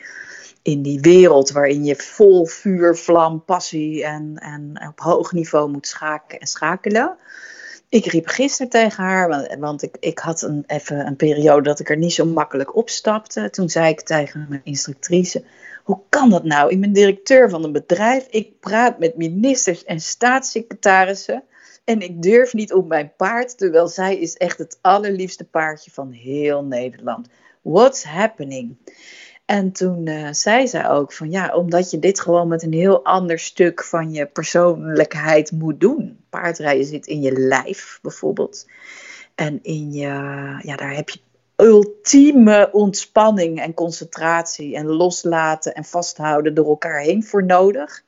in 0.62 0.82
die 0.82 1.00
wereld 1.00 1.50
waarin 1.50 1.84
je 1.84 1.96
vol 1.96 2.46
vuur, 2.46 2.96
vlam, 2.96 3.44
passie 3.44 4.04
en, 4.04 4.36
en 4.36 4.88
op 4.88 5.00
hoog 5.00 5.32
niveau 5.32 5.70
moet 5.70 5.86
schaken 5.86 6.38
en 6.38 6.46
schakelen. 6.46 7.16
Ik 7.88 8.04
riep 8.04 8.26
gisteren 8.26 8.70
tegen 8.70 9.04
haar, 9.04 9.58
want, 9.58 9.82
ik, 9.82 9.96
ik 10.00 10.18
had 10.18 10.42
een, 10.42 10.64
even 10.66 11.06
een 11.06 11.16
periode 11.16 11.62
dat 11.62 11.80
ik 11.80 11.90
er 11.90 11.96
niet 11.96 12.12
zo 12.12 12.24
makkelijk 12.24 12.76
opstapte. 12.76 13.50
Toen 13.50 13.68
zei 13.68 13.88
ik 13.88 14.00
tegen 14.00 14.46
mijn 14.48 14.60
instructrice, 14.64 15.44
hoe 15.84 16.00
kan 16.08 16.30
dat 16.30 16.44
nou? 16.44 16.70
Ik 16.70 16.80
ben 16.80 16.92
directeur 16.92 17.50
van 17.50 17.64
een 17.64 17.72
bedrijf, 17.72 18.26
ik 18.30 18.60
praat 18.60 18.98
met 18.98 19.16
ministers 19.16 19.84
en 19.84 20.00
staatssecretarissen 20.00 21.42
en 21.84 22.00
ik 22.00 22.22
durf 22.22 22.52
niet 22.52 22.72
op 22.72 22.88
mijn 22.88 23.12
paard, 23.16 23.58
terwijl 23.58 23.88
zij 23.88 24.18
is 24.18 24.36
echt 24.36 24.58
het 24.58 24.78
allerliefste 24.80 25.44
paardje 25.44 25.90
van 25.90 26.10
heel 26.10 26.64
Nederland. 26.64 27.28
What's 27.62 28.04
happening? 28.04 28.76
En 29.50 29.72
toen 29.72 30.06
uh, 30.06 30.28
zei 30.30 30.68
zij 30.68 30.88
ook 30.88 31.12
van 31.12 31.30
ja, 31.30 31.54
omdat 31.54 31.90
je 31.90 31.98
dit 31.98 32.20
gewoon 32.20 32.48
met 32.48 32.62
een 32.62 32.72
heel 32.72 33.04
ander 33.04 33.38
stuk 33.38 33.84
van 33.84 34.12
je 34.12 34.26
persoonlijkheid 34.26 35.52
moet 35.52 35.80
doen. 35.80 36.18
Paardrijden 36.28 36.84
zit 36.84 37.06
in 37.06 37.20
je 37.20 37.32
lijf 37.32 37.98
bijvoorbeeld. 38.02 38.66
En 39.34 39.58
in 39.62 39.92
je, 39.92 40.08
ja, 40.62 40.76
daar 40.76 40.94
heb 40.94 41.08
je 41.08 41.20
ultieme 41.56 42.68
ontspanning 42.72 43.60
en 43.60 43.74
concentratie 43.74 44.76
en 44.76 44.86
loslaten 44.86 45.74
en 45.74 45.84
vasthouden 45.84 46.54
door 46.54 46.66
elkaar 46.66 47.00
heen 47.00 47.24
voor 47.24 47.44
nodig. 47.44 48.04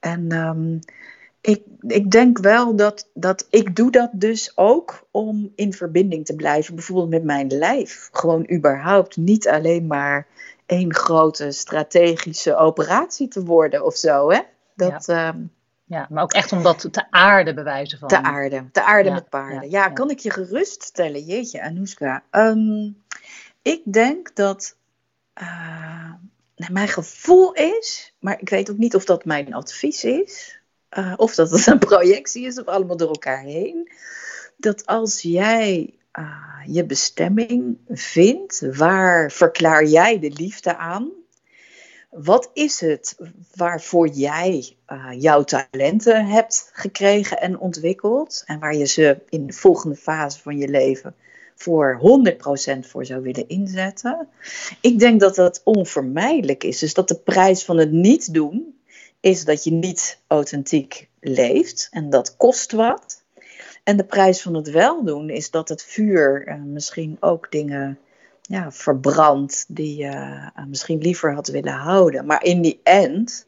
En 0.00 0.32
um, 0.32 0.78
ik, 1.40 1.62
ik 1.80 2.10
denk 2.10 2.38
wel 2.38 2.76
dat, 2.76 3.08
dat 3.14 3.46
ik 3.50 3.76
doe 3.76 3.90
dat 3.90 4.10
dus 4.12 4.52
ook 4.54 5.06
om 5.10 5.52
in 5.54 5.72
verbinding 5.72 6.24
te 6.24 6.34
blijven. 6.34 6.74
Bijvoorbeeld 6.74 7.10
met 7.10 7.24
mijn 7.24 7.48
lijf. 7.48 8.08
Gewoon 8.12 8.50
überhaupt 8.52 9.16
niet 9.16 9.48
alleen 9.48 9.86
maar 9.86 10.26
één 10.68 10.94
grote 10.94 11.50
strategische 11.50 12.56
operatie 12.56 13.28
te 13.28 13.44
worden 13.44 13.84
of 13.84 13.96
zo. 13.96 14.30
Hè? 14.30 14.40
Dat, 14.74 15.04
ja. 15.06 15.28
Ehm, 15.28 15.40
ja, 15.84 16.06
maar 16.10 16.22
ook 16.22 16.32
echt 16.32 16.52
om 16.52 16.62
dat 16.62 16.88
te 16.92 17.10
aarden 17.10 17.54
bewijzen 17.54 17.98
van. 17.98 18.08
Te 18.08 18.22
aarden, 18.22 18.68
te 18.72 18.82
aarden 18.82 19.12
met 19.12 19.28
paarden. 19.28 19.70
Ja, 19.70 19.88
kan 19.88 20.10
ik 20.10 20.18
je 20.18 20.30
geruststellen, 20.30 21.24
jeetje 21.24 21.62
Anouska. 21.62 22.22
Um, 22.30 23.02
ik 23.62 23.82
denk 23.84 24.34
dat 24.34 24.76
uh, 25.42 26.12
mijn 26.70 26.88
gevoel 26.88 27.52
is, 27.52 28.14
maar 28.20 28.40
ik 28.40 28.48
weet 28.48 28.70
ook 28.70 28.76
niet 28.76 28.94
of 28.94 29.04
dat 29.04 29.24
mijn 29.24 29.54
advies 29.54 30.04
is, 30.04 30.60
uh, 30.98 31.14
of 31.16 31.34
dat 31.34 31.50
het 31.50 31.66
een 31.66 31.78
projectie 31.92 32.46
is 32.46 32.60
of 32.60 32.66
allemaal 32.66 32.96
door 32.96 33.08
elkaar 33.08 33.42
heen. 33.42 33.90
Dat 34.56 34.86
als 34.86 35.22
jij 35.22 35.97
uh, 36.18 36.74
je 36.74 36.84
bestemming 36.84 37.78
vindt. 37.88 38.76
Waar 38.76 39.30
verklaar 39.30 39.84
jij 39.84 40.18
de 40.18 40.30
liefde 40.30 40.76
aan? 40.76 41.10
Wat 42.10 42.50
is 42.52 42.80
het 42.80 43.16
waarvoor 43.54 44.08
jij 44.08 44.76
uh, 44.88 45.06
jouw 45.18 45.44
talenten 45.44 46.26
hebt 46.26 46.70
gekregen 46.72 47.40
en 47.40 47.58
ontwikkeld? 47.58 48.42
En 48.46 48.58
waar 48.58 48.74
je 48.74 48.86
ze 48.86 49.18
in 49.28 49.46
de 49.46 49.52
volgende 49.52 49.96
fase 49.96 50.40
van 50.40 50.58
je 50.58 50.68
leven 50.68 51.14
voor 51.54 52.00
100% 52.76 52.78
voor 52.80 53.04
zou 53.04 53.22
willen 53.22 53.48
inzetten? 53.48 54.28
Ik 54.80 54.98
denk 54.98 55.20
dat 55.20 55.34
dat 55.34 55.60
onvermijdelijk 55.64 56.64
is. 56.64 56.78
Dus 56.78 56.94
dat 56.94 57.08
de 57.08 57.18
prijs 57.18 57.64
van 57.64 57.76
het 57.76 57.92
niet 57.92 58.34
doen 58.34 58.78
is 59.20 59.44
dat 59.44 59.64
je 59.64 59.70
niet 59.70 60.18
authentiek 60.26 61.08
leeft. 61.20 61.88
En 61.90 62.10
dat 62.10 62.36
kost 62.36 62.72
wat. 62.72 63.22
En 63.88 63.96
de 63.96 64.04
prijs 64.04 64.42
van 64.42 64.54
het 64.54 64.70
wel 64.70 65.04
doen 65.04 65.30
is 65.30 65.50
dat 65.50 65.68
het 65.68 65.82
vuur 65.82 66.48
uh, 66.48 66.62
misschien 66.62 67.16
ook 67.20 67.50
dingen 67.50 67.98
ja, 68.42 68.72
verbrandt 68.72 69.64
die 69.68 69.96
je 69.96 70.12
uh, 70.56 70.64
misschien 70.66 70.98
liever 70.98 71.34
had 71.34 71.48
willen 71.48 71.72
houden. 71.72 72.26
Maar 72.26 72.44
in 72.44 72.62
die 72.62 72.80
end, 72.82 73.46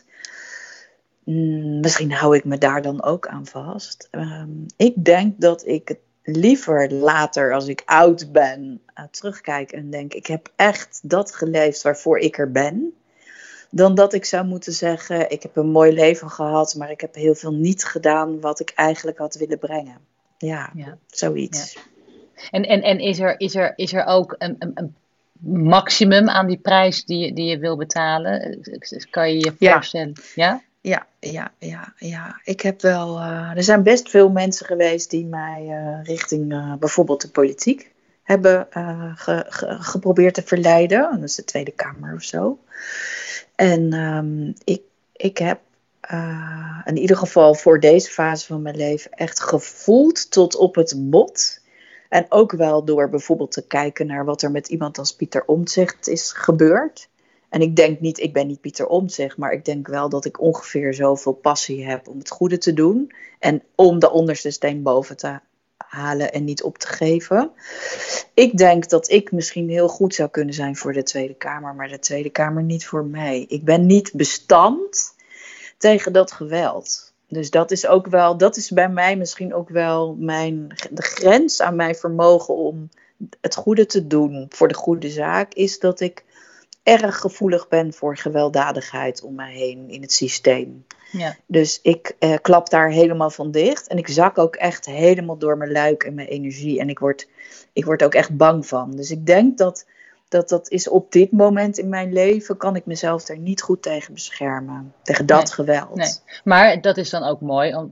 mm, 1.25 1.81
misschien 1.81 2.13
hou 2.13 2.37
ik 2.37 2.45
me 2.45 2.59
daar 2.59 2.83
dan 2.83 3.03
ook 3.03 3.27
aan 3.27 3.47
vast. 3.47 4.09
Um, 4.11 4.67
ik 4.77 5.05
denk 5.05 5.41
dat 5.41 5.67
ik 5.67 5.89
het 5.89 5.99
liever 6.23 6.93
later, 6.93 7.53
als 7.53 7.67
ik 7.67 7.83
oud 7.85 8.33
ben, 8.33 8.81
uh, 8.99 9.05
terugkijk 9.11 9.73
en 9.73 9.91
denk: 9.91 10.15
ik 10.15 10.27
heb 10.27 10.53
echt 10.57 11.01
dat 11.03 11.35
geleefd 11.35 11.83
waarvoor 11.83 12.19
ik 12.19 12.39
er 12.39 12.51
ben. 12.51 12.95
dan 13.71 13.95
dat 13.95 14.13
ik 14.13 14.25
zou 14.25 14.47
moeten 14.47 14.73
zeggen: 14.73 15.31
ik 15.31 15.43
heb 15.43 15.57
een 15.57 15.71
mooi 15.71 15.93
leven 15.93 16.31
gehad, 16.31 16.75
maar 16.75 16.91
ik 16.91 17.01
heb 17.01 17.15
heel 17.15 17.35
veel 17.35 17.55
niet 17.55 17.85
gedaan 17.85 18.41
wat 18.41 18.61
ik 18.61 18.73
eigenlijk 18.75 19.19
had 19.19 19.35
willen 19.35 19.59
brengen. 19.59 20.11
Ja, 20.47 20.71
ja. 20.75 20.99
zoiets. 21.07 21.79
En, 22.51 22.63
en, 22.63 22.83
en 22.83 22.99
is, 22.99 23.19
er, 23.19 23.41
is, 23.41 23.55
er, 23.55 23.73
is 23.77 23.93
er 23.93 24.05
ook 24.05 24.35
een, 24.39 24.57
een, 24.59 24.71
een 24.75 24.95
maximum 25.65 26.29
aan 26.29 26.47
die 26.47 26.59
prijs 26.59 27.05
die 27.05 27.19
je, 27.19 27.33
die 27.33 27.45
je 27.45 27.59
wil 27.59 27.77
betalen? 27.77 28.61
Kan 29.11 29.33
je 29.33 29.39
je 29.39 29.55
voorstellen? 29.59 30.15
Ja, 30.35 30.63
ja, 30.81 31.07
ja, 31.19 31.53
ja. 31.59 31.93
ja. 31.97 32.41
Ik 32.45 32.61
heb 32.61 32.81
wel. 32.81 33.19
Uh, 33.19 33.57
er 33.57 33.63
zijn 33.63 33.83
best 33.83 34.11
veel 34.11 34.31
mensen 34.31 34.67
geweest 34.67 35.11
die 35.11 35.27
mij 35.27 35.67
uh, 35.69 36.05
richting 36.05 36.53
uh, 36.53 36.75
bijvoorbeeld 36.75 37.21
de 37.21 37.31
politiek 37.31 37.93
hebben 38.23 38.67
ge, 39.15 39.45
ge, 39.49 39.77
geprobeerd 39.81 40.35
te 40.35 40.43
verleiden. 40.43 41.11
Dat 41.11 41.29
is 41.29 41.35
de 41.35 41.45
Tweede 41.45 41.71
Kamer 41.71 42.15
of 42.15 42.23
zo. 42.23 42.59
En 43.55 43.93
um, 43.93 44.55
ik, 44.65 44.83
ik 45.13 45.39
heb 45.39 45.61
in 46.85 46.97
ieder 46.97 47.17
geval 47.17 47.55
voor 47.55 47.81
deze 47.81 48.11
fase 48.11 48.47
van 48.47 48.63
mijn 48.63 48.77
leven 48.77 49.11
echt 49.11 49.41
gevoeld 49.41 50.31
tot 50.31 50.57
op 50.57 50.75
het 50.75 50.95
bot 50.97 51.61
en 52.09 52.27
ook 52.29 52.53
wel 52.53 52.85
door 52.85 53.09
bijvoorbeeld 53.09 53.53
te 53.53 53.67
kijken 53.67 54.07
naar 54.07 54.25
wat 54.25 54.43
er 54.43 54.51
met 54.51 54.69
iemand 54.69 54.99
als 54.99 55.15
Pieter 55.15 55.45
Omtzigt 55.47 56.09
is 56.09 56.33
gebeurd. 56.33 57.09
En 57.49 57.61
ik 57.61 57.77
denk 57.77 58.01
niet, 58.01 58.19
ik 58.19 58.33
ben 58.33 58.47
niet 58.47 58.61
Pieter 58.61 58.87
Omtzigt, 58.87 59.37
maar 59.37 59.53
ik 59.53 59.65
denk 59.65 59.87
wel 59.87 60.09
dat 60.09 60.25
ik 60.25 60.41
ongeveer 60.41 60.95
zoveel 60.95 61.33
passie 61.33 61.87
heb 61.87 62.09
om 62.09 62.19
het 62.19 62.31
goede 62.31 62.59
te 62.59 62.73
doen. 62.73 63.13
En 63.39 63.63
om 63.75 63.99
de 63.99 64.11
onderste 64.11 64.51
steen 64.51 64.83
boven 64.83 65.17
te 65.17 65.41
halen 65.77 66.33
en 66.33 66.45
niet 66.45 66.63
op 66.63 66.79
te 66.79 66.87
geven. 66.87 67.51
Ik 68.35 68.57
denk 68.57 68.89
dat 68.89 69.11
ik 69.11 69.33
misschien 69.33 69.69
heel 69.69 69.89
goed 69.89 70.15
zou 70.15 70.29
kunnen 70.29 70.55
zijn 70.55 70.77
voor 70.77 70.93
de 70.93 71.03
Tweede 71.03 71.35
Kamer, 71.35 71.75
maar 71.75 71.89
de 71.89 71.99
Tweede 71.99 72.31
Kamer 72.31 72.63
niet 72.63 72.87
voor 72.87 73.05
mij. 73.05 73.45
Ik 73.49 73.65
ben 73.65 73.87
niet 73.87 74.13
bestand 74.15 75.15
tegen 75.81 76.13
dat 76.13 76.33
geweld. 76.33 77.13
Dus 77.29 77.51
dat 77.51 77.71
is 77.71 77.87
ook 77.87 78.07
wel, 78.07 78.37
dat 78.37 78.57
is 78.57 78.71
bij 78.71 78.89
mij 78.89 79.17
misschien 79.17 79.55
ook 79.55 79.69
wel 79.69 80.17
mijn, 80.19 80.75
de 80.91 81.03
grens 81.03 81.61
aan 81.61 81.77
mijn 81.77 81.95
vermogen 81.95 82.55
om 82.55 82.89
het 83.41 83.55
goede 83.55 83.87
te 83.87 84.07
doen 84.07 84.47
voor 84.49 84.69
de 84.69 84.75
goede 84.75 85.11
zaak, 85.11 85.55
is 85.55 85.79
dat 85.79 86.01
ik 86.01 86.25
erg 86.83 87.19
gevoelig 87.19 87.69
ben 87.69 87.93
voor 87.93 88.17
gewelddadigheid 88.17 89.23
om 89.23 89.35
mij 89.35 89.53
heen 89.53 89.91
in 89.91 90.03
het 90.03 90.13
systeem. 90.13 90.85
Ja. 91.13 91.37
Dus 91.47 91.79
ik 91.83 92.17
eh, 92.19 92.35
klap 92.43 92.71
daar 92.71 92.91
helemaal 92.91 93.31
van 93.31 93.51
dicht 93.51 93.87
en 93.87 93.99
ik 93.99 94.09
zak 94.09 94.39
ook 94.39 94.57
echt 94.57 94.87
helemaal 94.87 95.39
door 95.39 95.57
mijn 95.57 95.73
luik 95.73 96.03
en 96.03 96.15
mijn 96.15 96.29
energie 96.29 96.81
en 96.81 96.89
ik 96.89 96.99
word, 96.99 97.29
ik 97.73 97.85
word 97.85 98.03
ook 98.03 98.15
echt 98.15 98.37
bang 98.37 98.67
van. 98.67 98.97
Dus 98.97 99.11
ik 99.11 99.27
denk 99.27 99.59
dat 99.59 99.87
dat 100.31 100.49
dat 100.49 100.69
is 100.71 100.89
op 100.89 101.13
dit 101.13 101.33
moment 101.33 101.79
in 101.79 101.89
mijn 101.89 102.13
leven, 102.13 102.57
kan 102.57 102.77
ik 102.77 102.87
mezelf 102.87 103.29
er 103.29 103.39
niet 103.39 103.63
goed 103.63 103.83
tegen 103.83 104.15
beschermen. 104.15 104.95
Tegen 105.03 105.27
dat 105.27 105.53
geweld. 105.53 105.95
Nee. 105.95 106.13
Maar 106.45 106.81
dat 106.81 106.97
is 106.97 107.11
dan 107.11 107.23
ook 107.23 107.41
mooi, 107.41 107.91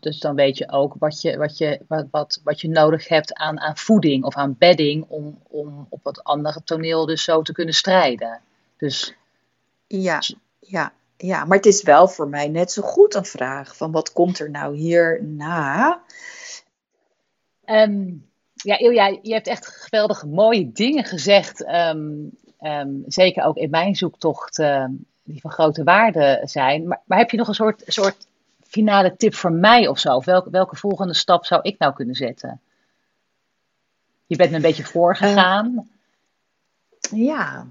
dus 0.00 0.18
dan 0.18 0.34
weet 0.34 0.58
je 0.58 0.70
ook 0.70 0.94
wat 0.98 1.20
je, 1.20 1.36
wat 1.36 1.58
je, 1.58 1.80
wat, 1.88 2.06
wat, 2.10 2.40
wat 2.44 2.60
je 2.60 2.68
nodig 2.68 3.08
hebt 3.08 3.34
aan, 3.34 3.60
aan 3.60 3.76
voeding 3.76 4.24
of 4.24 4.34
aan 4.34 4.56
bedding 4.58 5.04
om, 5.08 5.38
om 5.48 5.86
op 5.88 6.00
wat 6.02 6.24
andere 6.24 6.62
toneel 6.64 7.06
dus 7.06 7.24
zo 7.24 7.42
te 7.42 7.52
kunnen 7.52 7.74
strijden. 7.74 8.40
Dus... 8.76 9.14
Ja, 9.86 10.22
ja, 10.58 10.92
ja, 11.16 11.44
maar 11.44 11.56
het 11.56 11.66
is 11.66 11.82
wel 11.82 12.08
voor 12.08 12.28
mij 12.28 12.48
net 12.48 12.72
zo 12.72 12.82
goed 12.82 13.14
een 13.14 13.24
vraag 13.24 13.76
van 13.76 13.92
wat 13.92 14.12
komt 14.12 14.38
er 14.38 14.50
nou 14.50 14.76
hierna? 14.76 16.02
Um, 17.64 18.29
ja, 18.62 18.78
Ilja, 18.78 19.18
je 19.22 19.32
hebt 19.32 19.46
echt 19.46 19.66
geweldige 19.66 20.26
mooie 20.26 20.72
dingen 20.72 21.04
gezegd. 21.04 21.64
Ehm, 21.64 22.08
ehm, 22.58 22.90
zeker 23.06 23.44
ook 23.44 23.56
in 23.56 23.70
mijn 23.70 23.96
zoektocht, 23.96 24.58
ehm, 24.58 24.90
die 25.22 25.40
van 25.40 25.50
grote 25.50 25.84
waarde 25.84 26.40
zijn. 26.44 26.86
Maar, 26.86 27.00
maar, 27.04 27.18
heb 27.18 27.30
je 27.30 27.36
nog 27.36 27.48
een 27.48 27.54
soort, 27.54 27.82
soort 27.86 28.26
finale 28.62 29.16
tip 29.16 29.34
voor 29.34 29.52
mij 29.52 29.88
of 29.88 29.98
zo? 29.98 30.22
Welke, 30.50 30.76
volgende 30.76 31.14
stap 31.14 31.44
zou 31.44 31.60
ik 31.62 31.78
nou 31.78 31.94
kunnen 31.94 32.14
zetten? 32.14 32.60
Je 34.26 34.36
bent 34.36 34.50
me 34.50 34.56
een 34.56 34.62
beetje 34.62 34.84
voorgegaan. 34.84 35.88
Uh, 37.12 37.26
ja, 37.26 37.66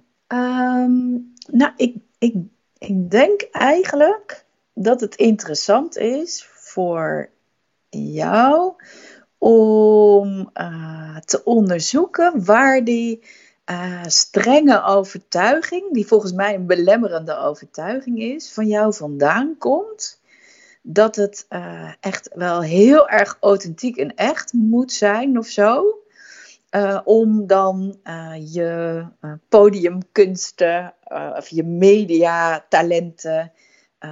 nou, 1.48 1.72
ik, 1.76 1.96
ik, 2.18 2.36
ik 2.78 3.12
denk 3.12 3.42
eigenlijk 3.52 4.46
dat 4.74 5.02
het 5.02 5.16
interessant 5.16 5.98
is 5.98 6.46
voor 6.46 7.30
jou 7.90 8.74
om 9.40 10.50
uh, 10.54 11.18
te 11.18 11.44
onderzoeken 11.44 12.46
waar 12.46 12.84
die 12.84 13.24
uh, 13.66 14.04
strenge 14.06 14.84
overtuiging, 14.84 15.94
die 15.94 16.08
volgens 16.08 16.32
mij 16.34 16.56
een 16.56 16.66
belemmerende 16.66 17.38
overtuiging 17.38 18.20
is, 18.20 18.52
van 18.52 18.68
jou 18.68 18.94
vandaan 18.94 19.56
komt. 19.58 20.22
Dat 20.82 21.16
het 21.16 21.46
uh, 21.50 21.92
echt 22.00 22.30
wel 22.34 22.62
heel 22.62 23.10
erg 23.10 23.38
authentiek 23.40 23.98
en 23.98 24.16
echt 24.16 24.54
moet 24.54 24.92
zijn 24.92 25.38
of 25.38 25.48
zo. 25.48 25.98
om 27.04 27.48
dan 27.48 28.00
je 28.54 29.06
podiumkunsten 29.50 30.94
of 31.36 31.48
je 31.48 31.64
mediatalenten 31.64 33.52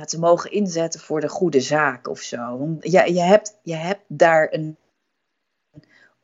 te 0.06 0.20
mogen 0.20 0.52
inzetten 0.52 1.00
voor 1.00 1.22
de 1.22 1.30
goede 1.30 1.62
zaak 1.62 2.08
of 2.08 2.20
zo. 2.20 2.78
Je, 2.80 3.14
je, 3.14 3.22
hebt, 3.22 3.58
je 3.64 3.76
hebt 3.76 4.04
daar 4.08 4.48
een 4.52 4.78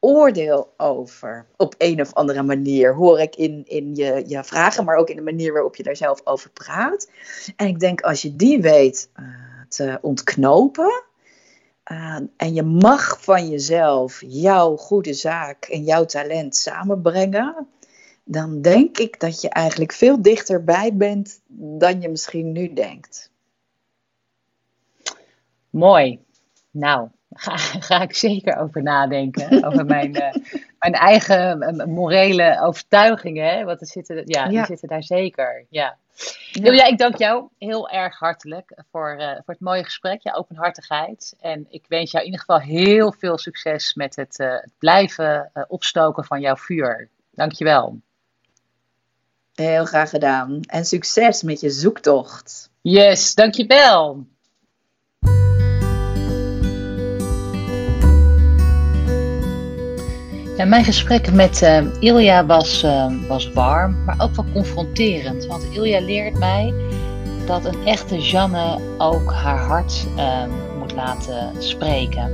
oordeel 0.04 0.74
over. 0.78 1.46
Op 1.58 1.76
een 1.78 2.02
of 2.02 2.14
andere 2.14 2.44
manier 2.44 2.96
hoor 2.96 3.20
ik 3.20 3.36
in, 3.36 3.64
in 3.68 3.96
je, 3.96 4.24
je 4.28 4.44
vragen, 4.44 4.86
maar 4.86 4.96
ook 4.96 5.10
in 5.10 5.16
de 5.16 5.22
manier 5.22 5.54
waarop 5.54 5.76
je 5.76 5.84
daar 5.84 5.96
zelf 5.96 6.22
over 6.24 6.50
praat. 6.50 7.10
En 7.56 7.68
ik 7.68 7.80
denk 7.80 8.02
als 8.02 8.22
je 8.22 8.36
die 8.36 8.62
weet 8.62 9.10
uh, 9.20 9.26
te 9.68 9.98
ontknopen. 10.02 11.04
Uh, 11.92 12.20
en 12.38 12.54
je 12.54 12.64
mag 12.64 13.24
van 13.24 13.50
jezelf 13.50 14.22
jouw 14.28 14.76
goede 14.76 15.14
zaak 15.14 15.66
en 15.66 15.84
jouw 15.84 16.06
talent 16.06 16.56
samenbrengen. 16.56 17.68
Dan 18.24 18.62
denk 18.62 18.98
ik 18.98 19.20
dat 19.20 19.42
je 19.42 19.50
eigenlijk 19.50 19.92
veel 19.92 20.22
dichterbij 20.22 20.96
bent 20.96 21.42
dan 21.56 22.02
je 22.02 22.10
misschien 22.10 22.52
nu 22.52 22.74
denkt. 22.74 23.32
Mooi. 25.70 26.20
Nou, 26.72 27.10
ga, 27.34 27.58
ga 27.90 28.02
ik 28.02 28.16
zeker 28.16 28.58
over 28.58 28.84
nadenken. 28.84 29.64
over 29.64 29.86
mijn, 29.86 30.16
uh, 30.16 30.34
mijn 30.80 30.94
eigen 30.94 31.90
morele 31.90 32.62
overtuigingen. 32.62 33.50
Hè? 33.50 33.64
Want 33.64 33.82
er 33.82 33.88
zitten, 33.88 34.22
ja, 34.26 34.48
die 34.48 34.66
zitten 34.66 34.88
daar 34.88 35.04
zeker. 35.04 35.66
Ja. 35.70 35.98
Ja. 36.52 36.72
ja. 36.72 36.86
ik 36.86 36.98
dank 36.98 37.18
jou 37.18 37.48
heel 37.58 37.90
erg 37.90 38.20
hartelijk 38.20 38.84
voor, 38.92 39.16
uh, 39.20 39.28
voor 39.28 39.54
het 39.54 39.60
mooie 39.60 39.84
gesprek, 39.84 40.22
je 40.22 40.36
openhartigheid. 40.36 41.36
En 41.40 41.66
ik 41.70 41.86
wens 41.88 42.12
jou 42.12 42.26
in 42.26 42.32
ieder 42.32 42.46
geval 42.46 42.60
heel 42.60 43.14
veel 43.18 43.38
succes 43.38 43.94
met 43.94 44.16
het, 44.16 44.38
het 44.38 44.72
blijven 44.80 45.52
opstoken 45.68 46.26
van 46.26 46.40
jouw 46.40 46.56
vuur. 46.56 47.10
Dankjewel. 47.32 48.02
Heel 49.54 49.86
graag 49.86 50.10
gedaan. 50.10 50.60
En 50.62 50.86
succes 50.86 51.42
met 51.42 51.60
je 51.60 51.70
zoektocht. 51.70 52.70
Yes, 52.82 53.36
dankjewel. 53.36 54.26
Mijn 60.58 60.84
gesprek 60.84 61.32
met 61.32 61.62
uh, 61.62 61.82
Ilja 62.00 62.46
was, 62.46 62.84
uh, 62.84 63.06
was 63.28 63.52
warm, 63.52 64.04
maar 64.06 64.16
ook 64.18 64.36
wel 64.36 64.46
confronterend. 64.54 65.46
Want 65.46 65.68
Ilja 65.72 66.00
leert 66.00 66.40
mij 66.40 66.74
dat 67.46 67.66
een 67.66 67.86
echte 67.86 68.20
Janne 68.20 68.80
ook 68.98 69.32
haar 69.32 69.58
hart 69.58 70.08
uh, 70.16 70.44
moet 70.80 70.94
laten 70.94 71.52
spreken. 71.60 72.32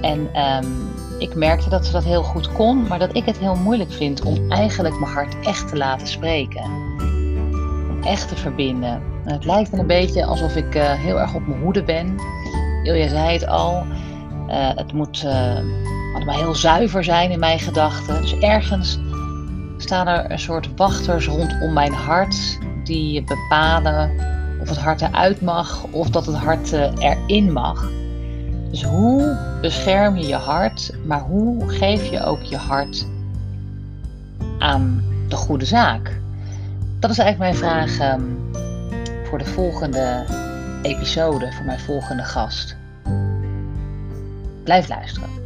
En 0.00 0.40
um, 0.64 0.92
ik 1.18 1.34
merkte 1.34 1.68
dat 1.68 1.86
ze 1.86 1.92
dat 1.92 2.04
heel 2.04 2.22
goed 2.22 2.52
kon, 2.52 2.86
maar 2.88 2.98
dat 2.98 3.16
ik 3.16 3.24
het 3.24 3.38
heel 3.38 3.56
moeilijk 3.56 3.92
vind 3.92 4.22
om 4.22 4.50
eigenlijk 4.50 4.98
mijn 5.00 5.12
hart 5.12 5.34
echt 5.42 5.68
te 5.68 5.76
laten 5.76 6.06
spreken. 6.06 6.70
Echt 8.02 8.28
te 8.28 8.36
verbinden. 8.36 9.02
En 9.24 9.32
het 9.32 9.44
lijkt 9.44 9.72
een 9.72 9.86
beetje 9.86 10.24
alsof 10.24 10.56
ik 10.56 10.74
eh, 10.74 10.92
heel 10.92 11.20
erg 11.20 11.34
op 11.34 11.46
mijn 11.46 11.60
hoede 11.60 11.82
ben. 11.82 12.16
Ilja 12.82 13.08
zei 13.08 13.32
het 13.32 13.46
al, 13.46 13.86
het 14.76 14.92
moet 14.92 15.26
allemaal 16.14 16.38
heel 16.38 16.54
zuiver 16.54 17.04
zijn 17.04 17.30
in 17.30 17.38
mijn 17.38 17.58
gedachten. 17.58 18.20
Dus 18.20 18.38
ergens 18.38 18.98
staan 19.76 20.06
er 20.06 20.30
een 20.30 20.38
soort 20.38 20.68
wachters 20.76 21.26
rondom 21.26 21.72
mijn 21.72 21.92
hart 21.92 22.58
die 22.84 23.24
bepalen 23.24 24.10
of 24.60 24.68
het 24.68 24.78
hart 24.78 25.00
eruit 25.00 25.40
mag 25.40 25.84
of 25.90 26.10
dat 26.10 26.26
het 26.26 26.36
hart 26.36 26.72
eh, 26.72 26.92
erin 26.98 27.52
mag. 27.52 27.90
Dus 28.70 28.84
hoe 28.84 29.36
bescherm 29.60 30.16
je 30.16 30.26
je 30.26 30.34
hart, 30.34 30.92
maar 31.04 31.20
hoe 31.20 31.68
geef 31.68 32.10
je 32.10 32.24
ook 32.24 32.42
je 32.42 32.56
hart 32.56 33.06
aan 34.58 35.04
de 35.28 35.36
goede 35.36 35.64
zaak? 35.64 36.20
Dat 36.98 37.10
is 37.10 37.18
eigenlijk 37.18 37.58
mijn 37.58 37.70
vraag 37.70 37.98
ehm, 37.98 38.22
voor 39.24 39.38
de 39.38 39.44
volgende 39.44 40.24
episode, 40.82 41.52
voor 41.52 41.64
mijn 41.64 41.80
volgende 41.80 42.22
gast. 42.22 42.76
Blijf 44.64 44.88
luisteren. 44.88 45.41